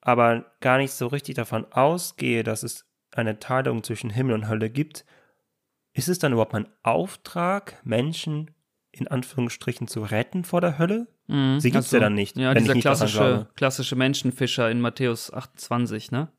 aber 0.01 0.45
gar 0.61 0.77
nicht 0.77 0.93
so 0.93 1.07
richtig 1.07 1.35
davon 1.35 1.65
ausgehe, 1.71 2.43
dass 2.43 2.63
es 2.63 2.85
eine 3.11 3.39
Teilung 3.39 3.83
zwischen 3.83 4.09
Himmel 4.09 4.33
und 4.33 4.47
Hölle 4.47 4.69
gibt, 4.69 5.05
ist 5.93 6.09
es 6.09 6.19
dann 6.19 6.31
überhaupt 6.31 6.53
mein 6.53 6.67
Auftrag, 6.83 7.79
Menschen 7.83 8.51
in 8.91 9.07
Anführungsstrichen 9.07 9.87
zu 9.87 10.01
retten 10.01 10.43
vor 10.43 10.61
der 10.61 10.77
Hölle? 10.77 11.07
Mhm. 11.27 11.59
Sie 11.59 11.71
gibt's 11.71 11.91
ja 11.91 11.99
dann 11.99 12.15
nicht, 12.15 12.37
Ja, 12.37 12.53
dieser 12.53 12.73
nicht 12.73 12.81
klassische, 12.81 13.47
klassische 13.55 13.95
Menschenfischer 13.95 14.69
in 14.69 14.81
Matthäus 14.81 15.31
28, 15.31 16.11
ne? 16.11 16.29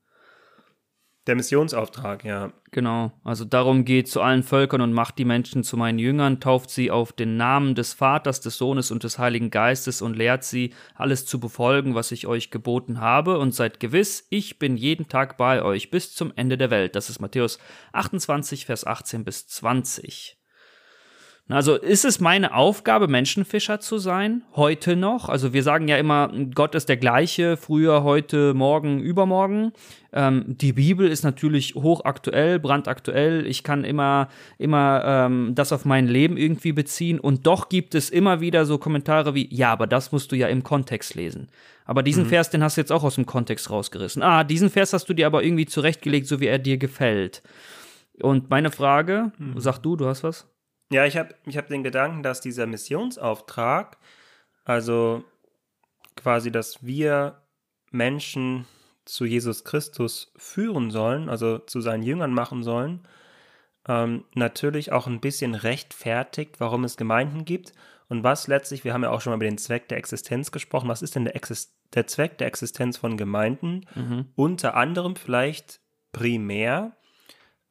Der 1.30 1.36
Missionsauftrag, 1.36 2.24
ja. 2.24 2.52
Genau. 2.72 3.12
Also 3.22 3.44
darum 3.44 3.84
geht 3.84 4.08
zu 4.08 4.20
allen 4.20 4.42
Völkern 4.42 4.80
und 4.80 4.92
macht 4.92 5.16
die 5.16 5.24
Menschen 5.24 5.62
zu 5.62 5.76
meinen 5.76 6.00
Jüngern, 6.00 6.40
tauft 6.40 6.70
sie 6.70 6.90
auf 6.90 7.12
den 7.12 7.36
Namen 7.36 7.76
des 7.76 7.92
Vaters, 7.92 8.40
des 8.40 8.58
Sohnes 8.58 8.90
und 8.90 9.04
des 9.04 9.20
Heiligen 9.20 9.50
Geistes 9.50 10.02
und 10.02 10.16
lehrt 10.16 10.42
sie, 10.42 10.74
alles 10.96 11.26
zu 11.26 11.38
befolgen, 11.38 11.94
was 11.94 12.10
ich 12.10 12.26
euch 12.26 12.50
geboten 12.50 13.00
habe, 13.00 13.38
und 13.38 13.54
seid 13.54 13.78
gewiss, 13.78 14.26
ich 14.28 14.58
bin 14.58 14.76
jeden 14.76 15.06
Tag 15.06 15.36
bei 15.36 15.62
euch 15.62 15.92
bis 15.92 16.16
zum 16.16 16.32
Ende 16.34 16.58
der 16.58 16.70
Welt. 16.70 16.96
Das 16.96 17.10
ist 17.10 17.20
Matthäus 17.20 17.60
28, 17.92 18.66
Vers 18.66 18.84
18 18.84 19.22
bis 19.22 19.46
20. 19.46 20.39
Also 21.52 21.74
ist 21.74 22.04
es 22.04 22.20
meine 22.20 22.54
Aufgabe, 22.54 23.08
Menschenfischer 23.08 23.80
zu 23.80 23.98
sein, 23.98 24.42
heute 24.54 24.94
noch? 24.94 25.28
Also 25.28 25.52
wir 25.52 25.62
sagen 25.62 25.88
ja 25.88 25.96
immer, 25.96 26.32
Gott 26.54 26.74
ist 26.74 26.88
der 26.88 26.96
gleiche, 26.96 27.56
früher, 27.56 28.04
heute, 28.04 28.54
morgen, 28.54 29.00
übermorgen. 29.00 29.72
Ähm, 30.12 30.44
die 30.46 30.72
Bibel 30.72 31.08
ist 31.08 31.24
natürlich 31.24 31.74
hochaktuell, 31.74 32.58
brandaktuell. 32.58 33.46
Ich 33.46 33.64
kann 33.64 33.84
immer, 33.84 34.28
immer 34.58 35.02
ähm, 35.04 35.52
das 35.54 35.72
auf 35.72 35.84
mein 35.84 36.06
Leben 36.06 36.36
irgendwie 36.36 36.72
beziehen. 36.72 37.18
Und 37.18 37.46
doch 37.46 37.68
gibt 37.68 37.94
es 37.94 38.10
immer 38.10 38.40
wieder 38.40 38.64
so 38.64 38.78
Kommentare 38.78 39.34
wie, 39.34 39.52
ja, 39.52 39.72
aber 39.72 39.86
das 39.86 40.12
musst 40.12 40.30
du 40.32 40.36
ja 40.36 40.46
im 40.48 40.62
Kontext 40.62 41.14
lesen. 41.14 41.48
Aber 41.84 42.04
diesen 42.04 42.24
mhm. 42.24 42.28
Vers, 42.28 42.50
den 42.50 42.62
hast 42.62 42.76
du 42.76 42.80
jetzt 42.80 42.92
auch 42.92 43.02
aus 43.02 43.16
dem 43.16 43.26
Kontext 43.26 43.70
rausgerissen. 43.70 44.22
Ah, 44.22 44.44
diesen 44.44 44.70
Vers 44.70 44.92
hast 44.92 45.08
du 45.08 45.14
dir 45.14 45.26
aber 45.26 45.42
irgendwie 45.42 45.66
zurechtgelegt, 45.66 46.28
so 46.28 46.38
wie 46.38 46.46
er 46.46 46.60
dir 46.60 46.78
gefällt. 46.78 47.42
Und 48.22 48.50
meine 48.50 48.70
Frage, 48.70 49.32
mhm. 49.38 49.54
sag 49.56 49.78
du, 49.78 49.96
du 49.96 50.06
hast 50.06 50.22
was? 50.22 50.46
Ja, 50.90 51.06
ich 51.06 51.16
habe 51.16 51.34
ich 51.46 51.56
hab 51.56 51.68
den 51.68 51.84
Gedanken, 51.84 52.22
dass 52.22 52.40
dieser 52.40 52.66
Missionsauftrag, 52.66 53.96
also 54.64 55.24
quasi, 56.16 56.50
dass 56.50 56.84
wir 56.84 57.42
Menschen 57.90 58.66
zu 59.04 59.24
Jesus 59.24 59.64
Christus 59.64 60.32
führen 60.36 60.90
sollen, 60.90 61.28
also 61.28 61.58
zu 61.58 61.80
seinen 61.80 62.02
Jüngern 62.02 62.32
machen 62.32 62.62
sollen, 62.62 63.06
ähm, 63.88 64.24
natürlich 64.34 64.92
auch 64.92 65.06
ein 65.06 65.20
bisschen 65.20 65.54
rechtfertigt, 65.54 66.60
warum 66.60 66.84
es 66.84 66.96
Gemeinden 66.96 67.44
gibt 67.44 67.72
und 68.08 68.24
was 68.24 68.48
letztlich, 68.48 68.84
wir 68.84 68.92
haben 68.92 69.04
ja 69.04 69.10
auch 69.10 69.20
schon 69.20 69.30
mal 69.30 69.36
über 69.36 69.46
den 69.46 69.58
Zweck 69.58 69.88
der 69.88 69.98
Existenz 69.98 70.50
gesprochen, 70.50 70.88
was 70.88 71.02
ist 71.02 71.14
denn 71.14 71.24
der, 71.24 71.36
Exist 71.36 71.76
der 71.94 72.08
Zweck 72.08 72.38
der 72.38 72.48
Existenz 72.48 72.98
von 72.98 73.16
Gemeinden? 73.16 73.86
Mhm. 73.94 74.26
Unter 74.34 74.74
anderem 74.74 75.16
vielleicht 75.16 75.80
primär 76.12 76.96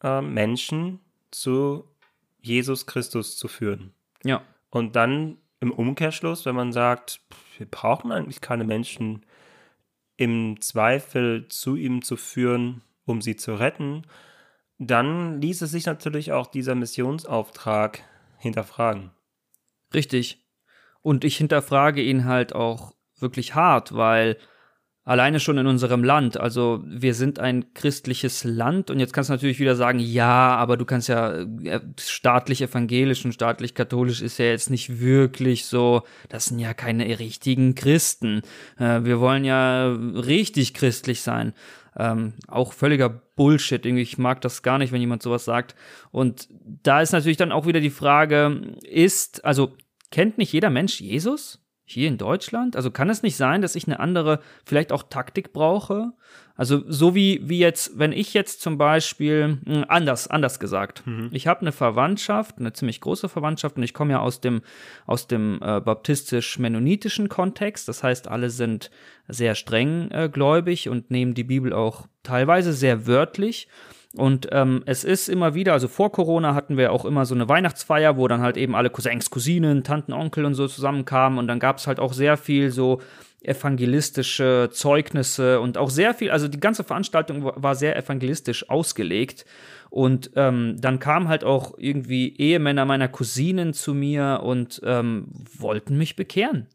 äh, 0.01 0.21
Menschen 0.21 1.01
zu 1.29 1.86
Jesus 2.41 2.86
Christus 2.86 3.38
zu 3.38 3.47
führen. 3.47 3.93
Ja. 4.23 4.41
Und 4.69 4.95
dann 4.95 5.38
im 5.60 5.71
Umkehrschluss, 5.71 6.45
wenn 6.45 6.56
man 6.56 6.71
sagt, 6.71 7.21
wir 7.58 7.65
brauchen 7.65 8.12
eigentlich 8.12 8.41
keine 8.41 8.63
Menschen 8.63 9.25
im 10.15 10.60
Zweifel 10.62 11.47
zu 11.49 11.75
ihm 11.75 12.02
zu 12.02 12.15
führen, 12.15 12.82
um 13.06 13.21
sie 13.21 13.36
zu 13.36 13.56
retten, 13.56 14.04
dann 14.78 15.41
ließe 15.41 15.67
sich 15.67 15.86
natürlich 15.86 16.32
auch 16.32 16.47
dieser 16.47 16.75
Missionsauftrag 16.75 18.04
hinterfragen. 18.38 19.12
Richtig. 19.93 20.45
Und 21.02 21.23
ich 21.23 21.38
hinterfrage 21.38 22.02
ihn 22.02 22.25
halt 22.25 22.54
auch 22.54 22.93
wirklich 23.17 23.56
hart, 23.56 23.95
weil 23.95 24.38
Alleine 25.10 25.39
schon 25.39 25.58
in 25.58 25.65
unserem 25.65 26.04
Land. 26.04 26.39
Also 26.39 26.84
wir 26.86 27.15
sind 27.15 27.39
ein 27.39 27.74
christliches 27.74 28.43
Land 28.43 28.91
und 28.91 29.00
jetzt 29.00 29.12
kannst 29.12 29.32
du 29.32 29.34
natürlich 29.34 29.58
wieder 29.58 29.76
sagen, 29.76 29.98
ja, 29.98 30.56
aber 30.56 30.78
du 30.78 30.86
kannst 30.86 31.10
ja 31.10 31.32
äh, 31.32 31.80
staatlich 32.00 32.62
evangelisch 32.62 33.26
und 33.26 33.32
staatlich 33.32 33.74
katholisch 33.74 34.22
ist 34.22 34.38
ja 34.38 34.45
jetzt 34.45 34.69
nicht 34.69 35.00
wirklich 35.00 35.65
so, 35.65 36.04
das 36.30 36.45
sind 36.45 36.60
ja 36.60 36.76
keine 36.76 37.17
richtigen 37.17 37.74
Christen. 37.74 38.43
Äh, 38.78 39.04
wir 39.04 39.19
wollen 39.19 39.45
ja 39.45 39.88
richtig 39.88 40.76
christlich 40.76 41.22
sein. 41.22 41.54
Ähm, 41.98 42.34
auch 42.48 42.74
völliger 42.74 43.10
Bullshit. 43.10 43.84
Ich 43.88 44.19
mag 44.19 44.41
das 44.41 44.62
gar 44.62 44.78
nicht, 44.78 44.91
wenn 44.91 45.02
jemand 45.02 45.24
sowas 45.24 45.43
sagt. 45.43 45.74
Und 46.12 46.48
da 46.84 47.02
ist 47.02 47.13
natürlich 47.13 47.38
dann 47.38 47.52
auch 47.52 47.65
wieder 47.65 47.80
die 47.80 47.89
Frage, 47.89 48.78
ist, 48.84 49.43
also 49.43 49.76
kennt 50.12 50.38
nicht 50.38 50.54
jeder 50.54 50.69
Mensch 50.69 51.02
Jesus? 51.02 51.65
Hier 51.91 52.08
in 52.08 52.17
Deutschland? 52.17 52.75
Also 52.75 52.91
kann 52.91 53.10
es 53.10 53.23
nicht 53.23 53.36
sein, 53.36 53.62
dass 53.62 53.75
ich 53.75 53.88
eine 53.88 53.99
andere, 53.99 54.39
vielleicht 54.65 54.91
auch 54.91 55.04
Taktik 55.04 55.54
brauche? 55.54 56.13
Also 56.56 56.84
so 56.88 57.15
wie, 57.15 57.39
wie 57.47 57.60
jetzt, 57.60 57.97
wenn 57.97 58.12
ich 58.12 58.34
jetzt 58.34 58.62
zum 58.62 58.78
Beispiel, 58.78 59.60
hm, 59.65 59.86
anders, 59.88 60.28
anders 60.28 60.60
gesagt, 60.60 61.08
mhm. 61.08 61.30
ich 61.32 61.47
habe 61.47 61.62
eine 61.62 61.71
Verwandtschaft, 61.71 62.60
eine 62.60 62.73
ziemlich 62.73 62.99
große 62.99 63.30
Verwandtschaft 63.30 63.78
und 63.78 63.84
ich 63.84 63.93
komme 63.93 64.12
ja 64.12 64.19
aus 64.19 64.41
dem, 64.41 64.62
aus 65.06 65.28
dem 65.28 65.60
äh, 65.62 65.80
baptistisch-mennonitischen 65.80 67.30
Kontext. 67.30 67.88
Das 67.88 68.04
heißt, 68.04 68.28
alle 68.28 68.49
sind 68.49 68.91
sehr 69.30 69.56
streng 69.56 70.12
äh, 70.12 70.30
gläubig 70.32 70.89
und 70.89 71.12
nehmen 71.12 71.34
die 71.34 71.45
Bibel 71.45 71.71
auch 71.71 72.08
teilweise 72.23 72.73
sehr 72.73 73.08
wörtlich. 73.08 73.69
Und 74.15 74.48
ähm, 74.52 74.82
es 74.88 75.04
ist 75.04 75.30
immer 75.30 75.54
wieder, 75.54 75.74
also 75.74 75.88
vor 75.88 76.12
Corona 76.12 76.56
hatten 76.56 76.78
wir 76.78 76.91
auch 76.91 77.06
immer 77.06 77.26
so 77.26 77.36
eine 77.36 77.48
Weihnachtsfeier, 77.48 78.17
wo 78.17 78.28
dann 78.28 78.41
halt 78.41 78.58
eben 78.58 78.76
alle 78.76 78.89
Cousins, 78.89 79.30
Cousinen, 79.30 79.84
Tanten, 79.84 80.13
Onkel 80.13 80.45
und 80.45 80.56
so 80.56 80.67
zusammenkamen. 80.67 81.38
Und 81.38 81.48
dann 81.48 81.60
gab 81.60 81.78
es 81.78 81.86
halt 81.86 82.00
auch 82.00 82.13
sehr 82.13 82.36
viel 82.36 82.72
so 82.72 83.02
evangelistische 83.41 84.69
Zeugnisse 84.72 85.62
und 85.62 85.78
auch 85.78 85.89
sehr 85.89 86.13
viel, 86.13 86.30
also 86.32 86.48
die 86.48 86.60
ganze 86.60 86.84
Veranstaltung 86.84 87.43
war 87.56 87.76
sehr 87.76 87.95
evangelistisch 87.95 88.69
ausgelegt. 88.69 89.45
Und 89.91 90.32
ähm, 90.36 90.76
dann 90.80 91.00
kamen 91.00 91.28
halt 91.28 91.43
auch 91.43 91.76
irgendwie 91.78 92.36
Ehemänner 92.38 92.86
meiner 92.86 93.08
Cousinen 93.08 93.74
zu 93.74 93.93
mir 93.93 94.41
und 94.43 94.82
ähm, 94.84 95.28
wollten 95.58 95.98
mich 95.98 96.15
bekehren. 96.15 96.67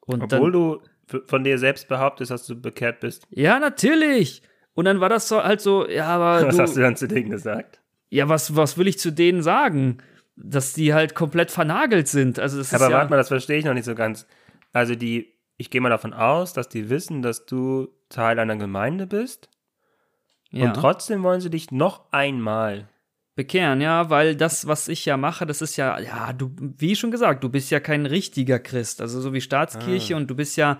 Und 0.00 0.22
Obwohl 0.24 0.52
dann, 0.52 0.80
du 1.08 1.22
von 1.26 1.44
dir 1.44 1.58
selbst 1.58 1.88
behauptest, 1.88 2.30
dass 2.30 2.46
du 2.46 2.60
bekehrt 2.60 3.00
bist. 3.00 3.26
Ja, 3.30 3.58
natürlich. 3.58 4.42
Und 4.78 4.84
dann 4.84 5.00
war 5.00 5.08
das 5.08 5.26
so 5.26 5.42
halt 5.42 5.60
so, 5.60 5.88
ja, 5.88 6.06
aber. 6.06 6.46
Was 6.46 6.54
du, 6.54 6.62
hast 6.62 6.76
du 6.76 6.80
dann 6.82 6.94
zu 6.94 7.08
denen 7.08 7.30
gesagt? 7.30 7.80
Ja, 8.10 8.28
was, 8.28 8.54
was 8.54 8.78
will 8.78 8.86
ich 8.86 8.96
zu 8.96 9.10
denen 9.10 9.42
sagen? 9.42 9.98
Dass 10.36 10.72
die 10.72 10.94
halt 10.94 11.16
komplett 11.16 11.50
vernagelt 11.50 12.06
sind. 12.06 12.38
Also 12.38 12.58
das 12.58 12.72
aber 12.72 12.84
ist 12.84 12.92
warte 12.92 13.06
ja 13.06 13.10
mal, 13.10 13.16
das 13.16 13.26
verstehe 13.26 13.58
ich 13.58 13.64
noch 13.64 13.74
nicht 13.74 13.86
so 13.86 13.96
ganz. 13.96 14.28
Also 14.72 14.94
die, 14.94 15.34
ich 15.56 15.70
gehe 15.70 15.80
mal 15.80 15.88
davon 15.88 16.12
aus, 16.12 16.52
dass 16.52 16.68
die 16.68 16.90
wissen, 16.90 17.22
dass 17.22 17.44
du 17.44 17.88
Teil 18.08 18.38
einer 18.38 18.54
Gemeinde 18.54 19.08
bist. 19.08 19.48
Ja. 20.50 20.66
Und 20.66 20.74
trotzdem 20.74 21.24
wollen 21.24 21.40
sie 21.40 21.50
dich 21.50 21.72
noch 21.72 22.12
einmal 22.12 22.88
bekehren, 23.34 23.80
ja, 23.80 24.10
weil 24.10 24.36
das, 24.36 24.68
was 24.68 24.86
ich 24.86 25.04
ja 25.04 25.16
mache, 25.16 25.44
das 25.44 25.60
ist 25.60 25.76
ja, 25.76 25.98
ja, 25.98 26.32
du, 26.32 26.52
wie 26.56 26.94
schon 26.94 27.10
gesagt, 27.10 27.42
du 27.42 27.48
bist 27.48 27.72
ja 27.72 27.80
kein 27.80 28.06
richtiger 28.06 28.60
Christ, 28.60 29.00
also 29.00 29.20
so 29.20 29.32
wie 29.32 29.40
Staatskirche 29.40 30.14
ah. 30.14 30.18
und 30.18 30.28
du 30.28 30.36
bist 30.36 30.56
ja, 30.56 30.78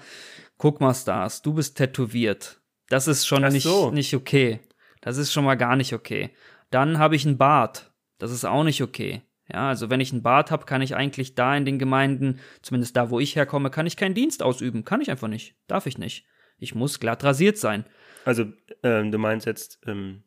guck 0.56 0.80
mal, 0.80 0.94
Stars, 0.94 1.42
du 1.42 1.54
bist 1.54 1.76
tätowiert. 1.76 2.57
Das 2.88 3.06
ist 3.06 3.26
schon 3.26 3.42
nicht, 3.42 3.62
so. 3.62 3.90
nicht 3.90 4.14
okay. 4.14 4.60
Das 5.00 5.16
ist 5.16 5.32
schon 5.32 5.44
mal 5.44 5.56
gar 5.56 5.76
nicht 5.76 5.92
okay. 5.92 6.30
Dann 6.70 6.98
habe 6.98 7.16
ich 7.16 7.26
einen 7.26 7.38
Bart. 7.38 7.92
Das 8.18 8.30
ist 8.30 8.44
auch 8.44 8.64
nicht 8.64 8.82
okay. 8.82 9.22
Ja, 9.50 9.68
also 9.68 9.88
wenn 9.88 10.00
ich 10.00 10.12
einen 10.12 10.22
Bart 10.22 10.50
habe, 10.50 10.66
kann 10.66 10.82
ich 10.82 10.94
eigentlich 10.94 11.34
da 11.34 11.56
in 11.56 11.64
den 11.64 11.78
Gemeinden, 11.78 12.38
zumindest 12.60 12.96
da, 12.96 13.08
wo 13.08 13.18
ich 13.18 13.34
herkomme, 13.34 13.70
kann 13.70 13.86
ich 13.86 13.96
keinen 13.96 14.14
Dienst 14.14 14.42
ausüben. 14.42 14.84
Kann 14.84 15.00
ich 15.00 15.10
einfach 15.10 15.28
nicht. 15.28 15.54
Darf 15.66 15.86
ich 15.86 15.96
nicht. 15.96 16.26
Ich 16.58 16.74
muss 16.74 17.00
glatt 17.00 17.24
rasiert 17.24 17.56
sein. 17.56 17.84
Also 18.24 18.46
ähm, 18.82 19.10
du 19.10 19.16
meinst 19.16 19.46
jetzt, 19.46 19.78
ähm, 19.86 20.24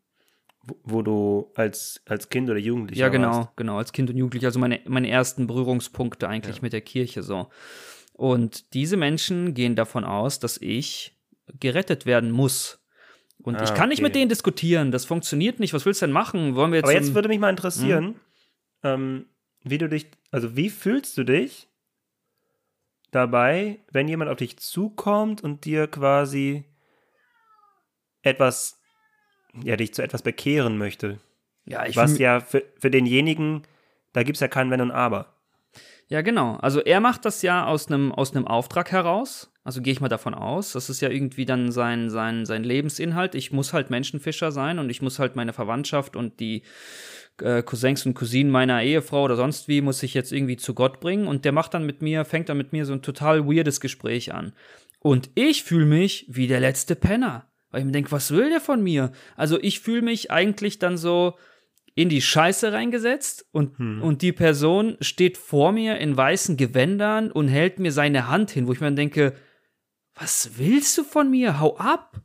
wo, 0.64 0.80
wo, 0.84 1.02
du 1.04 1.52
als, 1.56 2.02
als 2.08 2.30
Kind 2.30 2.50
oder 2.50 2.58
Jugendlicher 2.58 3.02
Ja, 3.02 3.10
genau, 3.10 3.32
warst. 3.32 3.58
genau, 3.58 3.78
als 3.78 3.92
Kind 3.92 4.10
und 4.10 4.18
Jugendlicher. 4.18 4.48
Also 4.48 4.60
meine, 4.60 4.80
meine 4.88 5.10
ersten 5.10 5.46
Berührungspunkte 5.46 6.28
eigentlich 6.28 6.58
ja. 6.58 6.62
mit 6.64 6.74
der 6.74 6.82
Kirche 6.82 7.22
so. 7.22 7.50
Und 8.14 8.74
diese 8.74 8.98
Menschen 8.98 9.54
gehen 9.54 9.76
davon 9.76 10.04
aus, 10.04 10.40
dass 10.40 10.58
ich 10.58 11.16
gerettet 11.60 12.06
werden 12.06 12.32
muss. 12.32 12.80
Und 13.44 13.56
ah, 13.56 13.64
ich 13.64 13.74
kann 13.74 13.90
nicht 13.90 14.00
okay. 14.00 14.08
mit 14.08 14.16
denen 14.16 14.30
diskutieren. 14.30 14.92
Das 14.92 15.06
funktioniert 15.06 15.60
nicht. 15.60 15.74
Was 15.74 15.86
willst 15.86 16.02
du 16.02 16.06
denn 16.06 16.14
machen? 16.14 16.56
Wollen 16.56 16.72
wir 16.72 16.78
jetzt 16.78 16.86
Aber 16.86 16.94
jetzt 16.94 17.14
würde 17.14 17.28
mich 17.28 17.40
mal 17.40 17.50
interessieren, 17.50 18.06
hm? 18.06 18.16
ähm, 18.84 19.26
wie 19.64 19.78
du 19.78 19.90
dich, 19.90 20.08
also 20.32 20.56
wie 20.56 20.70
fühlst 20.70 21.18
du 21.18 21.24
dich 21.24 21.68
dabei, 23.12 23.80
wenn 23.92 24.08
jemand 24.08 24.30
auf 24.30 24.38
dich 24.38 24.58
zukommt 24.58 25.44
und 25.44 25.66
dir 25.66 25.88
quasi 25.88 26.66
etwas, 28.22 28.80
ja, 29.64 29.76
dich 29.76 29.94
zu 29.94 30.02
etwas 30.02 30.22
bekehren 30.22 30.78
möchte? 30.78 31.20
Ja, 31.66 31.86
ich 31.86 31.96
Was 31.96 32.18
ja 32.18 32.40
für, 32.40 32.64
für 32.80 32.90
denjenigen, 32.90 33.64
da 34.14 34.24
gibt 34.24 34.38
es 34.38 34.42
ja 34.42 34.48
kein 34.48 34.72
Wenn 34.72 34.82
und 34.82 34.92
Aber. 34.92 35.36
Ja, 36.08 36.22
genau. 36.22 36.56
Also 36.58 36.82
er 36.82 37.00
macht 37.00 37.26
das 37.26 37.42
ja 37.42 37.66
aus 37.66 37.88
einem 37.88 38.12
aus 38.12 38.36
Auftrag 38.36 38.92
heraus. 38.92 39.51
Also 39.64 39.82
gehe 39.82 39.94
ich 39.94 40.02
mal 40.02 40.10
davon 40.10 40.34
aus. 40.34 40.74
Das 40.74 40.90
ist 40.90 41.02
ja 41.02 41.10
irgendwie 41.10 41.46
dann 41.46 41.72
sein, 41.72 42.10
sein, 42.10 42.46
sein 42.46 42.64
Lebensinhalt. 42.64 43.36
Ich 43.36 43.52
muss 43.52 43.74
halt 43.74 43.92
Menschenfischer 43.92 44.52
sein 44.52 44.80
und 44.80 44.90
ich 44.90 45.02
muss 45.02 45.20
halt 45.20 45.36
meine 45.36 45.54
Verwandtschaft 45.54 46.16
und 46.16 46.40
die 46.40 46.64
äh, 47.42 47.62
Cousins 47.62 48.06
und 48.06 48.16
Cousinen 48.16 48.52
meiner 48.52 48.82
Ehefrau 48.82 49.24
oder 49.24 49.36
sonst 49.36 49.68
wie 49.68 49.82
muss 49.82 50.02
ich 50.02 50.16
jetzt 50.16 50.32
irgendwie 50.32 50.58
zu 50.58 50.74
Gott 50.74 51.00
bringen. 51.00 51.28
Und 51.28 51.46
der 51.46 51.52
macht 51.52 51.76
dann 51.76 51.86
mit 51.86 52.02
mir, 52.02 52.26
fängt 52.26 52.50
dann 52.50 52.58
mit 52.58 52.74
mir 52.74 52.86
so 52.86 52.94
ein 52.94 53.04
total 53.04 53.46
weirdes 53.46 53.80
Gespräch 53.80 54.34
an. 54.34 54.54
Und 55.00 55.30
ich 55.36 55.64
fühle 55.64 55.86
mich 55.86 56.26
wie 56.28 56.48
der 56.48 56.60
letzte 56.60 56.96
Penner. 56.96 57.48
Weil 57.70 57.82
ich 57.82 57.86
mir 57.86 57.92
denke, 57.92 58.12
was 58.12 58.32
will 58.32 58.50
der 58.50 58.62
von 58.62 58.84
mir? 58.84 59.12
Also 59.38 59.60
ich 59.62 59.80
fühle 59.80 60.02
mich 60.02 60.32
eigentlich 60.32 60.80
dann 60.80 60.98
so 60.98 61.36
in 61.94 62.10
die 62.10 62.22
Scheiße 62.22 62.72
reingesetzt 62.72 63.46
und, 63.52 63.78
hm. 63.78 64.02
und 64.02 64.22
die 64.22 64.32
Person 64.32 64.98
steht 65.02 65.38
vor 65.38 65.72
mir 65.72 65.98
in 65.98 66.16
weißen 66.16 66.58
Gewändern 66.58 67.32
und 67.32 67.48
hält 67.48 67.80
mir 67.80 67.92
seine 67.92 68.28
Hand 68.28 68.52
hin, 68.52 68.68
wo 68.68 68.74
ich 68.74 68.80
mir 68.80 68.88
dann 68.88 68.96
denke, 68.96 69.34
was 70.22 70.58
willst 70.58 70.98
du 70.98 71.04
von 71.04 71.32
mir? 71.32 71.60
Hau 71.60 71.78
ab! 71.78 72.22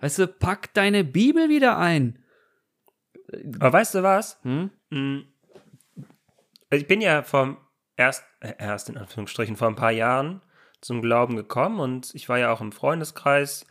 Weißt 0.00 0.18
du, 0.18 0.26
pack 0.26 0.74
deine 0.74 1.04
Bibel 1.04 1.48
wieder 1.48 1.78
ein. 1.78 2.18
Aber 3.60 3.72
weißt 3.72 3.94
du 3.94 4.02
was? 4.02 4.38
Hm? 4.42 4.70
hm. 4.90 5.26
Ich 6.70 6.86
bin 6.86 7.00
ja 7.00 7.22
vom 7.22 7.56
erst, 7.96 8.24
äh, 8.40 8.54
erst 8.58 8.88
in 8.88 8.98
Anführungsstrichen 8.98 9.56
vor 9.56 9.68
ein 9.68 9.76
paar 9.76 9.92
Jahren 9.92 10.42
zum 10.80 11.00
Glauben 11.00 11.36
gekommen 11.36 11.80
und 11.80 12.14
ich 12.14 12.28
war 12.28 12.38
ja 12.38 12.52
auch 12.52 12.60
im 12.60 12.72
Freundeskreis, 12.72 13.64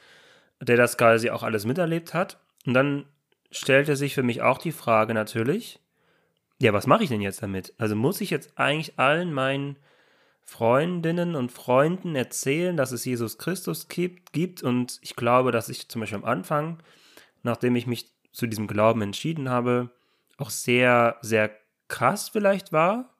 der 0.62 0.78
das 0.78 0.98
quasi 0.98 1.30
auch 1.30 1.44
alles 1.44 1.66
miterlebt 1.66 2.14
hat. 2.14 2.40
Und 2.66 2.74
dann 2.74 3.06
stellte 3.52 3.96
sich 3.96 4.16
für 4.16 4.24
mich 4.24 4.42
auch 4.42 4.58
die 4.58 4.72
Frage 4.72 5.14
natürlich, 5.14 5.80
ja, 6.60 6.74
was 6.74 6.88
mache 6.88 7.04
ich 7.04 7.10
denn 7.10 7.22
jetzt 7.22 7.44
damit? 7.44 7.74
Also 7.78 7.96
muss 7.96 8.22
ich 8.22 8.30
jetzt 8.30 8.58
eigentlich 8.58 8.98
allen 8.98 9.34
meinen 9.34 9.78
Freundinnen 10.48 11.36
und 11.36 11.52
Freunden 11.52 12.16
erzählen, 12.16 12.78
dass 12.78 12.92
es 12.92 13.04
Jesus 13.04 13.38
Christus 13.40 13.88
gibt, 13.88 14.32
gibt 14.32 14.62
und 14.62 15.00
ich 15.02 15.16
glaube, 15.16 15.52
dass 15.52 15.70
ich 15.70 15.90
zum 15.90 16.02
Beispiel 16.02 16.20
am 16.20 16.26
Anfang, 16.26 16.78
nachdem 17.42 17.76
ich 17.76 17.88
mich 17.88 18.14
zu 18.32 18.46
diesem 18.46 18.68
Glauben 18.68 19.02
entschieden 19.02 19.50
habe, 19.50 19.90
auch 20.38 20.52
sehr, 20.52 21.18
sehr 21.22 21.52
krass 21.88 22.30
vielleicht 22.30 22.72
war, 22.72 23.18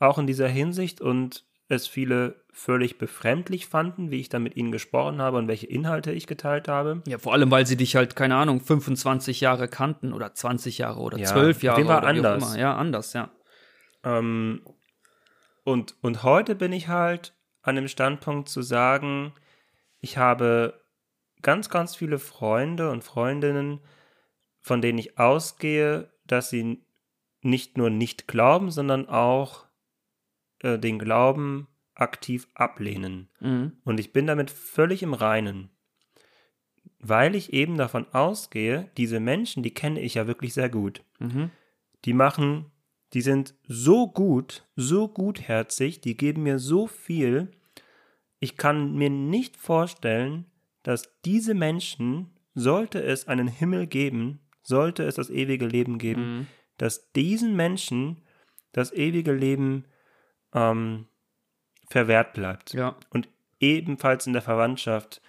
auch 0.00 0.18
in 0.18 0.26
dieser 0.26 0.48
Hinsicht 0.48 1.00
und 1.00 1.44
es 1.68 1.86
viele 1.86 2.42
völlig 2.52 2.98
befremdlich 2.98 3.66
fanden, 3.66 4.10
wie 4.10 4.20
ich 4.20 4.28
dann 4.28 4.42
mit 4.42 4.56
ihnen 4.56 4.72
gesprochen 4.72 5.22
habe 5.22 5.38
und 5.38 5.48
welche 5.48 5.66
Inhalte 5.66 6.12
ich 6.12 6.26
geteilt 6.26 6.68
habe. 6.68 7.02
Ja, 7.06 7.18
vor 7.18 7.32
allem, 7.32 7.50
weil 7.50 7.66
sie 7.66 7.76
dich 7.76 7.96
halt, 7.96 8.16
keine 8.16 8.36
Ahnung, 8.36 8.60
25 8.60 9.40
Jahre 9.40 9.68
kannten 9.68 10.12
oder 10.12 10.34
20 10.34 10.78
Jahre 10.78 11.00
oder 11.00 11.18
ja, 11.18 11.26
12 11.26 11.62
Jahre. 11.62 11.80
Dem 11.80 11.88
war 11.88 11.98
oder 11.98 12.08
anders. 12.08 12.56
Ja, 12.56 12.76
anders, 12.76 13.12
ja. 13.12 13.30
Ähm, 14.04 14.60
und, 15.64 15.96
und 16.02 16.22
heute 16.22 16.54
bin 16.54 16.72
ich 16.72 16.88
halt 16.88 17.34
an 17.62 17.76
dem 17.76 17.88
Standpunkt 17.88 18.48
zu 18.48 18.62
sagen, 18.62 19.32
ich 20.00 20.18
habe 20.18 20.84
ganz, 21.42 21.70
ganz 21.70 21.96
viele 21.96 22.18
Freunde 22.18 22.90
und 22.90 23.02
Freundinnen, 23.02 23.80
von 24.60 24.82
denen 24.82 24.98
ich 24.98 25.18
ausgehe, 25.18 26.10
dass 26.26 26.50
sie 26.50 26.84
nicht 27.40 27.76
nur 27.78 27.90
nicht 27.90 28.28
glauben, 28.28 28.70
sondern 28.70 29.08
auch 29.08 29.66
äh, 30.60 30.78
den 30.78 30.98
Glauben 30.98 31.68
aktiv 31.94 32.48
ablehnen. 32.54 33.28
Mhm. 33.40 33.72
Und 33.84 34.00
ich 34.00 34.12
bin 34.12 34.26
damit 34.26 34.50
völlig 34.50 35.02
im 35.02 35.14
Reinen. 35.14 35.70
Weil 36.98 37.34
ich 37.34 37.52
eben 37.52 37.76
davon 37.76 38.06
ausgehe, 38.12 38.90
diese 38.96 39.20
Menschen, 39.20 39.62
die 39.62 39.74
kenne 39.74 40.00
ich 40.00 40.14
ja 40.14 40.26
wirklich 40.26 40.54
sehr 40.54 40.70
gut. 40.70 41.02
Mhm. 41.18 41.50
Die 42.04 42.14
machen 42.14 42.70
die 43.14 43.20
sind 43.20 43.54
so 43.66 44.08
gut, 44.08 44.66
so 44.74 45.08
gutherzig, 45.08 46.00
die 46.00 46.16
geben 46.16 46.42
mir 46.42 46.58
so 46.58 46.88
viel. 46.88 47.52
Ich 48.40 48.56
kann 48.56 48.94
mir 48.94 49.08
nicht 49.08 49.56
vorstellen, 49.56 50.46
dass 50.82 51.20
diese 51.24 51.54
Menschen, 51.54 52.30
sollte 52.56 53.02
es 53.02 53.26
einen 53.26 53.48
Himmel 53.48 53.86
geben, 53.86 54.40
sollte 54.62 55.04
es 55.04 55.14
das 55.14 55.30
ewige 55.30 55.66
Leben 55.66 55.98
geben, 55.98 56.38
mhm. 56.38 56.46
dass 56.76 57.12
diesen 57.12 57.56
Menschen 57.56 58.22
das 58.72 58.92
ewige 58.92 59.32
Leben 59.32 59.84
ähm, 60.52 61.06
verwehrt 61.88 62.32
bleibt. 62.32 62.74
Ja. 62.74 62.96
Und 63.10 63.28
ebenfalls 63.60 64.26
in 64.26 64.32
der 64.32 64.42
Verwandtschaft, 64.42 65.20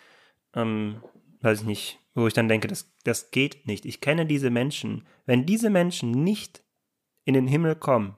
ähm, 0.54 1.02
weiß 1.42 1.62
ich 1.62 1.68
nicht, 1.68 2.00
wo 2.16 2.28
ich 2.28 2.34
dann 2.34 2.48
denke, 2.48 2.68
das, 2.68 2.92
das 3.04 3.32
geht 3.32 3.68
nicht. 3.68 3.86
Ich 3.86 4.02
kenne 4.02 4.26
diese 4.26 4.50
Menschen. 4.50 5.06
Wenn 5.26 5.46
diese 5.46 5.70
Menschen 5.70 6.12
nicht 6.12 6.65
in 7.26 7.34
den 7.34 7.48
Himmel 7.48 7.76
kommen, 7.76 8.16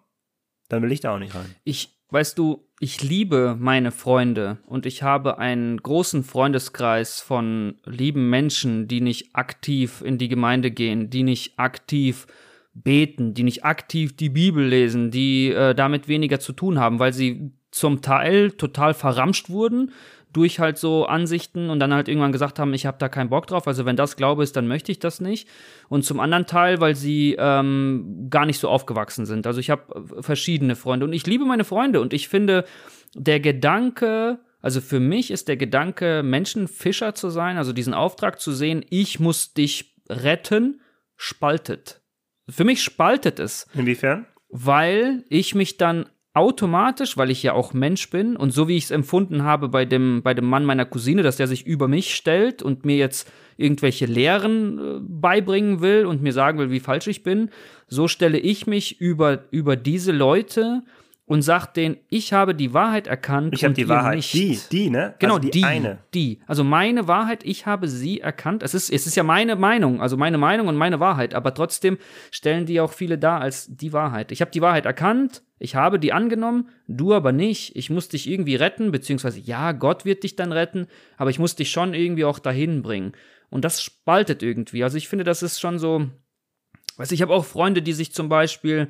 dann 0.70 0.84
will 0.84 0.92
ich 0.92 1.00
da 1.00 1.16
auch 1.16 1.20
nicht 1.20 1.34
rein. 1.34 1.56
Ich, 1.64 1.98
weißt 2.10 2.38
du, 2.38 2.68
ich 2.80 3.02
liebe 3.02 3.56
meine 3.60 3.92
Freunde 3.92 4.60
und 4.68 4.86
ich 4.86 5.02
habe 5.02 5.40
einen 5.40 5.78
großen 5.78 6.24
Freundeskreis 6.24 7.22
von 7.22 7.80
lieben 7.86 8.30
Menschen, 8.30 8.88
die 8.88 9.02
nicht 9.02 9.36
aktiv 9.36 10.02
in 10.02 10.18
die 10.18 10.28
Gemeinde 10.28 10.70
gehen, 10.70 11.10
die 11.10 11.24
nicht 11.24 11.58
aktiv 11.58 12.28
beten, 12.74 13.34
die 13.34 13.44
nicht 13.44 13.66
aktiv 13.66 14.16
die 14.16 14.30
Bibel 14.30 14.64
lesen, 14.64 15.10
die 15.10 15.50
äh, 15.50 15.74
damit 15.74 16.08
weniger 16.08 16.40
zu 16.40 16.54
tun 16.54 16.80
haben, 16.80 17.00
weil 17.00 17.14
sie 17.14 17.52
zum 17.72 18.02
Teil 18.02 18.52
total 18.52 18.94
verramscht 18.94 19.50
wurden 19.50 19.92
durch 20.34 20.60
halt 20.60 20.78
so 20.78 21.06
Ansichten 21.06 21.70
und 21.70 21.80
dann 21.80 21.94
halt 21.94 22.08
irgendwann 22.08 22.32
gesagt 22.32 22.60
haben, 22.60 22.74
ich 22.74 22.86
habe 22.86 22.98
da 23.00 23.10
keinen 23.10 23.30
Bock 23.30 23.48
drauf. 23.48 23.68
Also 23.68 23.86
wenn 23.86 23.96
das 23.96 24.18
Glaube 24.18 24.44
ist, 24.44 24.56
dann 24.56 24.68
möchte 24.68 24.92
ich 24.92 25.00
das 25.00 25.22
nicht. 25.22 25.48
Und 25.90 26.04
zum 26.04 26.20
anderen 26.20 26.46
Teil, 26.46 26.80
weil 26.80 26.96
sie 26.96 27.36
ähm, 27.40 28.28
gar 28.30 28.46
nicht 28.46 28.60
so 28.60 28.70
aufgewachsen 28.70 29.26
sind. 29.26 29.48
Also 29.48 29.60
ich 29.60 29.70
habe 29.70 30.22
verschiedene 30.22 30.76
Freunde 30.76 31.06
und 31.06 31.14
ich 31.14 31.26
liebe 31.26 31.46
meine 31.46 31.64
Freunde 31.64 32.02
und 32.02 32.14
ich 32.14 32.28
finde, 32.28 32.66
der 33.16 33.40
Gedanke, 33.40 34.40
also 34.62 34.82
für 34.82 35.00
mich 35.00 35.32
ist 35.32 35.48
der 35.48 35.58
Gedanke, 35.58 36.24
Menschenfischer 36.24 37.16
zu 37.16 37.30
sein, 37.30 37.58
also 37.58 37.74
diesen 37.74 37.94
Auftrag 37.94 38.40
zu 38.40 38.52
sehen, 38.52 38.86
ich 38.90 39.20
muss 39.20 39.54
dich 39.54 39.96
retten, 40.10 40.82
spaltet. 41.16 42.02
Für 42.50 42.64
mich 42.64 42.84
spaltet 42.84 43.40
es. 43.40 43.68
Inwiefern? 43.74 44.26
Weil 44.50 45.26
ich 45.30 45.56
mich 45.56 45.78
dann 45.78 46.08
automatisch, 46.38 47.18
weil 47.18 47.32
ich 47.32 47.44
ja 47.44 47.54
auch 47.54 47.74
Mensch 47.74 48.10
bin 48.10 48.36
und 48.36 48.52
so 48.52 48.68
wie 48.68 48.78
ich 48.78 48.86
es 48.86 48.92
empfunden 48.92 49.44
habe 49.44 49.70
bei 49.70 49.86
dem, 49.86 50.22
bei 50.24 50.34
dem 50.34 50.46
Mann 50.46 50.66
meiner 50.66 50.86
Cousine, 50.86 51.24
dass 51.24 51.38
der 51.38 51.48
sich 51.48 51.66
über 51.66 51.88
mich 51.88 52.16
stellt 52.16 52.62
und 52.62 52.86
mir 52.86 52.96
jetzt 52.96 53.32
irgendwelche 53.58 54.06
Lehren 54.06 54.78
äh, 54.78 55.00
beibringen 55.02 55.82
will 55.82 56.06
und 56.06 56.22
mir 56.22 56.34
sagen 56.34 56.60
will, 56.60 56.70
wie 56.70 56.80
falsch 56.80 57.08
ich 57.08 57.24
bin, 57.24 57.50
so 57.88 58.08
stelle 58.08 58.38
ich 58.38 58.68
mich 58.68 59.02
über, 59.02 59.46
über 59.52 59.76
diese 59.76 60.12
Leute 60.12 60.84
und 61.28 61.42
sagt 61.42 61.76
denen, 61.76 61.98
ich 62.10 62.32
habe 62.32 62.56
die 62.56 62.74
Wahrheit 62.74 63.06
erkannt. 63.06 63.54
Ich 63.54 63.66
habe 63.66 63.74
die 63.74 63.90
Wahrheit. 63.90 64.16
Nicht. 64.16 64.34
Die, 64.34 64.60
die, 64.72 64.90
ne? 64.90 65.14
Genau, 65.20 65.36
also 65.36 65.50
die, 65.50 65.52
die 65.52 65.64
eine. 65.66 66.00
Die. 66.14 66.40
Also 66.48 66.64
meine 66.64 67.10
Wahrheit, 67.10 67.44
ich 67.44 67.66
habe 67.66 67.90
sie 67.90 68.22
erkannt. 68.22 68.64
Es 68.64 68.74
ist, 68.74 68.90
es 68.90 69.06
ist 69.06 69.16
ja 69.16 69.24
meine 69.24 69.58
Meinung, 69.58 70.02
also 70.02 70.16
meine 70.16 70.38
Meinung 70.38 70.68
und 70.68 70.78
meine 70.78 71.02
Wahrheit, 71.02 71.36
aber 71.36 71.54
trotzdem 71.54 71.98
stellen 72.32 72.66
die 72.66 72.80
auch 72.80 72.94
viele 72.94 73.18
dar 73.18 73.42
als 73.42 73.68
die 73.68 73.92
Wahrheit. 73.92 74.32
Ich 74.32 74.40
habe 74.40 74.52
die 74.52 74.62
Wahrheit 74.62 74.86
erkannt, 74.86 75.44
ich 75.60 75.76
habe 75.76 76.00
die 76.00 76.14
angenommen, 76.14 76.70
du 76.88 77.14
aber 77.14 77.34
nicht. 77.34 77.76
Ich 77.76 77.90
muss 77.90 78.08
dich 78.08 78.30
irgendwie 78.30 78.56
retten, 78.56 78.92
beziehungsweise 78.92 79.42
ja, 79.42 79.74
Gott 79.74 80.06
wird 80.06 80.24
dich 80.24 80.38
dann 80.38 80.54
retten, 80.54 80.88
aber 81.18 81.30
ich 81.30 81.40
muss 81.40 81.58
dich 81.58 81.72
schon 81.72 81.94
irgendwie 81.94 82.24
auch 82.24 82.40
dahin 82.40 82.82
bringen. 82.82 83.12
Und 83.50 83.66
das 83.66 83.82
spaltet 83.82 84.44
irgendwie. 84.44 84.82
Also 84.82 84.96
ich 84.96 85.10
finde, 85.10 85.26
das 85.26 85.44
ist 85.44 85.60
schon 85.60 85.78
so. 85.78 86.08
Weiß 86.96 87.12
ich 87.12 87.22
habe 87.22 87.34
auch 87.34 87.46
Freunde, 87.46 87.82
die 87.82 87.94
sich 87.94 88.14
zum 88.14 88.30
Beispiel 88.30 88.88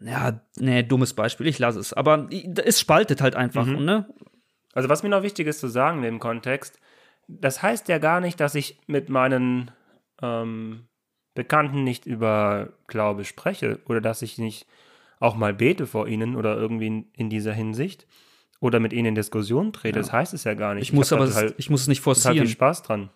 ja, 0.00 0.40
nee, 0.56 0.82
dummes 0.82 1.14
Beispiel, 1.14 1.46
ich 1.46 1.58
lasse 1.58 1.78
es. 1.78 1.92
Aber 1.92 2.28
es 2.64 2.80
spaltet 2.80 3.20
halt 3.20 3.36
einfach, 3.36 3.66
mhm. 3.66 3.84
ne? 3.84 4.14
Also, 4.72 4.88
was 4.88 5.02
mir 5.02 5.08
noch 5.08 5.22
wichtig 5.22 5.46
ist 5.46 5.60
zu 5.60 5.68
sagen 5.68 5.98
in 5.98 6.04
dem 6.04 6.20
Kontext, 6.20 6.78
das 7.26 7.62
heißt 7.62 7.88
ja 7.88 7.98
gar 7.98 8.20
nicht, 8.20 8.40
dass 8.40 8.54
ich 8.54 8.80
mit 8.86 9.08
meinen 9.08 9.70
ähm, 10.22 10.86
Bekannten 11.34 11.84
nicht 11.84 12.06
über 12.06 12.72
Glaube 12.86 13.24
spreche 13.24 13.80
oder 13.86 14.00
dass 14.00 14.22
ich 14.22 14.38
nicht 14.38 14.66
auch 15.18 15.36
mal 15.36 15.52
bete 15.52 15.86
vor 15.86 16.08
ihnen 16.08 16.36
oder 16.36 16.56
irgendwie 16.56 16.86
in, 16.86 17.10
in 17.12 17.30
dieser 17.30 17.52
Hinsicht 17.52 18.06
oder 18.60 18.80
mit 18.80 18.92
ihnen 18.92 19.06
in 19.06 19.14
Diskussion 19.14 19.72
trete. 19.72 19.98
Ja. 19.98 20.02
Das 20.02 20.12
heißt 20.12 20.34
es 20.34 20.44
ja 20.44 20.54
gar 20.54 20.74
nicht. 20.74 20.84
Ich, 20.84 20.92
muss 20.92 21.12
aber 21.12 21.32
halt, 21.32 21.54
ich 21.58 21.70
muss 21.70 21.82
es 21.82 21.88
nicht 21.88 22.00
forcieren. 22.00 22.34
Ich 22.34 22.40
habe 22.40 22.46
viel 22.48 22.54
Spaß 22.54 22.82
dran. 22.82 23.10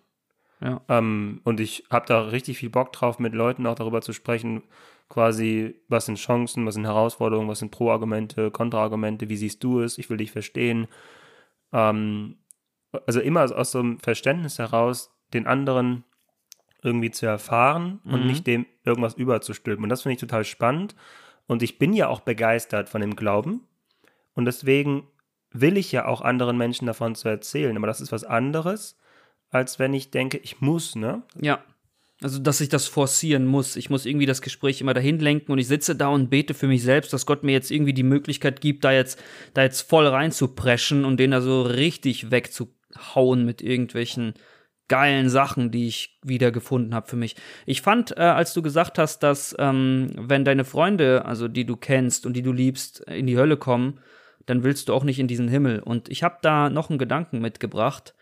Ja. 0.60 0.80
Ähm, 0.88 1.40
und 1.44 1.60
ich 1.60 1.84
habe 1.90 2.06
da 2.06 2.20
richtig 2.20 2.58
viel 2.58 2.70
Bock 2.70 2.92
drauf, 2.92 3.18
mit 3.18 3.34
Leuten 3.34 3.66
auch 3.66 3.74
darüber 3.74 4.00
zu 4.00 4.12
sprechen, 4.12 4.62
quasi, 5.14 5.76
was 5.86 6.06
sind 6.06 6.18
Chancen, 6.18 6.66
was 6.66 6.74
sind 6.74 6.86
Herausforderungen, 6.86 7.48
was 7.48 7.60
sind 7.60 7.70
Pro-Argumente, 7.70 8.50
Kontraargumente, 8.50 9.28
wie 9.28 9.36
siehst 9.36 9.62
du 9.62 9.80
es, 9.80 9.96
ich 9.96 10.10
will 10.10 10.16
dich 10.16 10.32
verstehen. 10.32 10.88
Ähm, 11.72 12.38
also 13.06 13.20
immer 13.20 13.42
aus 13.42 13.70
so 13.70 13.78
einem 13.78 14.00
Verständnis 14.00 14.58
heraus, 14.58 15.12
den 15.32 15.46
anderen 15.46 16.02
irgendwie 16.82 17.12
zu 17.12 17.26
erfahren 17.26 18.00
und 18.04 18.22
mhm. 18.22 18.26
nicht 18.26 18.46
dem 18.48 18.66
irgendwas 18.84 19.14
überzustülpen. 19.14 19.84
Und 19.84 19.88
das 19.88 20.02
finde 20.02 20.14
ich 20.14 20.20
total 20.20 20.44
spannend. 20.44 20.96
Und 21.46 21.62
ich 21.62 21.78
bin 21.78 21.92
ja 21.92 22.08
auch 22.08 22.20
begeistert 22.20 22.88
von 22.88 23.00
dem 23.00 23.14
Glauben. 23.14 23.60
Und 24.34 24.46
deswegen 24.46 25.06
will 25.52 25.76
ich 25.76 25.92
ja 25.92 26.06
auch 26.06 26.22
anderen 26.22 26.58
Menschen 26.58 26.86
davon 26.86 27.14
zu 27.14 27.28
erzählen. 27.28 27.76
Aber 27.76 27.86
das 27.86 28.00
ist 28.00 28.10
was 28.10 28.24
anderes, 28.24 28.98
als 29.50 29.78
wenn 29.78 29.94
ich 29.94 30.10
denke, 30.10 30.38
ich 30.38 30.60
muss, 30.60 30.96
ne? 30.96 31.22
Ja. 31.40 31.62
Also, 32.24 32.38
dass 32.38 32.62
ich 32.62 32.70
das 32.70 32.86
forcieren 32.86 33.44
muss. 33.44 33.76
Ich 33.76 33.90
muss 33.90 34.06
irgendwie 34.06 34.24
das 34.24 34.40
Gespräch 34.40 34.80
immer 34.80 34.94
dahin 34.94 35.18
lenken 35.18 35.52
und 35.52 35.58
ich 35.58 35.68
sitze 35.68 35.94
da 35.94 36.08
und 36.08 36.30
bete 36.30 36.54
für 36.54 36.66
mich 36.66 36.82
selbst, 36.82 37.12
dass 37.12 37.26
Gott 37.26 37.42
mir 37.42 37.52
jetzt 37.52 37.70
irgendwie 37.70 37.92
die 37.92 38.02
Möglichkeit 38.02 38.62
gibt, 38.62 38.82
da 38.84 38.92
jetzt, 38.92 39.22
da 39.52 39.62
jetzt 39.62 39.82
voll 39.82 40.06
reinzupreschen 40.06 41.04
und 41.04 41.20
den 41.20 41.32
da 41.32 41.42
so 41.42 41.60
richtig 41.60 42.30
wegzuhauen 42.30 43.44
mit 43.44 43.60
irgendwelchen 43.60 44.32
geilen 44.88 45.28
Sachen, 45.28 45.70
die 45.70 45.86
ich 45.86 46.18
wiedergefunden 46.22 46.94
habe 46.94 47.08
für 47.08 47.16
mich. 47.16 47.36
Ich 47.66 47.82
fand, 47.82 48.16
äh, 48.16 48.22
als 48.22 48.54
du 48.54 48.62
gesagt 48.62 48.98
hast, 48.98 49.22
dass 49.22 49.54
ähm, 49.58 50.08
wenn 50.16 50.46
deine 50.46 50.64
Freunde, 50.64 51.26
also 51.26 51.46
die 51.46 51.66
du 51.66 51.76
kennst 51.76 52.24
und 52.24 52.32
die 52.32 52.42
du 52.42 52.52
liebst, 52.52 53.00
in 53.00 53.26
die 53.26 53.36
Hölle 53.36 53.58
kommen, 53.58 54.00
dann 54.46 54.64
willst 54.64 54.88
du 54.88 54.94
auch 54.94 55.04
nicht 55.04 55.18
in 55.18 55.28
diesen 55.28 55.48
Himmel. 55.48 55.80
Und 55.80 56.08
ich 56.08 56.22
habe 56.22 56.38
da 56.40 56.70
noch 56.70 56.88
einen 56.88 56.98
Gedanken 56.98 57.40
mitgebracht. 57.40 58.14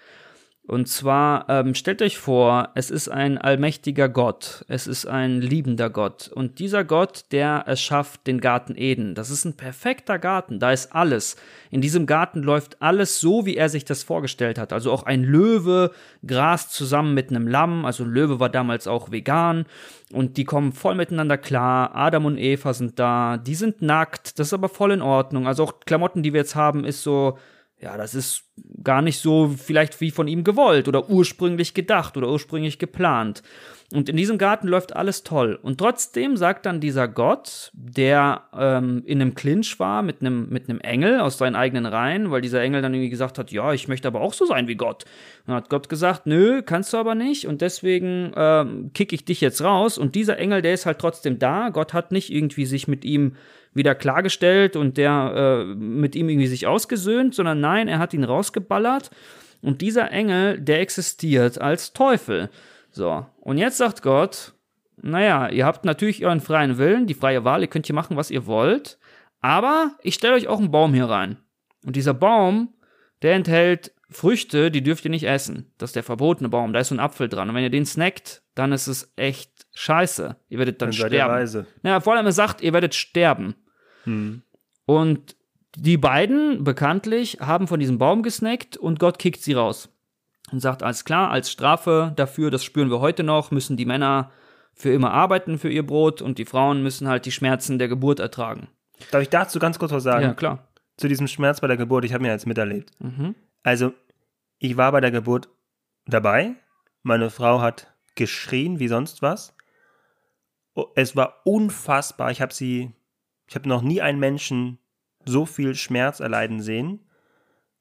Und 0.64 0.86
zwar 0.86 1.46
ähm, 1.48 1.74
stellt 1.74 2.02
euch 2.02 2.18
vor, 2.18 2.70
es 2.76 2.88
ist 2.88 3.08
ein 3.08 3.36
allmächtiger 3.36 4.08
Gott, 4.08 4.64
es 4.68 4.86
ist 4.86 5.06
ein 5.06 5.40
liebender 5.40 5.90
Gott. 5.90 6.30
Und 6.32 6.60
dieser 6.60 6.84
Gott, 6.84 7.24
der 7.32 7.64
erschafft 7.66 8.28
den 8.28 8.40
Garten 8.40 8.76
Eden. 8.76 9.16
Das 9.16 9.28
ist 9.30 9.44
ein 9.44 9.56
perfekter 9.56 10.20
Garten, 10.20 10.60
da 10.60 10.70
ist 10.70 10.94
alles. 10.94 11.34
In 11.72 11.80
diesem 11.80 12.06
Garten 12.06 12.44
läuft 12.44 12.80
alles 12.80 13.18
so, 13.18 13.44
wie 13.44 13.56
er 13.56 13.68
sich 13.68 13.84
das 13.84 14.04
vorgestellt 14.04 14.56
hat. 14.56 14.72
Also 14.72 14.92
auch 14.92 15.02
ein 15.02 15.24
Löwe 15.24 15.90
grast 16.24 16.72
zusammen 16.72 17.12
mit 17.12 17.30
einem 17.30 17.48
Lamm. 17.48 17.84
Also 17.84 18.04
Löwe 18.04 18.38
war 18.38 18.48
damals 18.48 18.86
auch 18.86 19.10
vegan. 19.10 19.66
Und 20.12 20.36
die 20.36 20.44
kommen 20.44 20.72
voll 20.72 20.94
miteinander 20.94 21.38
klar. 21.38 21.96
Adam 21.96 22.24
und 22.24 22.38
Eva 22.38 22.72
sind 22.72 23.00
da. 23.00 23.36
Die 23.36 23.56
sind 23.56 23.82
nackt. 23.82 24.38
Das 24.38 24.48
ist 24.48 24.54
aber 24.54 24.68
voll 24.68 24.92
in 24.92 25.02
Ordnung. 25.02 25.48
Also 25.48 25.64
auch 25.64 25.80
Klamotten, 25.80 26.22
die 26.22 26.32
wir 26.32 26.40
jetzt 26.40 26.54
haben, 26.54 26.84
ist 26.84 27.02
so, 27.02 27.36
ja, 27.82 27.96
das 27.96 28.14
ist 28.14 28.44
gar 28.84 29.02
nicht 29.02 29.18
so 29.18 29.48
vielleicht 29.48 30.00
wie 30.00 30.12
von 30.12 30.28
ihm 30.28 30.44
gewollt 30.44 30.86
oder 30.86 31.10
ursprünglich 31.10 31.74
gedacht 31.74 32.16
oder 32.16 32.28
ursprünglich 32.28 32.78
geplant. 32.78 33.42
Und 33.92 34.08
in 34.08 34.16
diesem 34.16 34.38
Garten 34.38 34.68
läuft 34.68 34.96
alles 34.96 35.22
toll. 35.22 35.58
Und 35.60 35.78
trotzdem 35.78 36.36
sagt 36.36 36.64
dann 36.64 36.80
dieser 36.80 37.08
Gott, 37.08 37.70
der 37.74 38.44
ähm, 38.56 39.02
in 39.04 39.20
einem 39.20 39.34
Clinch 39.34 39.78
war 39.78 40.02
mit 40.02 40.20
einem, 40.20 40.48
mit 40.48 40.68
einem 40.68 40.80
Engel 40.80 41.20
aus 41.20 41.38
seinen 41.38 41.56
eigenen 41.56 41.84
Reihen, 41.84 42.30
weil 42.30 42.40
dieser 42.40 42.62
Engel 42.62 42.80
dann 42.80 42.94
irgendwie 42.94 43.10
gesagt 43.10 43.38
hat, 43.38 43.52
ja, 43.52 43.72
ich 43.72 43.88
möchte 43.88 44.08
aber 44.08 44.22
auch 44.22 44.32
so 44.32 44.46
sein 44.46 44.66
wie 44.66 44.76
Gott. 44.76 45.04
Und 45.04 45.48
dann 45.48 45.56
hat 45.56 45.68
Gott 45.68 45.88
gesagt, 45.88 46.26
nö, 46.26 46.62
kannst 46.62 46.92
du 46.92 46.96
aber 46.96 47.14
nicht. 47.14 47.46
Und 47.46 47.60
deswegen 47.60 48.32
ähm, 48.34 48.90
kick 48.94 49.12
ich 49.12 49.24
dich 49.24 49.40
jetzt 49.40 49.62
raus. 49.62 49.98
Und 49.98 50.14
dieser 50.14 50.38
Engel, 50.38 50.62
der 50.62 50.74
ist 50.74 50.86
halt 50.86 50.98
trotzdem 50.98 51.38
da. 51.38 51.68
Gott 51.68 51.92
hat 51.92 52.12
nicht 52.12 52.32
irgendwie 52.32 52.64
sich 52.64 52.88
mit 52.88 53.04
ihm 53.04 53.36
wieder 53.74 53.94
klargestellt 53.94 54.76
und 54.76 54.96
der 54.96 55.64
äh, 55.66 55.74
mit 55.74 56.14
ihm 56.14 56.28
irgendwie 56.28 56.46
sich 56.46 56.66
ausgesöhnt, 56.66 57.34
sondern 57.34 57.60
nein, 57.60 57.88
er 57.88 57.98
hat 57.98 58.14
ihn 58.14 58.24
rausgeballert. 58.24 59.10
Und 59.60 59.80
dieser 59.80 60.10
Engel, 60.10 60.60
der 60.60 60.80
existiert 60.80 61.60
als 61.60 61.92
Teufel. 61.92 62.50
So, 62.92 63.26
und 63.40 63.56
jetzt 63.56 63.78
sagt 63.78 64.02
Gott, 64.02 64.52
naja, 65.00 65.48
ihr 65.48 65.64
habt 65.64 65.84
natürlich 65.86 66.24
euren 66.24 66.40
freien 66.40 66.76
Willen, 66.76 67.06
die 67.06 67.14
freie 67.14 67.42
Wahl, 67.42 67.62
ihr 67.62 67.66
könnt 67.66 67.86
hier 67.86 67.94
machen, 67.94 68.18
was 68.18 68.30
ihr 68.30 68.46
wollt, 68.46 68.98
aber 69.40 69.96
ich 70.02 70.14
stelle 70.14 70.34
euch 70.34 70.46
auch 70.46 70.58
einen 70.58 70.70
Baum 70.70 70.92
hier 70.92 71.06
rein. 71.06 71.38
Und 71.86 71.96
dieser 71.96 72.12
Baum, 72.12 72.74
der 73.22 73.34
enthält 73.34 73.92
Früchte, 74.10 74.70
die 74.70 74.82
dürft 74.82 75.06
ihr 75.06 75.10
nicht 75.10 75.24
essen. 75.24 75.72
Das 75.78 75.90
ist 75.90 75.96
der 75.96 76.02
verbotene 76.02 76.50
Baum, 76.50 76.74
da 76.74 76.80
ist 76.80 76.88
so 76.88 76.94
ein 76.94 77.00
Apfel 77.00 77.30
dran. 77.30 77.48
Und 77.48 77.54
wenn 77.54 77.64
ihr 77.64 77.70
den 77.70 77.86
snackt, 77.86 78.42
dann 78.54 78.72
ist 78.72 78.86
es 78.86 79.10
echt 79.16 79.66
scheiße. 79.72 80.36
Ihr 80.50 80.58
werdet 80.58 80.82
dann, 80.82 80.90
dann 80.90 80.92
sterben. 80.92 81.66
Naja, 81.82 82.00
vor 82.00 82.14
allem 82.14 82.26
er 82.26 82.32
sagt, 82.32 82.60
ihr 82.60 82.74
werdet 82.74 82.94
sterben. 82.94 83.54
Hm. 84.04 84.42
Und 84.84 85.34
die 85.76 85.96
beiden, 85.96 86.62
bekanntlich, 86.62 87.38
haben 87.40 87.66
von 87.66 87.80
diesem 87.80 87.96
Baum 87.96 88.22
gesnackt 88.22 88.76
und 88.76 88.98
Gott 89.00 89.18
kickt 89.18 89.42
sie 89.42 89.54
raus 89.54 89.88
und 90.52 90.60
sagt, 90.60 90.82
alles 90.82 91.04
klar, 91.04 91.30
als 91.30 91.50
Strafe 91.50 92.12
dafür, 92.14 92.50
das 92.50 92.64
spüren 92.64 92.90
wir 92.90 93.00
heute 93.00 93.24
noch, 93.24 93.50
müssen 93.50 93.76
die 93.76 93.86
Männer 93.86 94.30
für 94.74 94.92
immer 94.92 95.12
arbeiten 95.12 95.58
für 95.58 95.70
ihr 95.70 95.86
Brot 95.86 96.22
und 96.22 96.38
die 96.38 96.44
Frauen 96.44 96.82
müssen 96.82 97.08
halt 97.08 97.26
die 97.26 97.32
Schmerzen 97.32 97.78
der 97.78 97.88
Geburt 97.88 98.20
ertragen. 98.20 98.68
Darf 99.10 99.22
ich 99.22 99.28
dazu 99.28 99.58
ganz 99.58 99.78
kurz 99.78 99.92
was 99.92 100.02
sagen? 100.02 100.24
Ja, 100.24 100.34
klar. 100.34 100.68
Zu 100.96 101.08
diesem 101.08 101.26
Schmerz 101.26 101.60
bei 101.60 101.66
der 101.66 101.76
Geburt, 101.76 102.04
ich 102.04 102.12
habe 102.12 102.22
mir 102.22 102.30
jetzt 102.30 102.46
miterlebt. 102.46 102.90
Mhm. 103.00 103.34
Also, 103.62 103.92
ich 104.58 104.76
war 104.76 104.92
bei 104.92 105.00
der 105.00 105.10
Geburt 105.10 105.48
dabei. 106.06 106.54
Meine 107.02 107.30
Frau 107.30 107.60
hat 107.60 107.92
geschrien 108.14 108.78
wie 108.78 108.88
sonst 108.88 109.22
was. 109.22 109.56
Oh, 110.74 110.86
es 110.94 111.16
war 111.16 111.40
unfassbar. 111.44 112.30
Ich 112.30 112.40
habe 112.40 112.54
sie, 112.54 112.92
ich 113.46 113.54
habe 113.54 113.68
noch 113.68 113.82
nie 113.82 114.00
einen 114.00 114.20
Menschen 114.20 114.78
so 115.24 115.46
viel 115.46 115.74
Schmerz 115.74 116.20
erleiden 116.20 116.60
sehen. 116.60 117.08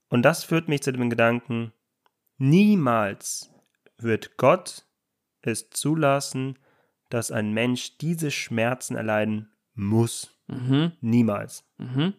Und 0.09 0.23
das 0.23 0.43
führt 0.43 0.67
mich 0.67 0.83
zu 0.83 0.91
dem 0.91 1.09
Gedanken, 1.09 1.71
Niemals 2.41 3.53
wird 3.99 4.35
Gott 4.37 4.87
es 5.43 5.69
zulassen, 5.69 6.57
dass 7.09 7.29
ein 7.29 7.53
Mensch 7.53 7.99
diese 7.99 8.31
Schmerzen 8.31 8.95
erleiden 8.95 9.51
muss. 9.75 10.35
Mhm. 10.47 10.93
Niemals. 11.01 11.63
Mhm. 11.77 12.15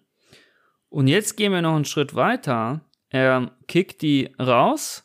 Und 0.91 1.09
jetzt 1.09 1.37
gehen 1.37 1.51
wir 1.51 1.61
noch 1.61 1.75
einen 1.75 1.85
Schritt 1.85 2.15
weiter. 2.15 2.83
Er 3.09 3.51
kickt 3.67 4.01
die 4.03 4.33
raus 4.39 5.05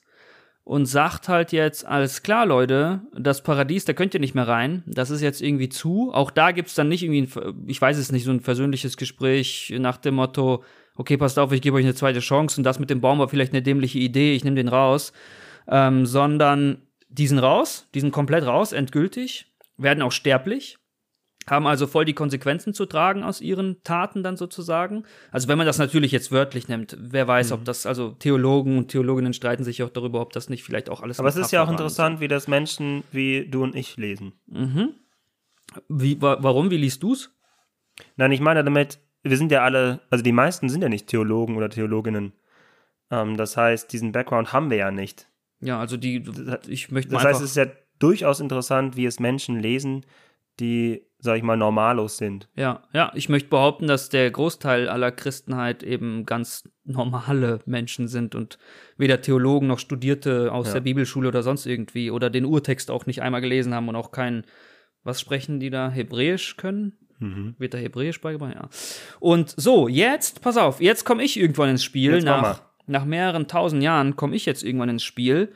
und 0.63 0.85
sagt 0.85 1.29
halt 1.29 1.51
jetzt, 1.51 1.83
alles 1.83 2.21
klar, 2.21 2.45
Leute, 2.45 3.01
das 3.17 3.41
Paradies, 3.41 3.85
da 3.85 3.93
könnt 3.93 4.13
ihr 4.13 4.19
nicht 4.19 4.35
mehr 4.35 4.47
rein. 4.47 4.83
Das 4.85 5.09
ist 5.09 5.21
jetzt 5.21 5.41
irgendwie 5.41 5.69
zu. 5.69 6.11
Auch 6.13 6.29
da 6.29 6.51
gibt 6.51 6.67
es 6.67 6.75
dann 6.75 6.89
nicht 6.89 7.01
irgendwie, 7.01 7.39
ein, 7.39 7.63
ich 7.67 7.81
weiß 7.81 7.97
es 7.97 8.11
nicht, 8.11 8.23
so 8.23 8.29
ein 8.29 8.41
versöhnliches 8.41 8.97
Gespräch 8.97 9.73
nach 9.79 9.97
dem 9.97 10.13
Motto, 10.13 10.63
okay, 10.97 11.17
passt 11.17 11.39
auf, 11.39 11.51
ich 11.51 11.61
gebe 11.61 11.77
euch 11.77 11.85
eine 11.85 11.95
zweite 11.95 12.19
Chance 12.19 12.59
und 12.59 12.63
das 12.63 12.79
mit 12.79 12.89
dem 12.89 13.01
Baum 13.01 13.19
war 13.19 13.29
vielleicht 13.29 13.53
eine 13.53 13.61
dämliche 13.61 13.99
Idee, 13.99 14.35
ich 14.35 14.43
nehme 14.43 14.55
den 14.55 14.67
raus, 14.67 15.13
ähm, 15.67 16.05
sondern 16.05 16.81
diesen 17.09 17.39
raus, 17.39 17.87
diesen 17.93 18.11
komplett 18.11 18.45
raus, 18.45 18.73
endgültig, 18.73 19.53
werden 19.77 20.01
auch 20.01 20.11
sterblich, 20.11 20.77
haben 21.49 21.65
also 21.65 21.87
voll 21.87 22.03
die 22.03 22.13
Konsequenzen 22.13 22.73
zu 22.73 22.85
tragen 22.85 23.23
aus 23.23 23.39
ihren 23.39 23.81
Taten 23.83 24.21
dann 24.21 24.35
sozusagen. 24.35 25.03
Also 25.31 25.47
wenn 25.47 25.57
man 25.57 25.65
das 25.65 25.77
natürlich 25.77 26.11
jetzt 26.11 26.31
wörtlich 26.31 26.67
nimmt, 26.67 26.97
wer 26.99 27.27
weiß, 27.27 27.49
mhm. 27.49 27.53
ob 27.55 27.65
das, 27.65 27.85
also 27.85 28.11
Theologen 28.11 28.77
und 28.77 28.89
Theologinnen 28.89 29.33
streiten 29.33 29.63
sich 29.63 29.81
auch 29.83 29.89
darüber, 29.89 30.19
ob 30.19 30.33
das 30.33 30.49
nicht 30.49 30.63
vielleicht 30.63 30.89
auch 30.89 31.01
alles. 31.01 31.19
Aber 31.19 31.29
es 31.29 31.37
ist 31.37 31.51
ja 31.51 31.63
auch 31.63 31.71
interessant, 31.71 32.19
wie 32.19 32.27
das 32.27 32.47
Menschen 32.47 33.03
wie 33.11 33.47
du 33.47 33.63
und 33.63 33.75
ich 33.75 33.95
lesen. 33.95 34.33
Mhm. 34.47 34.95
Wie, 35.87 36.21
wa 36.21 36.37
warum? 36.41 36.71
Wie 36.71 36.77
liest 36.77 37.03
du's? 37.03 37.33
Nein, 38.15 38.31
ich 38.31 38.41
meine 38.41 38.63
damit, 38.63 38.99
wir 39.23 39.37
sind 39.37 39.51
ja 39.51 39.63
alle, 39.63 40.01
also 40.09 40.23
die 40.23 40.31
meisten 40.31 40.69
sind 40.69 40.81
ja 40.81 40.89
nicht 40.89 41.07
Theologen 41.07 41.55
oder 41.57 41.69
Theologinnen. 41.69 42.33
Ähm, 43.11 43.37
das 43.37 43.57
heißt, 43.57 43.91
diesen 43.91 44.11
Background 44.11 44.53
haben 44.53 44.69
wir 44.69 44.77
ja 44.77 44.91
nicht. 44.91 45.27
Ja, 45.59 45.79
also 45.79 45.97
die, 45.97 46.23
ich 46.67 46.91
möchte 46.91 47.11
Das 47.11 47.23
heißt, 47.23 47.41
es 47.41 47.51
ist 47.51 47.57
ja 47.57 47.67
durchaus 47.99 48.39
interessant, 48.39 48.95
wie 48.95 49.05
es 49.05 49.19
Menschen 49.19 49.59
lesen, 49.59 50.05
die, 50.59 51.03
sag 51.19 51.37
ich 51.37 51.43
mal, 51.43 51.57
normalos 51.57 52.17
sind. 52.17 52.49
Ja, 52.55 52.83
ja, 52.93 53.11
ich 53.15 53.29
möchte 53.29 53.49
behaupten, 53.49 53.87
dass 53.87 54.09
der 54.09 54.29
Großteil 54.29 54.87
aller 54.87 55.11
Christenheit 55.11 55.83
eben 55.83 56.25
ganz 56.25 56.63
normale 56.83 57.59
Menschen 57.65 58.07
sind 58.07 58.35
und 58.35 58.57
weder 58.97 59.21
Theologen 59.21 59.67
noch 59.67 59.79
Studierte 59.79 60.51
aus 60.51 60.67
ja. 60.67 60.73
der 60.73 60.81
Bibelschule 60.81 61.27
oder 61.27 61.43
sonst 61.43 61.65
irgendwie 61.65 62.11
oder 62.11 62.29
den 62.29 62.45
Urtext 62.45 62.91
auch 62.91 63.05
nicht 63.05 63.21
einmal 63.21 63.41
gelesen 63.41 63.73
haben 63.73 63.89
und 63.89 63.95
auch 63.95 64.11
kein, 64.11 64.45
was 65.03 65.21
sprechen 65.21 65.59
die 65.59 65.69
da, 65.69 65.89
Hebräisch 65.89 66.57
können? 66.57 66.97
Mhm. 67.19 67.55
Wird 67.57 67.73
da 67.73 67.77
Hebräisch 67.77 68.21
beigebracht? 68.21 68.55
Ja. 68.55 68.69
Und 69.19 69.53
so, 69.57 69.87
jetzt, 69.87 70.41
pass 70.41 70.57
auf, 70.57 70.81
jetzt 70.81 71.03
komme 71.03 71.23
ich 71.23 71.39
irgendwann 71.39 71.69
ins 71.69 71.83
Spiel. 71.83 72.13
Jetzt 72.13 72.25
nach, 72.25 72.61
nach 72.85 73.05
mehreren 73.05 73.47
tausend 73.47 73.83
Jahren 73.83 74.15
komme 74.15 74.35
ich 74.35 74.45
jetzt 74.45 74.63
irgendwann 74.63 74.89
ins 74.89 75.03
Spiel. 75.03 75.51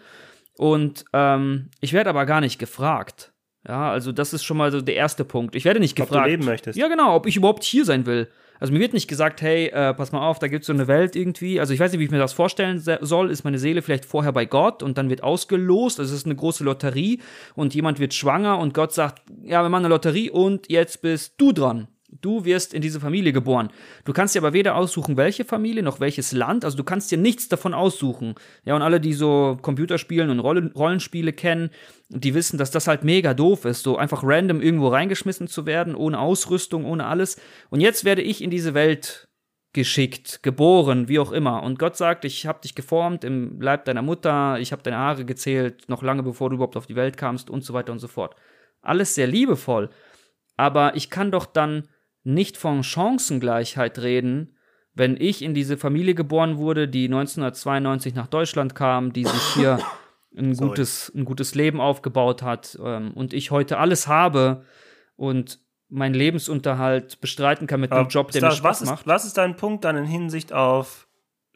Und 0.57 1.05
ähm, 1.13 1.69
ich 1.79 1.93
werde 1.93 2.09
aber 2.09 2.25
gar 2.25 2.41
nicht 2.41 2.59
gefragt. 2.59 3.31
Ja, 3.67 3.91
also 3.91 4.11
das 4.11 4.33
ist 4.33 4.43
schon 4.43 4.57
mal 4.57 4.71
so 4.71 4.81
der 4.81 4.95
erste 4.95 5.23
Punkt. 5.23 5.55
Ich 5.55 5.65
werde 5.65 5.79
nicht 5.79 5.99
ob 5.99 6.07
gefragt. 6.07 6.25
Ob 6.25 6.25
du 6.25 6.31
leben 6.31 6.45
möchtest. 6.45 6.77
Ja, 6.77 6.87
genau, 6.87 7.15
ob 7.15 7.27
ich 7.27 7.35
überhaupt 7.35 7.63
hier 7.63 7.85
sein 7.85 8.05
will. 8.05 8.29
Also 8.61 8.73
mir 8.73 8.79
wird 8.79 8.93
nicht 8.93 9.07
gesagt, 9.07 9.41
hey, 9.41 9.69
äh, 9.69 9.91
pass 9.95 10.11
mal 10.11 10.21
auf, 10.21 10.37
da 10.37 10.47
gibt 10.47 10.61
es 10.61 10.67
so 10.67 10.73
eine 10.73 10.87
Welt 10.87 11.15
irgendwie. 11.15 11.59
Also 11.59 11.73
ich 11.73 11.79
weiß 11.79 11.91
nicht, 11.91 11.99
wie 11.99 12.05
ich 12.05 12.11
mir 12.11 12.19
das 12.19 12.31
vorstellen 12.31 12.79
soll. 12.79 13.31
Ist 13.31 13.43
meine 13.43 13.57
Seele 13.57 13.81
vielleicht 13.81 14.05
vorher 14.05 14.31
bei 14.33 14.45
Gott 14.45 14.83
und 14.83 14.99
dann 14.99 15.09
wird 15.09 15.23
ausgelost. 15.23 15.99
Also 15.99 16.13
es 16.13 16.19
ist 16.19 16.27
eine 16.27 16.35
große 16.35 16.63
Lotterie 16.63 17.19
und 17.55 17.73
jemand 17.73 17.99
wird 17.99 18.13
schwanger 18.13 18.59
und 18.59 18.75
Gott 18.75 18.93
sagt, 18.93 19.23
ja, 19.41 19.63
wir 19.63 19.69
machen 19.69 19.85
eine 19.85 19.95
Lotterie 19.95 20.29
und 20.29 20.69
jetzt 20.69 21.01
bist 21.01 21.33
du 21.37 21.53
dran. 21.53 21.87
Du 22.19 22.43
wirst 22.43 22.73
in 22.73 22.81
diese 22.81 22.99
Familie 22.99 23.31
geboren. 23.31 23.69
Du 24.03 24.11
kannst 24.11 24.35
dir 24.35 24.39
aber 24.39 24.51
weder 24.51 24.75
aussuchen, 24.75 25.15
welche 25.15 25.45
Familie 25.45 25.81
noch 25.81 26.01
welches 26.01 26.33
Land. 26.33 26.65
Also 26.65 26.75
du 26.75 26.83
kannst 26.83 27.09
dir 27.11 27.17
nichts 27.17 27.47
davon 27.47 27.73
aussuchen. 27.73 28.35
Ja, 28.65 28.75
und 28.75 28.81
alle, 28.81 28.99
die 28.99 29.13
so 29.13 29.57
Computerspielen 29.61 30.29
und 30.29 30.39
Rollen 30.39 30.71
Rollenspiele 30.71 31.31
kennen, 31.31 31.69
die 32.09 32.33
wissen, 32.33 32.57
dass 32.57 32.71
das 32.71 32.87
halt 32.87 33.03
mega 33.03 33.33
doof 33.33 33.63
ist, 33.63 33.83
so 33.83 33.97
einfach 33.97 34.23
random 34.23 34.61
irgendwo 34.61 34.89
reingeschmissen 34.89 35.47
zu 35.47 35.65
werden, 35.65 35.95
ohne 35.95 36.19
Ausrüstung, 36.19 36.85
ohne 36.85 37.05
alles. 37.05 37.39
Und 37.69 37.79
jetzt 37.79 38.03
werde 38.03 38.21
ich 38.21 38.43
in 38.43 38.49
diese 38.49 38.73
Welt 38.73 39.29
geschickt, 39.73 40.43
geboren, 40.43 41.07
wie 41.07 41.19
auch 41.19 41.31
immer. 41.31 41.63
Und 41.63 41.79
Gott 41.79 41.95
sagt, 41.95 42.25
ich 42.25 42.45
habe 42.45 42.61
dich 42.61 42.75
geformt 42.75 43.23
im 43.23 43.61
Leib 43.61 43.85
deiner 43.85 44.01
Mutter, 44.01 44.59
ich 44.59 44.71
habe 44.71 44.83
deine 44.83 44.97
Haare 44.97 45.23
gezählt, 45.23 45.87
noch 45.87 46.03
lange 46.03 46.23
bevor 46.23 46.49
du 46.49 46.55
überhaupt 46.55 46.75
auf 46.75 46.87
die 46.87 46.95
Welt 46.95 47.15
kamst 47.15 47.49
und 47.49 47.63
so 47.63 47.73
weiter 47.73 47.93
und 47.93 47.99
so 47.99 48.09
fort. 48.09 48.35
Alles 48.81 49.15
sehr 49.15 49.27
liebevoll. 49.27 49.89
Aber 50.57 50.95
ich 50.95 51.09
kann 51.09 51.31
doch 51.31 51.45
dann 51.45 51.87
nicht 52.23 52.57
von 52.57 52.83
Chancengleichheit 52.83 53.99
reden, 53.99 54.55
wenn 54.93 55.15
ich 55.19 55.41
in 55.41 55.53
diese 55.53 55.77
Familie 55.77 56.15
geboren 56.15 56.57
wurde, 56.57 56.87
die 56.87 57.05
1992 57.05 58.13
nach 58.13 58.27
Deutschland 58.27 58.75
kam, 58.75 59.13
die 59.13 59.25
sich 59.25 59.41
hier 59.53 59.79
ein 60.37 60.55
gutes, 60.55 61.11
ein 61.15 61.25
gutes 61.25 61.55
Leben 61.55 61.79
aufgebaut 61.79 62.41
hat 62.43 62.77
ähm, 62.83 63.11
und 63.13 63.33
ich 63.33 63.51
heute 63.51 63.77
alles 63.77 64.07
habe 64.07 64.65
und 65.15 65.59
meinen 65.89 66.15
Lebensunterhalt 66.15 67.19
bestreiten 67.19 67.67
kann 67.67 67.81
mit 67.81 67.91
einem 67.91 68.07
Job, 68.07 68.31
der 68.31 68.41
mir 68.41 68.51
Spaß 68.51 68.81
was 68.81 68.89
macht. 68.89 69.01
Ist, 69.01 69.07
was 69.07 69.25
ist 69.25 69.37
dein 69.37 69.57
Punkt 69.57 69.83
dann 69.83 69.97
in 69.97 70.05
Hinsicht 70.05 70.53
auf 70.53 71.07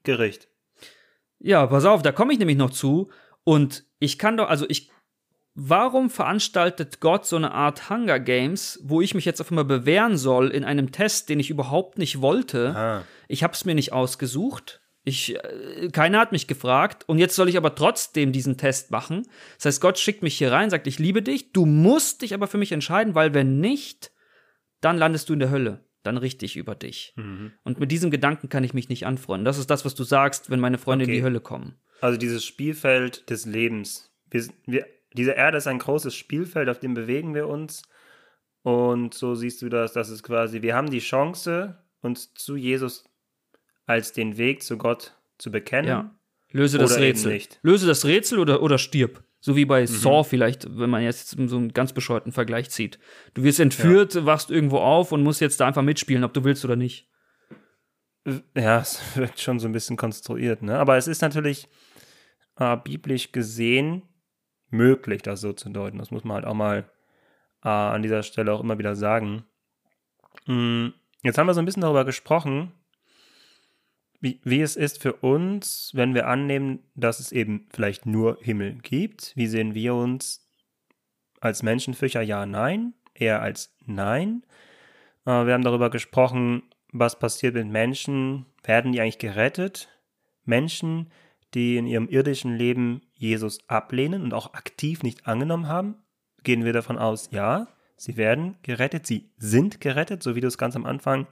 Gericht? 0.03 0.49
Ja, 1.39 1.65
pass 1.67 1.85
auf, 1.85 2.01
da 2.01 2.11
komme 2.11 2.33
ich 2.33 2.39
nämlich 2.39 2.57
noch 2.57 2.71
zu. 2.71 3.09
Und 3.43 3.85
ich 3.99 4.19
kann 4.19 4.37
doch, 4.37 4.49
also 4.49 4.65
ich 4.67 4.91
warum 5.55 6.09
veranstaltet 6.09 6.99
Gott 6.99 7.25
so 7.25 7.37
eine 7.37 7.51
Art 7.51 7.89
Hunger 7.89 8.19
Games, 8.19 8.79
wo 8.83 9.01
ich 9.01 9.15
mich 9.15 9.25
jetzt 9.25 9.41
auf 9.41 9.49
einmal 9.49 9.65
bewähren 9.65 10.17
soll 10.17 10.49
in 10.49 10.63
einem 10.63 10.91
Test, 10.91 11.29
den 11.29 11.39
ich 11.39 11.49
überhaupt 11.49 11.97
nicht 11.97 12.21
wollte? 12.21 12.75
Ah. 12.75 13.03
Ich 13.27 13.43
habe 13.43 13.53
es 13.53 13.65
mir 13.65 13.73
nicht 13.73 13.93
ausgesucht. 13.93 14.81
Ich, 15.03 15.35
äh, 15.35 15.89
keiner 15.91 16.19
hat 16.19 16.31
mich 16.31 16.47
gefragt 16.47 17.07
und 17.07 17.19
jetzt 17.19 17.35
soll 17.35 17.47
ich 17.47 17.57
aber 17.57 17.75
trotzdem 17.75 18.31
diesen 18.31 18.57
Test 18.57 18.91
machen. 18.91 19.27
Das 19.57 19.65
heißt, 19.65 19.81
Gott 19.81 19.97
schickt 19.97 20.23
mich 20.23 20.37
hier 20.37 20.51
rein, 20.51 20.69
sagt, 20.69 20.87
ich 20.87 20.99
liebe 20.99 21.21
dich, 21.21 21.53
du 21.53 21.65
musst 21.65 22.21
dich 22.21 22.33
aber 22.33 22.47
für 22.47 22.57
mich 22.57 22.71
entscheiden, 22.71 23.15
weil 23.15 23.33
wenn 23.33 23.59
nicht, 23.59 24.11
dann 24.81 24.97
landest 24.97 25.29
du 25.29 25.33
in 25.33 25.39
der 25.39 25.51
Hölle. 25.51 25.85
Dann 26.03 26.17
richtig 26.17 26.55
über 26.55 26.75
dich. 26.75 27.13
Mhm. 27.15 27.53
Und 27.63 27.79
mit 27.79 27.91
diesem 27.91 28.11
Gedanken 28.11 28.47
kann 28.49 28.63
ich 28.63 28.75
mich 28.75 28.89
nicht 28.89 29.07
anfreunden. 29.07 29.45
Das 29.45 29.57
ist 29.57 29.71
das, 29.71 29.85
was 29.85 29.95
du 29.95 30.03
sagst, 30.03 30.51
wenn 30.51 30.59
meine 30.59 30.77
Freunde 30.77 31.05
okay. 31.05 31.13
in 31.13 31.17
die 31.17 31.23
Hölle 31.23 31.39
kommen. 31.39 31.79
Also 31.99 32.19
dieses 32.19 32.45
Spielfeld 32.45 33.27
des 33.29 33.45
Lebens. 33.45 34.11
Wir, 34.29 34.47
wir, 34.67 34.85
diese 35.15 35.31
Erde 35.31 35.57
ist 35.57 35.67
ein 35.67 35.79
großes 35.79 36.13
Spielfeld, 36.15 36.69
auf 36.69 36.79
dem 36.79 36.93
bewegen 36.93 37.33
wir 37.33 37.47
uns. 37.47 37.83
Und 38.61 39.13
so 39.13 39.35
siehst 39.35 39.61
du 39.61 39.69
das, 39.69 39.93
das 39.93 40.09
ist 40.09 40.23
quasi, 40.23 40.61
wir 40.61 40.75
haben 40.75 40.89
die 40.89 40.99
Chance, 40.99 41.77
uns 42.01 42.33
zu 42.33 42.55
Jesus 42.55 43.05
als 43.85 44.11
den 44.11 44.37
Weg 44.37 44.63
zu 44.63 44.77
Gott 44.77 45.15
zu 45.37 45.51
bekennen. 45.51 45.87
Ja. 45.87 46.15
Löse 46.51 46.77
das 46.77 46.97
Rätsel. 46.97 47.33
nicht. 47.33 47.59
Löse 47.63 47.85
das 47.85 48.05
Rätsel 48.05 48.39
oder, 48.39 48.61
oder 48.61 48.77
stirb. 48.77 49.23
So 49.39 49.55
wie 49.55 49.65
bei 49.65 49.81
Mhm. 49.81 49.87
Saw 49.87 50.23
vielleicht, 50.23 50.65
wenn 50.77 50.89
man 50.89 51.03
jetzt 51.03 51.37
so 51.37 51.57
einen 51.57 51.73
ganz 51.73 51.93
bescheuerten 51.93 52.31
Vergleich 52.31 52.71
zieht. 52.71 52.97
Du 53.35 53.43
wirst 53.43 53.59
entführt, 53.59 54.25
wachst 54.25 54.49
irgendwo 54.49 54.79
auf 54.79 55.11
und 55.11 55.21
musst 55.21 55.41
jetzt 55.41 55.59
da 55.59 55.67
einfach 55.67 55.83
mitspielen, 55.83 56.23
ob 56.23 56.33
du 56.33 56.43
willst 56.43 56.65
oder 56.65 56.75
nicht. 56.75 57.07
Ja, 58.55 58.79
es 58.79 58.99
wirkt 59.15 59.39
schon 59.39 59.59
so 59.59 59.67
ein 59.67 59.71
bisschen 59.71 59.97
konstruiert, 59.97 60.63
ne? 60.63 60.79
Aber 60.79 60.97
es 60.97 61.07
ist 61.07 61.21
natürlich 61.21 61.67
äh, 62.57 62.75
biblisch 62.77 63.31
gesehen 63.31 64.01
möglich, 64.75 65.21
das 65.21 65.41
so 65.41 65.53
zu 65.53 65.69
deuten. 65.69 65.97
Das 65.97 66.11
muss 66.11 66.23
man 66.23 66.35
halt 66.35 66.45
auch 66.45 66.53
mal 66.53 66.89
äh, 67.63 67.69
an 67.69 68.01
dieser 68.03 68.23
Stelle 68.23 68.53
auch 68.53 68.61
immer 68.61 68.77
wieder 68.77 68.95
sagen. 68.95 69.45
Mm, 70.45 70.89
Jetzt 71.25 71.39
haben 71.39 71.47
wir 71.47 71.55
so 71.55 71.59
ein 71.59 71.65
bisschen 71.65 71.81
darüber 71.81 72.05
gesprochen, 72.05 72.71
wie, 74.21 74.39
wie 74.43 74.61
es 74.61 74.75
ist 74.75 75.01
für 75.01 75.13
uns, 75.13 75.89
wenn 75.95 76.13
wir 76.13 76.27
annehmen, 76.27 76.83
dass 76.93 77.19
es 77.19 77.31
eben 77.31 77.67
vielleicht 77.73 78.05
nur 78.05 78.37
Himmel 78.41 78.75
gibt. 78.75 79.33
Wie 79.35 79.47
sehen 79.47 79.73
wir 79.73 79.95
uns 79.95 80.47
als 81.41 81.63
Menschenfischer? 81.63 82.21
Ja, 82.21 82.45
nein. 82.45 82.93
Eher 83.15 83.41
als 83.41 83.75
nein. 83.87 84.43
Äh, 85.25 85.47
wir 85.47 85.53
haben 85.53 85.63
darüber 85.63 85.89
gesprochen, 85.89 86.61
was 86.91 87.17
passiert 87.17 87.55
mit 87.55 87.69
Menschen. 87.69 88.45
Werden 88.63 88.91
die 88.91 89.01
eigentlich 89.01 89.17
gerettet? 89.17 89.89
Menschen, 90.43 91.07
die 91.07 91.09
in 91.77 91.87
ihrem 91.87 92.09
irdischen 92.09 92.55
Leben 92.55 93.01
Jesus 93.13 93.59
ablehnen 93.67 94.23
und 94.23 94.33
auch 94.33 94.53
aktiv 94.53 95.03
nicht 95.03 95.27
angenommen 95.27 95.67
haben, 95.67 95.95
gehen 96.43 96.65
wir 96.65 96.73
davon 96.73 96.97
aus, 96.97 97.29
ja, 97.31 97.67
sie 97.97 98.17
werden 98.17 98.57
gerettet, 98.61 99.07
sie 99.07 99.31
sind 99.37 99.81
gerettet, 99.81 100.21
so 100.21 100.35
wie 100.35 100.41
du 100.41 100.47
es 100.47 100.57
ganz 100.57 100.75
am 100.75 100.85
Anfang 100.85 101.27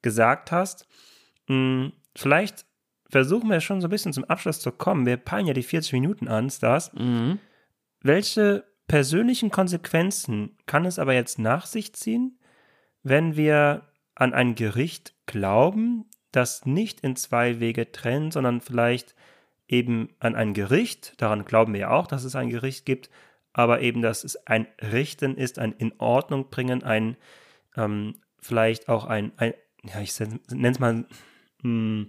gesagt 0.00 0.52
hast. 0.52 0.86
Hm, 1.46 1.92
Vielleicht 2.16 2.66
versuchen 3.08 3.50
wir 3.50 3.60
schon 3.60 3.80
so 3.80 3.88
ein 3.88 3.90
bisschen 3.90 4.12
zum 4.12 4.24
Abschluss 4.24 4.60
zu 4.60 4.72
kommen. 4.72 5.06
Wir 5.06 5.16
peilen 5.16 5.46
ja 5.46 5.54
die 5.54 5.62
40 5.62 5.92
Minuten 5.92 6.28
an, 6.28 6.50
Stars. 6.50 6.92
Mhm. 6.94 7.38
Welche 8.00 8.64
persönlichen 8.88 9.50
Konsequenzen 9.50 10.56
kann 10.66 10.84
es 10.84 10.98
aber 10.98 11.14
jetzt 11.14 11.38
nach 11.38 11.66
sich 11.66 11.94
ziehen, 11.94 12.38
wenn 13.02 13.36
wir 13.36 13.88
an 14.14 14.34
ein 14.34 14.54
Gericht 14.54 15.14
glauben, 15.26 16.06
das 16.30 16.66
nicht 16.66 17.00
in 17.00 17.16
zwei 17.16 17.60
Wege 17.60 17.92
trennt, 17.92 18.32
sondern 18.32 18.60
vielleicht 18.60 19.14
eben 19.68 20.10
an 20.18 20.34
ein 20.34 20.54
Gericht, 20.54 21.14
daran 21.20 21.44
glauben 21.44 21.72
wir 21.72 21.80
ja 21.80 21.90
auch, 21.90 22.06
dass 22.06 22.24
es 22.24 22.36
ein 22.36 22.50
Gericht 22.50 22.84
gibt, 22.86 23.10
aber 23.52 23.80
eben, 23.80 24.02
dass 24.02 24.24
es 24.24 24.46
ein 24.46 24.66
Richten 24.80 25.36
ist, 25.36 25.58
ein 25.58 25.72
in 25.72 25.92
Ordnung 25.98 26.48
bringen, 26.50 26.82
ein 26.82 27.16
ähm, 27.76 28.14
vielleicht 28.40 28.88
auch 28.88 29.04
ein, 29.04 29.32
ein 29.36 29.54
ja, 29.84 30.00
ich 30.00 30.18
nenne 30.20 30.70
es 30.70 30.78
mal 30.78 31.06
mh, 31.62 32.06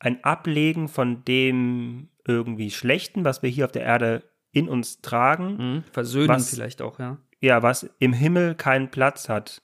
ein 0.00 0.24
Ablegen 0.24 0.88
von 0.88 1.24
dem 1.24 2.08
irgendwie 2.26 2.70
Schlechten, 2.70 3.24
was 3.24 3.42
wir 3.42 3.50
hier 3.50 3.64
auf 3.66 3.72
der 3.72 3.82
Erde 3.82 4.22
in 4.52 4.68
uns 4.68 5.00
tragen, 5.00 5.56
Mhm. 5.56 5.82
Versöhnen 5.92 6.28
Was- 6.28 6.50
vielleicht 6.50 6.80
auch, 6.82 6.98
ja. 6.98 7.18
ja, 7.40 7.62
was 7.62 7.88
im 7.98 8.12
Himmel 8.12 8.54
keinen 8.54 8.90
Platz 8.90 9.28
hat. 9.28 9.62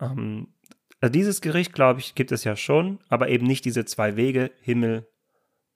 Ähm, 0.00 0.48
also 1.00 1.12
dieses 1.12 1.40
Gericht, 1.40 1.72
glaube 1.72 2.00
ich, 2.00 2.14
gibt 2.14 2.32
es 2.32 2.44
ja 2.44 2.56
schon, 2.56 2.98
aber 3.08 3.28
eben 3.28 3.46
nicht 3.46 3.64
diese 3.64 3.84
zwei 3.84 4.16
Wege, 4.16 4.50
Himmel 4.60 5.06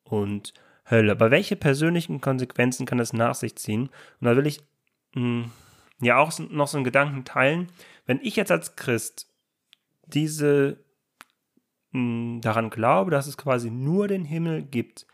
und 0.05 0.53
Hölle. 0.91 1.13
Aber 1.13 1.31
welche 1.31 1.57
persönlichen 1.57 2.21
Konsequenzen 2.21 2.87
kann 2.87 2.99
es 2.99 3.13
nach 3.13 3.35
sich 3.35 3.57
ziehen? 3.57 3.91
Und 4.21 4.27
da 4.27 4.37
will 4.37 4.47
ich 4.47 4.61
mh, 5.15 5.51
ja 6.01 6.19
auch 6.19 6.33
noch 6.39 6.69
so 6.69 6.77
einen 6.77 6.85
Gedanken 6.85 7.25
teilen. 7.25 7.69
Wenn 8.07 8.21
ich 8.23 8.37
jetzt 8.37 8.51
als 8.51 8.77
Christ 8.77 9.29
diese 10.07 10.79
mh, 11.93 12.41
daran 12.41 12.71
glaube, 12.71 13.11
dass 13.11 13.27
es 13.27 13.37
quasi 13.37 13.71
nur 13.71 14.09
den 14.09 14.25
Himmel 14.25 14.63
gibt, 14.63 15.07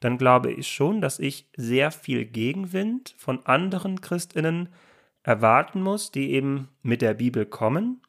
dann 0.00 0.18
glaube 0.18 0.52
ich 0.52 0.68
schon, 0.68 1.00
dass 1.00 1.18
ich 1.18 1.48
sehr 1.56 1.90
viel 1.90 2.24
Gegenwind 2.24 3.14
von 3.16 3.44
anderen 3.46 4.00
Christinnen 4.00 4.68
erwarten 5.22 5.80
muss, 5.82 6.12
die 6.12 6.32
eben 6.32 6.68
mit 6.82 7.02
der 7.02 7.14
Bibel 7.14 7.46
kommen 7.46 8.02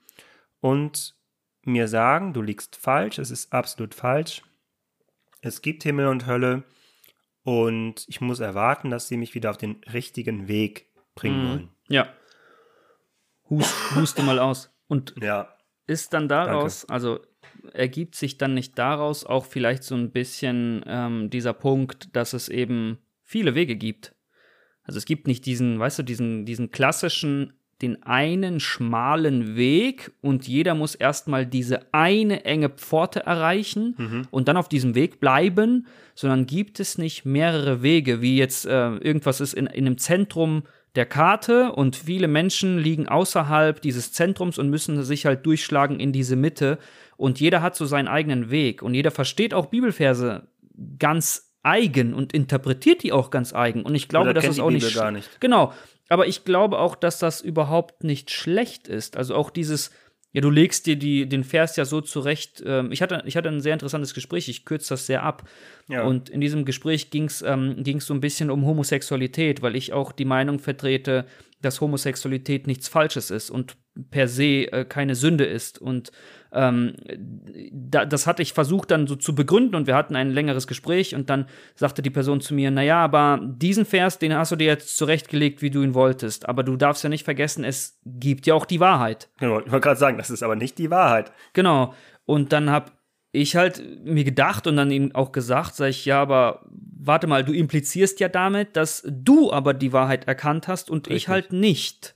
und 0.59 1.15
mir 1.63 1.87
sagen, 1.87 2.33
du 2.33 2.41
liegst 2.41 2.75
falsch, 2.75 3.17
es 3.17 3.31
ist 3.31 3.53
absolut 3.53 3.93
falsch. 3.93 4.43
Es 5.47 5.61
gibt 5.61 5.83
Himmel 5.83 6.07
und 6.07 6.27
Hölle 6.27 6.63
und 7.43 8.05
ich 8.07 8.21
muss 8.21 8.39
erwarten, 8.39 8.89
dass 8.89 9.07
sie 9.07 9.17
mich 9.17 9.33
wieder 9.35 9.49
auf 9.49 9.57
den 9.57 9.77
richtigen 9.93 10.47
Weg 10.47 10.87
bringen 11.15 11.43
Mhm. 11.43 11.49
wollen. 11.49 11.69
Ja. 11.89 12.13
Hust, 13.49 13.73
huste 13.95 14.23
mal 14.23 14.39
aus. 14.39 14.73
Und 14.87 15.15
Ja, 15.21 15.55
ist 15.85 16.13
dann 16.13 16.27
daraus, 16.27 16.85
also 16.85 17.19
ergibt 17.73 18.15
sich 18.15 18.37
dann 18.37 18.53
nicht 18.53 18.77
daraus 18.77 19.25
auch 19.25 19.45
vielleicht 19.45 19.83
so 19.83 19.95
ein 19.95 20.11
bisschen 20.11 20.83
ähm, 20.85 21.29
dieser 21.29 21.53
Punkt, 21.53 22.15
dass 22.15 22.33
es 22.33 22.49
eben 22.49 22.97
viele 23.23 23.55
Wege 23.55 23.75
gibt. 23.75 24.13
Also 24.83 24.97
es 24.97 25.05
gibt 25.05 25.27
nicht 25.27 25.45
diesen, 25.45 25.79
weißt 25.79 25.99
du, 25.99 26.03
diesen, 26.03 26.45
diesen 26.45 26.71
klassischen, 26.71 27.56
den 27.81 28.01
einen 28.03 28.59
schmalen 28.59 29.55
Weg 29.55 30.11
und 30.21 30.47
jeder 30.47 30.73
muss 30.73 30.95
erstmal 30.95 31.45
diese 31.45 31.93
eine 31.93 32.43
enge 32.45 32.69
Pforte 32.69 33.25
erreichen 33.25 34.27
und 34.31 34.47
dann 34.47 34.57
auf 34.57 34.67
diesem 34.67 34.95
Weg 34.95 35.19
bleiben, 35.19 35.85
sondern 36.15 36.47
gibt 36.47 36.79
es 36.79 36.97
nicht 36.97 37.25
mehrere 37.25 37.83
Wege, 37.83 38.21
wie 38.21 38.37
jetzt 38.37 38.65
äh, 38.65 38.95
irgendwas 38.95 39.41
ist 39.41 39.53
in, 39.53 39.67
in 39.67 39.85
einem 39.85 39.97
Zentrum 39.99 40.63
der 40.95 41.05
Karte 41.05 41.71
und 41.73 41.95
viele 41.95 42.27
Menschen 42.27 42.79
liegen 42.79 43.07
außerhalb 43.07 43.79
dieses 43.81 44.11
Zentrums 44.11 44.57
und 44.57 44.69
müssen 44.71 45.03
sich 45.03 45.27
halt 45.27 45.45
durchschlagen 45.45 45.99
in 45.99 46.11
diese 46.11 46.35
Mitte 46.35 46.79
und 47.17 47.39
jeder 47.39 47.61
hat 47.61 47.75
so 47.75 47.85
seinen 47.85 48.07
eigenen 48.07 48.49
Weg 48.49 48.81
und 48.81 48.95
jeder 48.95 49.11
versteht 49.11 49.53
auch 49.53 49.67
Bibelverse 49.67 50.47
ganz 50.97 51.53
eigen 51.61 52.13
und 52.15 52.33
interpretiert 52.33 53.03
die 53.03 53.11
auch 53.11 53.29
ganz 53.29 53.53
eigen 53.53 53.83
und 53.83 53.93
ich 53.93 54.07
glaube, 54.07 54.33
das 54.33 54.45
ist 54.47 54.59
auch 54.59 54.71
nicht 54.71 54.87
Bibel 54.87 54.99
gar 54.99 55.09
sch- 55.09 55.13
nicht. 55.13 55.41
Genau, 55.41 55.73
aber 56.09 56.27
ich 56.27 56.43
glaube 56.43 56.79
auch, 56.79 56.95
dass 56.95 57.19
das 57.19 57.41
überhaupt 57.41 58.03
nicht 58.03 58.31
schlecht 58.31 58.87
ist. 58.87 59.17
Also 59.17 59.35
auch 59.35 59.49
dieses, 59.49 59.91
ja, 60.33 60.41
du 60.41 60.49
legst 60.49 60.85
dir 60.85 60.95
die, 60.95 61.27
den 61.27 61.43
Vers 61.43 61.75
ja 61.75 61.85
so 61.85 62.01
zurecht. 62.01 62.63
Ähm, 62.65 62.91
ich, 62.91 63.01
hatte, 63.01 63.23
ich 63.25 63.35
hatte 63.37 63.49
ein 63.49 63.61
sehr 63.61 63.73
interessantes 63.73 64.13
Gespräch, 64.13 64.49
ich 64.49 64.65
kürze 64.65 64.89
das 64.89 65.05
sehr 65.05 65.23
ab. 65.23 65.49
Ja. 65.87 66.03
Und 66.03 66.29
in 66.29 66.41
diesem 66.41 66.65
Gespräch 66.65 67.09
ging 67.09 67.25
es 67.25 67.41
ähm, 67.41 67.83
ging's 67.83 68.05
so 68.05 68.13
ein 68.13 68.21
bisschen 68.21 68.49
um 68.49 68.65
Homosexualität, 68.65 69.61
weil 69.61 69.75
ich 69.75 69.93
auch 69.93 70.11
die 70.11 70.25
Meinung 70.25 70.59
vertrete, 70.59 71.25
dass 71.61 71.81
Homosexualität 71.81 72.67
nichts 72.67 72.87
Falsches 72.87 73.31
ist 73.31 73.49
und 73.49 73.77
per 74.09 74.27
se 74.27 74.71
äh, 74.71 74.85
keine 74.85 75.15
Sünde 75.15 75.45
ist. 75.45 75.79
Und 75.79 76.11
ähm, 76.51 76.95
da, 77.71 78.05
das 78.05 78.27
hatte 78.27 78.41
ich 78.41 78.53
versucht 78.53 78.91
dann 78.91 79.07
so 79.07 79.15
zu 79.15 79.35
begründen 79.35 79.75
und 79.75 79.87
wir 79.87 79.95
hatten 79.95 80.15
ein 80.15 80.31
längeres 80.31 80.67
Gespräch 80.67 81.13
und 81.13 81.29
dann 81.29 81.45
sagte 81.75 82.01
die 82.01 82.09
Person 82.09 82.41
zu 82.41 82.53
mir, 82.53 82.71
naja, 82.71 83.03
aber 83.03 83.39
diesen 83.43 83.85
Vers, 83.85 84.19
den 84.19 84.33
hast 84.33 84.51
du 84.51 84.55
dir 84.55 84.67
jetzt 84.67 84.97
zurechtgelegt, 84.97 85.61
wie 85.61 85.69
du 85.69 85.81
ihn 85.81 85.93
wolltest. 85.93 86.47
Aber 86.47 86.63
du 86.63 86.77
darfst 86.77 87.03
ja 87.03 87.09
nicht 87.09 87.25
vergessen, 87.25 87.63
es 87.63 87.99
gibt 88.05 88.47
ja 88.47 88.53
auch 88.53 88.65
die 88.65 88.79
Wahrheit. 88.79 89.29
Genau, 89.39 89.59
ich 89.59 89.71
wollte 89.71 89.83
gerade 89.83 89.99
sagen, 89.99 90.17
das 90.17 90.29
ist 90.29 90.43
aber 90.43 90.55
nicht 90.55 90.77
die 90.77 90.89
Wahrheit. 90.89 91.31
Genau. 91.53 91.93
Und 92.25 92.53
dann 92.53 92.69
hab 92.69 92.97
ich 93.31 93.55
halt 93.55 93.81
mir 94.03 94.23
gedacht 94.23 94.67
und 94.67 94.77
dann 94.77 94.91
ihm 94.91 95.13
auch 95.13 95.31
gesagt, 95.31 95.75
sag 95.75 95.89
ich, 95.89 96.05
ja, 96.05 96.21
aber 96.21 96.65
warte 96.97 97.27
mal, 97.27 97.43
du 97.43 97.53
implizierst 97.53 98.19
ja 98.19 98.29
damit, 98.29 98.75
dass 98.75 99.03
du 99.07 99.51
aber 99.51 99.73
die 99.73 99.93
Wahrheit 99.93 100.27
erkannt 100.27 100.67
hast 100.67 100.89
und 100.89 101.07
ich 101.07 101.13
Richtig. 101.13 101.29
halt 101.29 101.53
nicht. 101.53 102.15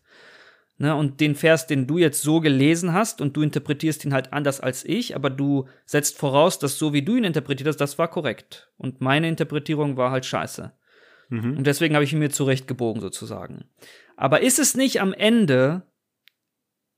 Ne, 0.82 0.96
und 0.96 1.20
den 1.20 1.36
Vers, 1.36 1.68
den 1.68 1.86
du 1.86 2.00
jetzt 2.00 2.24
so 2.24 2.40
gelesen 2.40 2.92
hast 2.92 3.22
und 3.22 3.38
du 3.38 3.44
interpretierst 3.44 4.04
ihn 4.04 4.16
halt 4.16 4.34
anders 4.34 4.60
als 4.60 4.84
ich, 4.84 5.16
aber 5.16 5.30
du 5.30 5.68
setzt 5.86 6.18
voraus, 6.18 6.58
dass 6.58 6.80
so 6.80 6.92
wie 6.92 7.04
du 7.04 7.16
ihn 7.16 7.24
interpretiert 7.24 7.68
hast, 7.68 7.78
das 7.78 8.00
war 8.00 8.08
korrekt. 8.08 8.72
Und 8.78 9.00
meine 9.00 9.28
Interpretierung 9.28 9.96
war 9.96 10.10
halt 10.10 10.26
scheiße. 10.26 10.72
Und 11.30 11.68
deswegen 11.68 11.94
habe 11.94 12.04
ich 12.04 12.14
ihn 12.14 12.18
mir 12.18 12.32
zurechtgebogen 12.32 13.00
sozusagen. 13.00 13.66
Aber 14.18 14.42
ist 14.42 14.58
es 14.58 14.74
nicht 14.76 15.02
am 15.02 15.14
Ende 15.14 15.84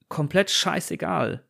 komplett 0.08 0.50
scheißegal, 0.50 1.46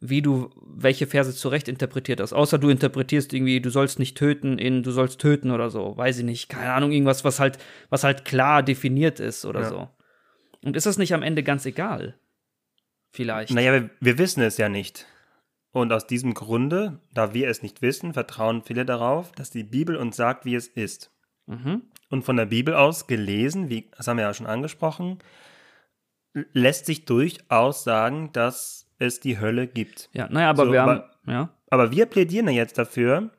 wie 0.00 0.22
du 0.22 0.50
welche 0.66 1.06
Verse 1.06 1.36
zurecht 1.36 1.68
interpretiert 1.68 2.20
hast. 2.20 2.32
Außer 2.32 2.58
du 2.58 2.68
interpretierst 2.68 3.32
irgendwie, 3.32 3.60
du 3.60 3.70
sollst 3.70 4.00
nicht 4.00 4.18
töten 4.18 4.58
in 4.58 4.82
du 4.82 4.90
sollst 4.90 5.20
töten 5.20 5.52
oder 5.52 5.70
so. 5.70 5.96
Weiß 5.96 6.18
ich 6.18 6.24
nicht. 6.24 6.48
Keine 6.48 6.72
Ahnung, 6.72 6.90
irgendwas, 6.90 7.24
was 7.24 7.38
halt, 7.38 7.58
was 7.90 8.02
halt 8.02 8.24
klar 8.24 8.64
definiert 8.64 9.20
ist 9.20 9.44
oder 9.44 9.60
Ja. 9.60 9.68
so. 9.68 9.88
Und 10.66 10.76
ist 10.76 10.86
das 10.86 10.98
nicht 10.98 11.14
am 11.14 11.22
Ende 11.22 11.42
ganz 11.44 11.64
egal? 11.64 12.18
Vielleicht. 13.12 13.52
Naja, 13.52 13.72
wir, 13.72 13.90
wir 14.00 14.18
wissen 14.18 14.42
es 14.42 14.56
ja 14.58 14.68
nicht. 14.68 15.06
Und 15.70 15.92
aus 15.92 16.06
diesem 16.08 16.34
Grunde, 16.34 17.00
da 17.14 17.34
wir 17.34 17.48
es 17.48 17.62
nicht 17.62 17.82
wissen, 17.82 18.14
vertrauen 18.14 18.62
viele 18.62 18.84
darauf, 18.84 19.30
dass 19.32 19.50
die 19.50 19.62
Bibel 19.62 19.94
uns 19.96 20.16
sagt, 20.16 20.44
wie 20.44 20.56
es 20.56 20.66
ist. 20.66 21.12
Mhm. 21.46 21.82
Und 22.10 22.24
von 22.24 22.36
der 22.36 22.46
Bibel 22.46 22.74
aus 22.74 23.06
gelesen, 23.06 23.68
wie 23.70 23.88
das 23.96 24.08
haben 24.08 24.16
wir 24.16 24.24
ja 24.24 24.34
schon 24.34 24.46
angesprochen, 24.46 25.18
lässt 26.52 26.86
sich 26.86 27.04
durchaus 27.04 27.84
sagen, 27.84 28.30
dass 28.32 28.88
es 28.98 29.20
die 29.20 29.38
Hölle 29.38 29.68
gibt. 29.68 30.10
Ja, 30.14 30.28
naja, 30.28 30.50
aber 30.50 30.66
So, 30.66 30.72
wir 30.72 30.82
haben, 30.82 30.90
aber- 30.90 31.32
ja. 31.32 31.50
Aber 31.70 31.90
wir 31.92 32.06
plädieren 32.06 32.46
ja 32.46 32.52
jetzt 32.54 32.76
dafür, 32.76 33.30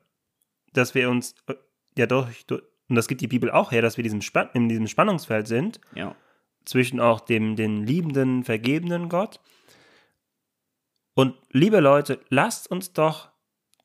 dass 0.72 0.94
wir 0.94 1.10
uns 1.10 1.34
äh, 1.48 1.54
ja 1.96 2.06
durch, 2.06 2.46
durch 2.46 2.62
und 2.88 2.96
das 2.96 3.06
gibt 3.06 3.20
die 3.20 3.28
Bibel 3.28 3.50
auch 3.50 3.70
her, 3.70 3.82
dass 3.82 3.98
wir 3.98 4.02
diesem 4.02 4.22
Spann, 4.22 4.48
in 4.54 4.68
diesem 4.70 4.86
Spannungsfeld 4.86 5.46
sind, 5.46 5.78
Ja. 5.94 6.14
Zwischen 6.68 7.00
auch 7.00 7.20
dem 7.20 7.56
den 7.56 7.86
liebenden, 7.86 8.44
vergebenen 8.44 9.08
Gott. 9.08 9.40
Und 11.14 11.34
liebe 11.50 11.80
Leute, 11.80 12.20
lasst 12.28 12.70
uns 12.70 12.92
doch 12.92 13.30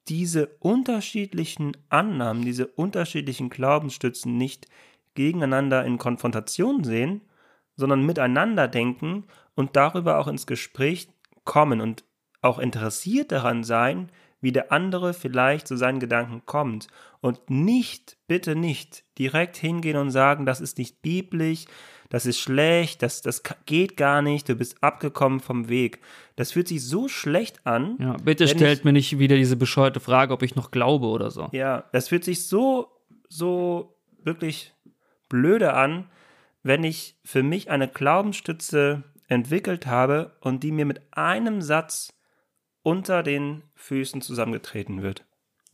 diese 0.09 0.47
unterschiedlichen 0.59 1.77
Annahmen, 1.87 2.43
diese 2.43 2.67
unterschiedlichen 2.67 3.49
Glaubensstützen 3.49 4.37
nicht 4.37 4.67
gegeneinander 5.15 5.85
in 5.85 5.97
Konfrontation 5.97 6.83
sehen, 6.83 7.21
sondern 7.77 8.05
miteinander 8.05 8.67
denken 8.67 9.25
und 9.55 9.77
darüber 9.77 10.19
auch 10.19 10.27
ins 10.27 10.45
Gespräch 10.45 11.07
kommen 11.45 11.79
und 11.79 12.03
auch 12.41 12.59
interessiert 12.59 13.31
daran 13.31 13.63
sein, 13.63 14.11
wie 14.41 14.51
der 14.51 14.73
andere 14.73 15.13
vielleicht 15.13 15.67
zu 15.69 15.77
seinen 15.77 16.01
Gedanken 16.01 16.45
kommt 16.45 16.89
und 17.23 17.49
nicht, 17.49 18.17
bitte 18.27 18.53
nicht, 18.53 19.05
direkt 19.17 19.55
hingehen 19.55 19.95
und 19.95 20.11
sagen, 20.11 20.45
das 20.45 20.59
ist 20.59 20.77
nicht 20.77 21.01
biblisch, 21.01 21.65
das 22.09 22.25
ist 22.25 22.37
schlecht, 22.37 23.01
das, 23.01 23.21
das 23.21 23.43
geht 23.65 23.95
gar 23.95 24.21
nicht, 24.21 24.49
du 24.49 24.55
bist 24.55 24.83
abgekommen 24.83 25.39
vom 25.39 25.69
Weg. 25.69 25.99
Das 26.35 26.51
fühlt 26.51 26.67
sich 26.67 26.85
so 26.85 27.07
schlecht 27.07 27.65
an. 27.65 27.95
Ja, 27.97 28.17
bitte 28.17 28.45
stellt 28.49 28.79
ich, 28.79 28.83
mir 28.83 28.91
nicht 28.91 29.19
wieder 29.19 29.37
diese 29.37 29.55
bescheuerte 29.55 30.01
Frage, 30.01 30.33
ob 30.33 30.43
ich 30.43 30.55
noch 30.55 30.69
glaube 30.69 31.07
oder 31.07 31.31
so. 31.31 31.47
Ja, 31.53 31.85
das 31.93 32.09
fühlt 32.09 32.25
sich 32.25 32.45
so, 32.45 32.91
so 33.29 33.95
wirklich 34.21 34.73
blöde 35.29 35.75
an, 35.75 36.09
wenn 36.61 36.83
ich 36.83 37.15
für 37.23 37.41
mich 37.41 37.71
eine 37.71 37.87
Glaubensstütze 37.87 39.03
entwickelt 39.29 39.87
habe 39.87 40.35
und 40.41 40.61
die 40.61 40.73
mir 40.73 40.85
mit 40.85 41.01
einem 41.11 41.61
Satz 41.61 42.13
unter 42.81 43.23
den 43.23 43.63
Füßen 43.75 44.21
zusammengetreten 44.21 45.01
wird. 45.01 45.23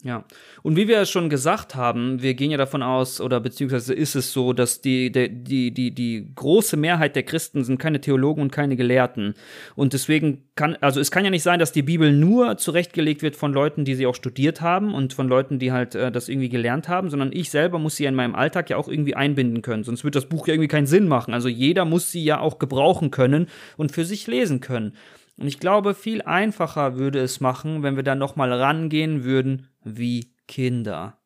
Ja, 0.02 0.24
und 0.64 0.78
wie 0.78 0.88
wir 0.88 1.06
schon 1.06 1.30
gesagt 1.30 1.76
haben, 1.76 2.22
wir 2.22 2.34
gehen 2.34 2.52
ja 2.52 2.58
davon 2.58 2.82
aus, 2.82 3.20
oder 3.20 3.42
beziehungsweise 3.42 3.94
ist 3.94 4.16
es 4.16 4.32
so, 4.32 4.54
dass 4.54 4.80
die, 4.80 5.12
die, 5.12 5.74
die, 5.74 5.92
die, 5.92 6.32
große 6.36 6.78
Mehrheit 6.78 7.18
der 7.18 7.24
Christen 7.24 7.66
sind 7.66 7.80
keine 7.80 8.00
Theologen 8.00 8.42
und 8.42 8.52
keine 8.52 8.78
Gelehrten. 8.78 9.34
Und 9.76 9.92
deswegen 9.92 10.46
kann, 10.56 10.78
also 10.80 11.02
es 11.02 11.12
kann 11.12 11.26
ja 11.26 11.32
nicht 11.32 11.44
sein, 11.44 11.60
dass 11.60 11.74
die 11.74 11.82
Bibel 11.82 12.14
nur 12.14 12.56
zurechtgelegt 12.56 13.22
wird 13.22 13.36
von 13.36 13.52
Leuten, 13.52 13.84
die 13.84 13.96
sie 13.96 14.06
auch 14.06 14.16
studiert 14.16 14.62
haben 14.62 14.94
und 14.94 15.14
von 15.14 15.28
Leuten, 15.28 15.60
die 15.60 15.74
halt 15.74 15.96
äh, 15.96 16.14
das 16.14 16.30
irgendwie 16.30 16.50
gelernt 16.50 16.88
haben, 16.88 17.10
sondern 17.10 17.34
ich 17.34 17.50
selber 17.50 17.78
muss 17.78 17.98
sie 17.98 18.06
in 18.06 18.16
meinem 18.16 18.36
Alltag 18.36 18.70
ja 18.70 18.78
auch 18.78 18.88
irgendwie 18.88 19.16
einbinden 19.16 19.62
können. 19.62 19.84
Sonst 19.84 20.06
wird 20.06 20.16
das 20.16 20.30
Buch 20.30 20.48
ja 20.48 20.54
irgendwie 20.54 20.70
keinen 20.70 20.88
Sinn 20.88 21.10
machen. 21.10 21.34
Also 21.34 21.50
jeder 21.50 21.84
muss 21.84 22.10
sie 22.10 22.24
ja 22.24 22.40
auch 22.40 22.58
gebrauchen 22.58 23.12
können 23.12 23.48
und 23.76 23.92
für 23.92 24.06
sich 24.06 24.28
lesen 24.28 24.62
können. 24.62 24.94
Und 25.40 25.48
ich 25.48 25.60
glaube, 25.60 25.94
viel 25.94 26.22
einfacher 26.22 26.98
würde 26.98 27.20
es 27.20 27.40
machen, 27.40 27.82
wenn 27.82 27.96
wir 27.96 28.04
da 28.04 28.14
nochmal 28.14 28.52
rangehen 28.52 29.24
würden 29.24 29.70
wie 29.84 30.34
Kinder. 30.48 31.18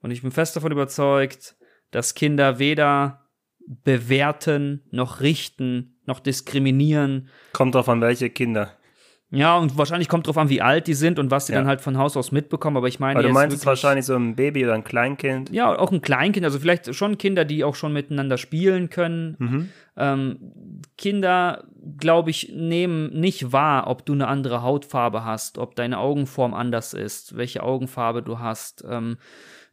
Und 0.00 0.10
ich 0.10 0.20
bin 0.20 0.30
fest 0.30 0.56
davon 0.56 0.72
überzeugt, 0.72 1.56
dass 1.90 2.14
Kinder 2.14 2.58
weder 2.58 3.26
bewerten, 3.66 4.82
noch 4.90 5.20
richten, 5.20 5.96
noch 6.04 6.20
diskriminieren. 6.20 7.28
Kommt 7.54 7.74
drauf 7.74 7.88
an, 7.88 8.02
welche 8.02 8.28
Kinder. 8.28 8.72
Ja, 9.30 9.56
und 9.56 9.76
wahrscheinlich 9.76 10.08
kommt 10.08 10.26
drauf 10.26 10.38
an, 10.38 10.50
wie 10.50 10.62
alt 10.62 10.86
die 10.86 10.94
sind 10.94 11.18
und 11.18 11.30
was 11.30 11.46
sie 11.46 11.52
ja. 11.52 11.58
dann 11.58 11.66
halt 11.66 11.80
von 11.80 11.98
Haus 11.98 12.16
aus 12.16 12.30
mitbekommen. 12.30 12.76
Aber 12.76 12.86
ich 12.86 13.00
meine, 13.00 13.18
Weil 13.18 13.26
du 13.26 13.32
meinst 13.32 13.56
wirklich, 13.56 13.66
wahrscheinlich 13.66 14.04
so 14.04 14.14
ein 14.14 14.36
Baby 14.36 14.64
oder 14.64 14.74
ein 14.74 14.84
Kleinkind. 14.84 15.50
Ja, 15.50 15.76
auch 15.76 15.90
ein 15.90 16.00
Kleinkind. 16.00 16.44
Also 16.44 16.60
vielleicht 16.60 16.94
schon 16.94 17.18
Kinder, 17.18 17.44
die 17.44 17.64
auch 17.64 17.74
schon 17.74 17.92
miteinander 17.92 18.38
spielen 18.38 18.88
können. 18.88 19.36
Mhm. 19.38 19.68
Ähm, 19.96 20.82
Kinder, 20.98 21.64
glaube 21.98 22.30
ich, 22.30 22.52
nehmen 22.52 23.18
nicht 23.18 23.52
wahr, 23.52 23.86
ob 23.86 24.04
du 24.04 24.12
eine 24.12 24.28
andere 24.28 24.62
Hautfarbe 24.62 25.24
hast, 25.24 25.58
ob 25.58 25.74
deine 25.74 25.98
Augenform 25.98 26.54
anders 26.54 26.94
ist, 26.94 27.36
welche 27.36 27.62
Augenfarbe 27.62 28.22
du 28.22 28.38
hast. 28.38 28.84
Ähm, 28.88 29.18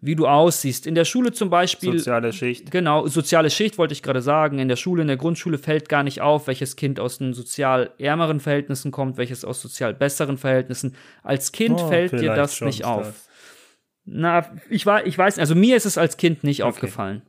wie 0.05 0.17
du 0.17 0.27
aussiehst. 0.27 0.85
In 0.85 0.95
der 0.95 1.05
Schule 1.05 1.31
zum 1.31 1.49
Beispiel. 1.49 1.97
Soziale 1.97 2.33
Schicht. 2.33 2.71
Genau, 2.71 3.07
soziale 3.07 3.49
Schicht 3.49 3.77
wollte 3.77 3.93
ich 3.93 4.03
gerade 4.03 4.21
sagen. 4.21 4.59
In 4.59 4.67
der 4.67 4.75
Schule, 4.75 5.01
in 5.01 5.07
der 5.07 5.15
Grundschule 5.15 5.57
fällt 5.57 5.87
gar 5.87 6.03
nicht 6.03 6.19
auf, 6.19 6.47
welches 6.47 6.75
Kind 6.75 6.99
aus 6.99 7.19
den 7.19 7.33
sozial 7.33 7.91
ärmeren 7.97 8.41
Verhältnissen 8.41 8.91
kommt, 8.91 9.15
welches 9.15 9.45
aus 9.45 9.61
sozial 9.61 9.93
besseren 9.93 10.37
Verhältnissen. 10.37 10.97
Als 11.23 11.53
Kind 11.53 11.79
oh, 11.79 11.87
fällt 11.87 12.11
dir 12.11 12.35
das 12.35 12.59
nicht 12.59 12.83
auf. 12.83 13.05
Das. 13.05 13.29
Na, 14.03 14.51
ich, 14.69 14.85
war, 14.85 15.05
ich 15.05 15.17
weiß, 15.17 15.39
also 15.39 15.55
mir 15.55 15.77
ist 15.77 15.85
es 15.85 15.97
als 15.97 16.17
Kind 16.17 16.43
nicht 16.43 16.63
okay. 16.63 16.69
aufgefallen. 16.69 17.21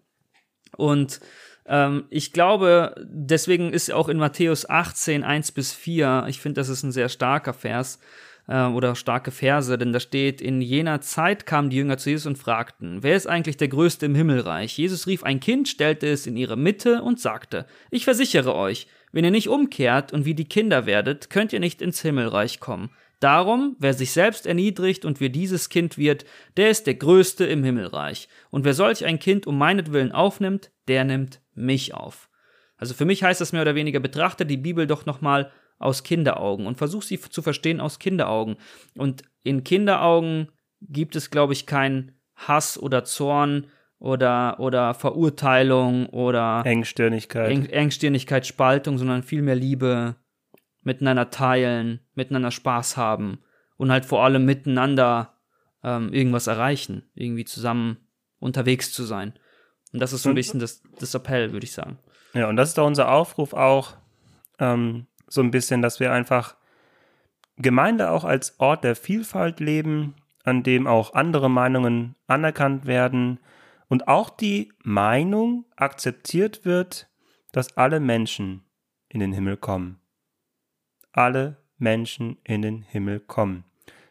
Und 0.76 1.20
ähm, 1.66 2.04
ich 2.10 2.32
glaube, 2.32 2.94
deswegen 3.04 3.72
ist 3.72 3.92
auch 3.92 4.08
in 4.08 4.18
Matthäus 4.18 4.68
18, 4.68 5.24
1 5.24 5.52
bis 5.52 5.72
4, 5.72 6.26
ich 6.28 6.40
finde, 6.40 6.60
das 6.60 6.68
ist 6.68 6.82
ein 6.82 6.92
sehr 6.92 7.08
starker 7.08 7.54
Vers, 7.54 7.98
äh, 8.46 8.66
oder 8.66 8.94
starke 8.94 9.30
Verse, 9.30 9.76
denn 9.78 9.92
da 9.92 10.00
steht, 10.00 10.40
in 10.40 10.60
jener 10.60 11.00
Zeit 11.00 11.46
kamen 11.46 11.70
die 11.70 11.76
Jünger 11.76 11.98
zu 11.98 12.10
Jesus 12.10 12.26
und 12.26 12.38
fragten, 12.38 13.02
wer 13.02 13.16
ist 13.16 13.26
eigentlich 13.26 13.56
der 13.56 13.68
Größte 13.68 14.06
im 14.06 14.14
Himmelreich? 14.14 14.76
Jesus 14.76 15.06
rief 15.06 15.22
ein 15.22 15.40
Kind, 15.40 15.68
stellte 15.68 16.06
es 16.06 16.26
in 16.26 16.36
ihre 16.36 16.56
Mitte 16.56 17.02
und 17.02 17.20
sagte, 17.20 17.66
ich 17.90 18.04
versichere 18.04 18.54
euch, 18.54 18.86
wenn 19.12 19.24
ihr 19.24 19.30
nicht 19.30 19.48
umkehrt 19.48 20.12
und 20.12 20.24
wie 20.24 20.34
die 20.34 20.48
Kinder 20.48 20.86
werdet, 20.86 21.30
könnt 21.30 21.52
ihr 21.52 21.60
nicht 21.60 21.80
ins 21.80 22.02
Himmelreich 22.02 22.58
kommen. 22.58 22.90
Darum, 23.20 23.76
wer 23.78 23.94
sich 23.94 24.12
selbst 24.12 24.46
erniedrigt 24.46 25.04
und 25.04 25.20
wie 25.20 25.30
dieses 25.30 25.68
Kind 25.68 25.96
wird, 25.96 26.24
der 26.56 26.70
ist 26.70 26.86
der 26.86 26.94
Größte 26.94 27.44
im 27.46 27.64
Himmelreich. 27.64 28.28
Und 28.50 28.64
wer 28.64 28.74
solch 28.74 29.04
ein 29.04 29.18
Kind 29.18 29.46
um 29.46 29.56
meinetwillen 29.56 30.12
aufnimmt, 30.12 30.70
der 30.88 31.04
nimmt 31.04 31.40
mich 31.54 31.94
auf. 31.94 32.28
Also 32.76 32.94
für 32.94 33.04
mich 33.04 33.22
heißt 33.22 33.40
das 33.40 33.52
mehr 33.52 33.62
oder 33.62 33.74
weniger, 33.74 34.00
betrachte 34.00 34.44
die 34.44 34.56
Bibel 34.56 34.86
doch 34.86 35.06
nochmal 35.06 35.50
aus 35.78 36.02
Kinderaugen 36.02 36.66
und 36.66 36.78
versuch 36.78 37.02
sie 37.02 37.20
zu 37.20 37.42
verstehen 37.42 37.80
aus 37.80 37.98
Kinderaugen. 37.98 38.56
Und 38.96 39.22
in 39.42 39.64
Kinderaugen 39.64 40.48
gibt 40.80 41.16
es, 41.16 41.30
glaube 41.30 41.52
ich, 41.52 41.66
keinen 41.66 42.12
Hass 42.34 42.78
oder 42.78 43.04
Zorn 43.04 43.66
oder, 43.98 44.60
oder 44.60 44.94
Verurteilung 44.94 46.06
oder 46.06 46.62
Engstirnigkeit. 46.64 47.50
Eng, 47.50 47.66
Engstirnigkeit, 47.66 48.46
Spaltung, 48.46 48.98
sondern 48.98 49.22
vielmehr 49.22 49.54
Liebe, 49.54 50.16
miteinander 50.84 51.30
teilen, 51.30 52.00
miteinander 52.14 52.50
Spaß 52.50 52.96
haben 52.96 53.38
und 53.76 53.90
halt 53.90 54.04
vor 54.04 54.24
allem 54.24 54.44
miteinander 54.44 55.34
ähm, 55.82 56.12
irgendwas 56.12 56.46
erreichen, 56.46 57.10
irgendwie 57.14 57.44
zusammen 57.44 57.98
unterwegs 58.38 58.92
zu 58.92 59.04
sein. 59.04 59.34
Und 59.92 60.00
das 60.00 60.12
ist 60.12 60.22
so 60.22 60.28
ein 60.28 60.34
bisschen 60.34 60.60
das, 60.60 60.82
das 60.98 61.14
Appell, 61.14 61.52
würde 61.52 61.64
ich 61.64 61.72
sagen. 61.72 61.98
Ja, 62.34 62.48
und 62.48 62.56
das 62.56 62.70
ist 62.70 62.78
da 62.78 62.82
unser 62.82 63.10
Aufruf 63.10 63.52
auch, 63.52 63.96
ähm, 64.58 65.06
so 65.28 65.40
ein 65.40 65.50
bisschen, 65.50 65.82
dass 65.82 66.00
wir 66.00 66.12
einfach 66.12 66.56
Gemeinde 67.56 68.10
auch 68.10 68.24
als 68.24 68.58
Ort 68.58 68.84
der 68.84 68.96
Vielfalt 68.96 69.60
leben, 69.60 70.14
an 70.44 70.62
dem 70.62 70.86
auch 70.86 71.14
andere 71.14 71.48
Meinungen 71.48 72.16
anerkannt 72.26 72.86
werden 72.86 73.38
und 73.88 74.08
auch 74.08 74.30
die 74.30 74.72
Meinung 74.82 75.64
akzeptiert 75.76 76.64
wird, 76.64 77.08
dass 77.52 77.76
alle 77.76 78.00
Menschen 78.00 78.64
in 79.08 79.20
den 79.20 79.32
Himmel 79.32 79.56
kommen. 79.56 80.00
Alle 81.14 81.56
Menschen 81.78 82.38
in 82.44 82.62
den 82.62 82.82
Himmel 82.82 83.20
kommen. 83.20 83.64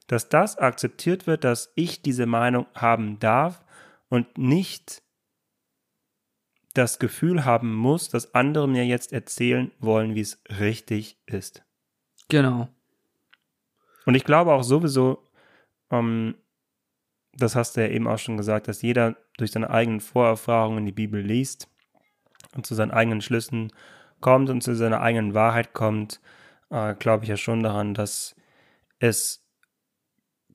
Dass 0.07 0.29
das 0.29 0.57
akzeptiert 0.57 1.27
wird, 1.27 1.43
dass 1.43 1.71
ich 1.75 2.01
diese 2.01 2.25
Meinung 2.25 2.65
haben 2.73 3.19
darf 3.19 3.63
und 4.09 4.37
nicht 4.37 5.03
das 6.73 6.99
Gefühl 6.99 7.45
haben 7.45 7.75
muss, 7.75 8.09
dass 8.09 8.33
andere 8.33 8.67
mir 8.67 8.85
jetzt 8.85 9.13
erzählen 9.13 9.71
wollen, 9.79 10.15
wie 10.15 10.21
es 10.21 10.41
richtig 10.59 11.17
ist. 11.25 11.63
Genau. 12.29 12.67
Und 14.05 14.15
ich 14.15 14.23
glaube 14.23 14.53
auch 14.53 14.63
sowieso, 14.63 15.29
ähm, 15.91 16.35
das 17.33 17.55
hast 17.55 17.75
du 17.75 17.81
ja 17.81 17.87
eben 17.87 18.07
auch 18.07 18.17
schon 18.17 18.37
gesagt, 18.37 18.67
dass 18.67 18.81
jeder 18.81 19.15
durch 19.37 19.51
seine 19.51 19.69
eigenen 19.69 19.99
Vorerfahrungen 19.99 20.85
die 20.85 20.91
Bibel 20.91 21.21
liest 21.21 21.67
und 22.55 22.65
zu 22.65 22.75
seinen 22.75 22.91
eigenen 22.91 23.21
Schlüssen 23.21 23.71
kommt 24.19 24.49
und 24.49 24.61
zu 24.61 24.75
seiner 24.75 25.01
eigenen 25.01 25.33
Wahrheit 25.33 25.73
kommt, 25.73 26.21
äh, 26.73 26.95
glaube 26.95 27.23
ich 27.23 27.29
ja 27.29 27.37
schon 27.37 27.63
daran, 27.63 27.93
dass 27.93 28.35
es 28.99 29.45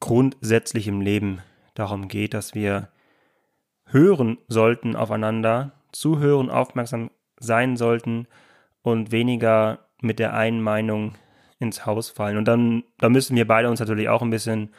grundsätzlich 0.01 0.89
im 0.89 1.01
Leben 1.01 1.41
darum 1.75 2.09
geht, 2.09 2.35
dass 2.35 2.55
wir 2.55 2.89
hören 3.87 4.39
sollten 4.49 4.97
aufeinander 4.97 5.73
zuhören, 5.93 6.51
aufmerksam 6.51 7.11
sein 7.39 7.77
sollten 7.77 8.27
und 8.83 9.13
weniger 9.13 9.89
mit 10.03 10.19
der 10.19 10.35
einen 10.35 10.61
Meinung 10.61 11.15
ins 11.59 11.87
Haus 11.87 12.11
fallen. 12.11 12.37
Und 12.37 12.47
dann, 12.47 12.85
da 12.99 13.09
müssen 13.09 13.37
wir 13.37 13.47
beide 13.47 13.71
uns 13.71 13.81
natürlich 13.81 14.09
auch 14.09 14.23
ein 14.23 14.31
bisschen 14.31 14.75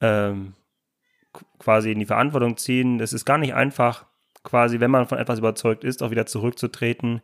ähm, 0.00 0.54
quasi 1.58 1.92
in 1.92 1.98
die 1.98 2.06
Verantwortung 2.06 2.56
ziehen. 2.56 3.00
Es 3.00 3.12
ist 3.12 3.24
gar 3.24 3.38
nicht 3.38 3.54
einfach, 3.54 4.06
quasi, 4.42 4.78
wenn 4.78 4.90
man 4.90 5.06
von 5.06 5.18
etwas 5.18 5.38
überzeugt 5.38 5.84
ist, 5.84 6.02
auch 6.02 6.10
wieder 6.10 6.26
zurückzutreten 6.26 7.22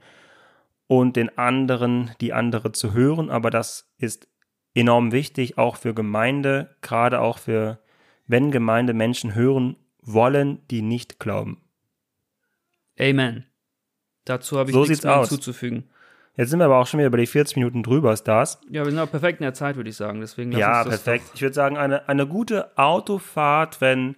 und 1.01 1.17
den 1.17 1.39
anderen, 1.39 2.11
die 2.21 2.35
andere 2.35 2.73
zu 2.73 2.93
hören. 2.93 3.31
Aber 3.31 3.49
das 3.49 3.91
ist 3.97 4.29
enorm 4.75 5.11
wichtig, 5.11 5.57
auch 5.57 5.77
für 5.77 5.95
Gemeinde, 5.95 6.77
gerade 6.83 7.21
auch 7.21 7.39
für, 7.39 7.79
wenn 8.27 8.51
Gemeinde 8.51 8.93
Menschen 8.93 9.35
hören 9.35 9.77
wollen, 10.03 10.61
die 10.69 10.83
nicht 10.83 11.19
glauben. 11.19 11.63
Amen. 13.01 13.47
Dazu 14.27 14.59
habe 14.59 14.69
ich 14.69 14.75
so 14.75 14.85
nichts 14.85 15.03
mehr 15.03 15.17
aus. 15.17 15.31
hinzuzufügen. 15.31 15.89
Jetzt 16.37 16.51
sind 16.51 16.59
wir 16.59 16.67
aber 16.67 16.79
auch 16.79 16.87
schon 16.87 16.99
wieder 16.99 17.09
über 17.09 17.17
die 17.17 17.27
40 17.27 17.57
Minuten 17.57 17.83
drüber, 17.83 18.15
Stars. 18.15 18.61
Ja, 18.69 18.85
wir 18.85 18.91
sind 18.91 19.01
auch 19.01 19.11
perfekt 19.11 19.41
in 19.41 19.45
der 19.45 19.55
Zeit, 19.55 19.77
würde 19.77 19.89
ich 19.89 19.97
sagen. 19.97 20.21
Deswegen 20.21 20.53
ja, 20.53 20.85
perfekt. 20.85 21.31
Ich 21.35 21.41
würde 21.41 21.55
sagen, 21.55 21.79
eine, 21.79 22.07
eine 22.09 22.27
gute 22.27 22.77
Autofahrt, 22.77 23.81
wenn 23.81 24.17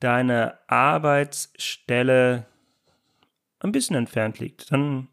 deine 0.00 0.58
Arbeitsstelle 0.68 2.46
ein 3.60 3.72
bisschen 3.72 3.94
entfernt 3.94 4.40
liegt, 4.40 4.72
dann 4.72 5.08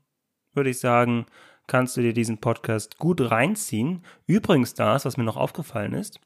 würde 0.58 0.70
ich 0.72 0.80
sagen, 0.80 1.26
kannst 1.68 1.95
du 1.95 2.01
dir 2.01 2.14
diesen 2.14 2.39
Podcast 2.39 2.97
gut 2.97 3.32
reinziehen. 3.32 4.03
Übrigens, 4.26 4.74
das, 4.74 5.05
was 5.05 5.16
mir 5.16 5.24
noch 5.24 5.38
aufgefallen 5.38 5.93
ist, 5.93 6.20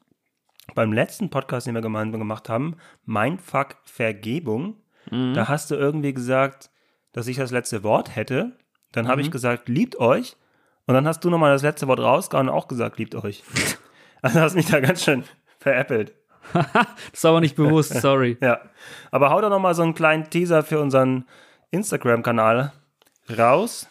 beim 0.74 0.92
letzten 0.92 1.30
Podcast, 1.30 1.66
den 1.66 1.74
wir 1.74 1.82
gemeinsam 1.82 2.18
gemacht 2.18 2.48
haben, 2.48 2.76
Mindfuck 3.04 3.76
Vergebung, 3.84 4.76
da 5.10 5.48
hast 5.48 5.70
du 5.70 5.74
irgendwie 5.74 6.14
gesagt, 6.14 6.70
dass 7.12 7.26
ich 7.26 7.36
das 7.36 7.50
letzte 7.50 7.82
Wort 7.82 8.14
hätte. 8.16 8.52
Dann 8.92 9.08
habe 9.08 9.20
ich 9.20 9.30
gesagt, 9.30 9.68
liebt 9.68 9.98
euch. 9.98 10.36
Und 10.86 10.94
dann 10.94 11.06
hast 11.06 11.20
du 11.24 11.30
nochmal 11.30 11.52
das 11.52 11.62
letzte 11.62 11.88
Wort 11.88 12.00
rausgehauen 12.00 12.48
und 12.48 12.54
auch 12.54 12.68
gesagt, 12.68 12.98
liebt 12.98 13.14
euch. 13.14 13.42
Also 14.24 14.38
hast 14.38 14.54
mich 14.54 14.66
da 14.66 14.78
ganz 14.78 15.02
schön 15.02 15.24
veräppelt. 15.58 16.14
das 16.52 16.86
ist 17.12 17.24
aber 17.24 17.40
nicht 17.40 17.56
bewusst, 17.56 17.92
sorry. 18.00 18.38
Ja. 18.40 18.60
Aber 19.10 19.30
hau 19.30 19.40
doch 19.40 19.50
nochmal 19.50 19.74
so 19.74 19.82
einen 19.82 19.94
kleinen 19.94 20.30
Teaser 20.30 20.62
für 20.62 20.78
unseren 20.78 21.24
Instagram-Kanal 21.72 22.72
raus. 23.36 23.88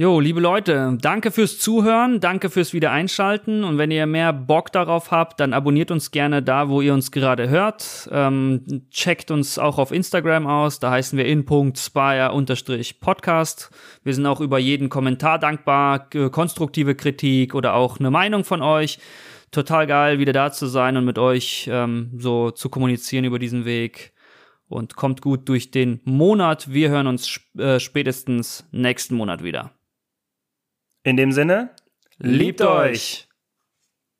Jo, 0.00 0.18
liebe 0.18 0.40
Leute, 0.40 0.96
danke 0.98 1.30
fürs 1.30 1.58
Zuhören, 1.58 2.20
danke 2.20 2.48
fürs 2.48 2.72
Wiedereinschalten 2.72 3.64
und 3.64 3.76
wenn 3.76 3.90
ihr 3.90 4.06
mehr 4.06 4.32
Bock 4.32 4.72
darauf 4.72 5.10
habt, 5.10 5.40
dann 5.40 5.52
abonniert 5.52 5.90
uns 5.90 6.10
gerne 6.10 6.42
da, 6.42 6.70
wo 6.70 6.80
ihr 6.80 6.94
uns 6.94 7.12
gerade 7.12 7.50
hört. 7.50 8.08
Ähm, 8.10 8.86
checkt 8.90 9.30
uns 9.30 9.58
auch 9.58 9.76
auf 9.76 9.92
Instagram 9.92 10.46
aus, 10.46 10.80
da 10.80 10.90
heißen 10.90 11.18
wir 11.18 11.26
in.spire-podcast. 11.26 13.70
Wir 14.02 14.14
sind 14.14 14.24
auch 14.24 14.40
über 14.40 14.58
jeden 14.58 14.88
Kommentar 14.88 15.38
dankbar, 15.38 16.08
konstruktive 16.30 16.94
Kritik 16.94 17.54
oder 17.54 17.74
auch 17.74 18.00
eine 18.00 18.10
Meinung 18.10 18.44
von 18.44 18.62
euch. 18.62 19.00
Total 19.50 19.86
geil, 19.86 20.18
wieder 20.18 20.32
da 20.32 20.50
zu 20.50 20.64
sein 20.64 20.96
und 20.96 21.04
mit 21.04 21.18
euch 21.18 21.68
ähm, 21.70 22.12
so 22.16 22.52
zu 22.52 22.70
kommunizieren 22.70 23.26
über 23.26 23.38
diesen 23.38 23.66
Weg. 23.66 24.14
Und 24.66 24.96
kommt 24.96 25.20
gut 25.20 25.46
durch 25.50 25.70
den 25.70 26.00
Monat. 26.04 26.72
Wir 26.72 26.88
hören 26.88 27.06
uns 27.06 27.38
äh, 27.58 27.78
spätestens 27.78 28.66
nächsten 28.72 29.14
Monat 29.14 29.42
wieder. 29.42 29.74
In 31.02 31.16
dem 31.16 31.32
Sinne, 31.32 31.70
liebt 32.18 32.60
euch! 32.60 33.29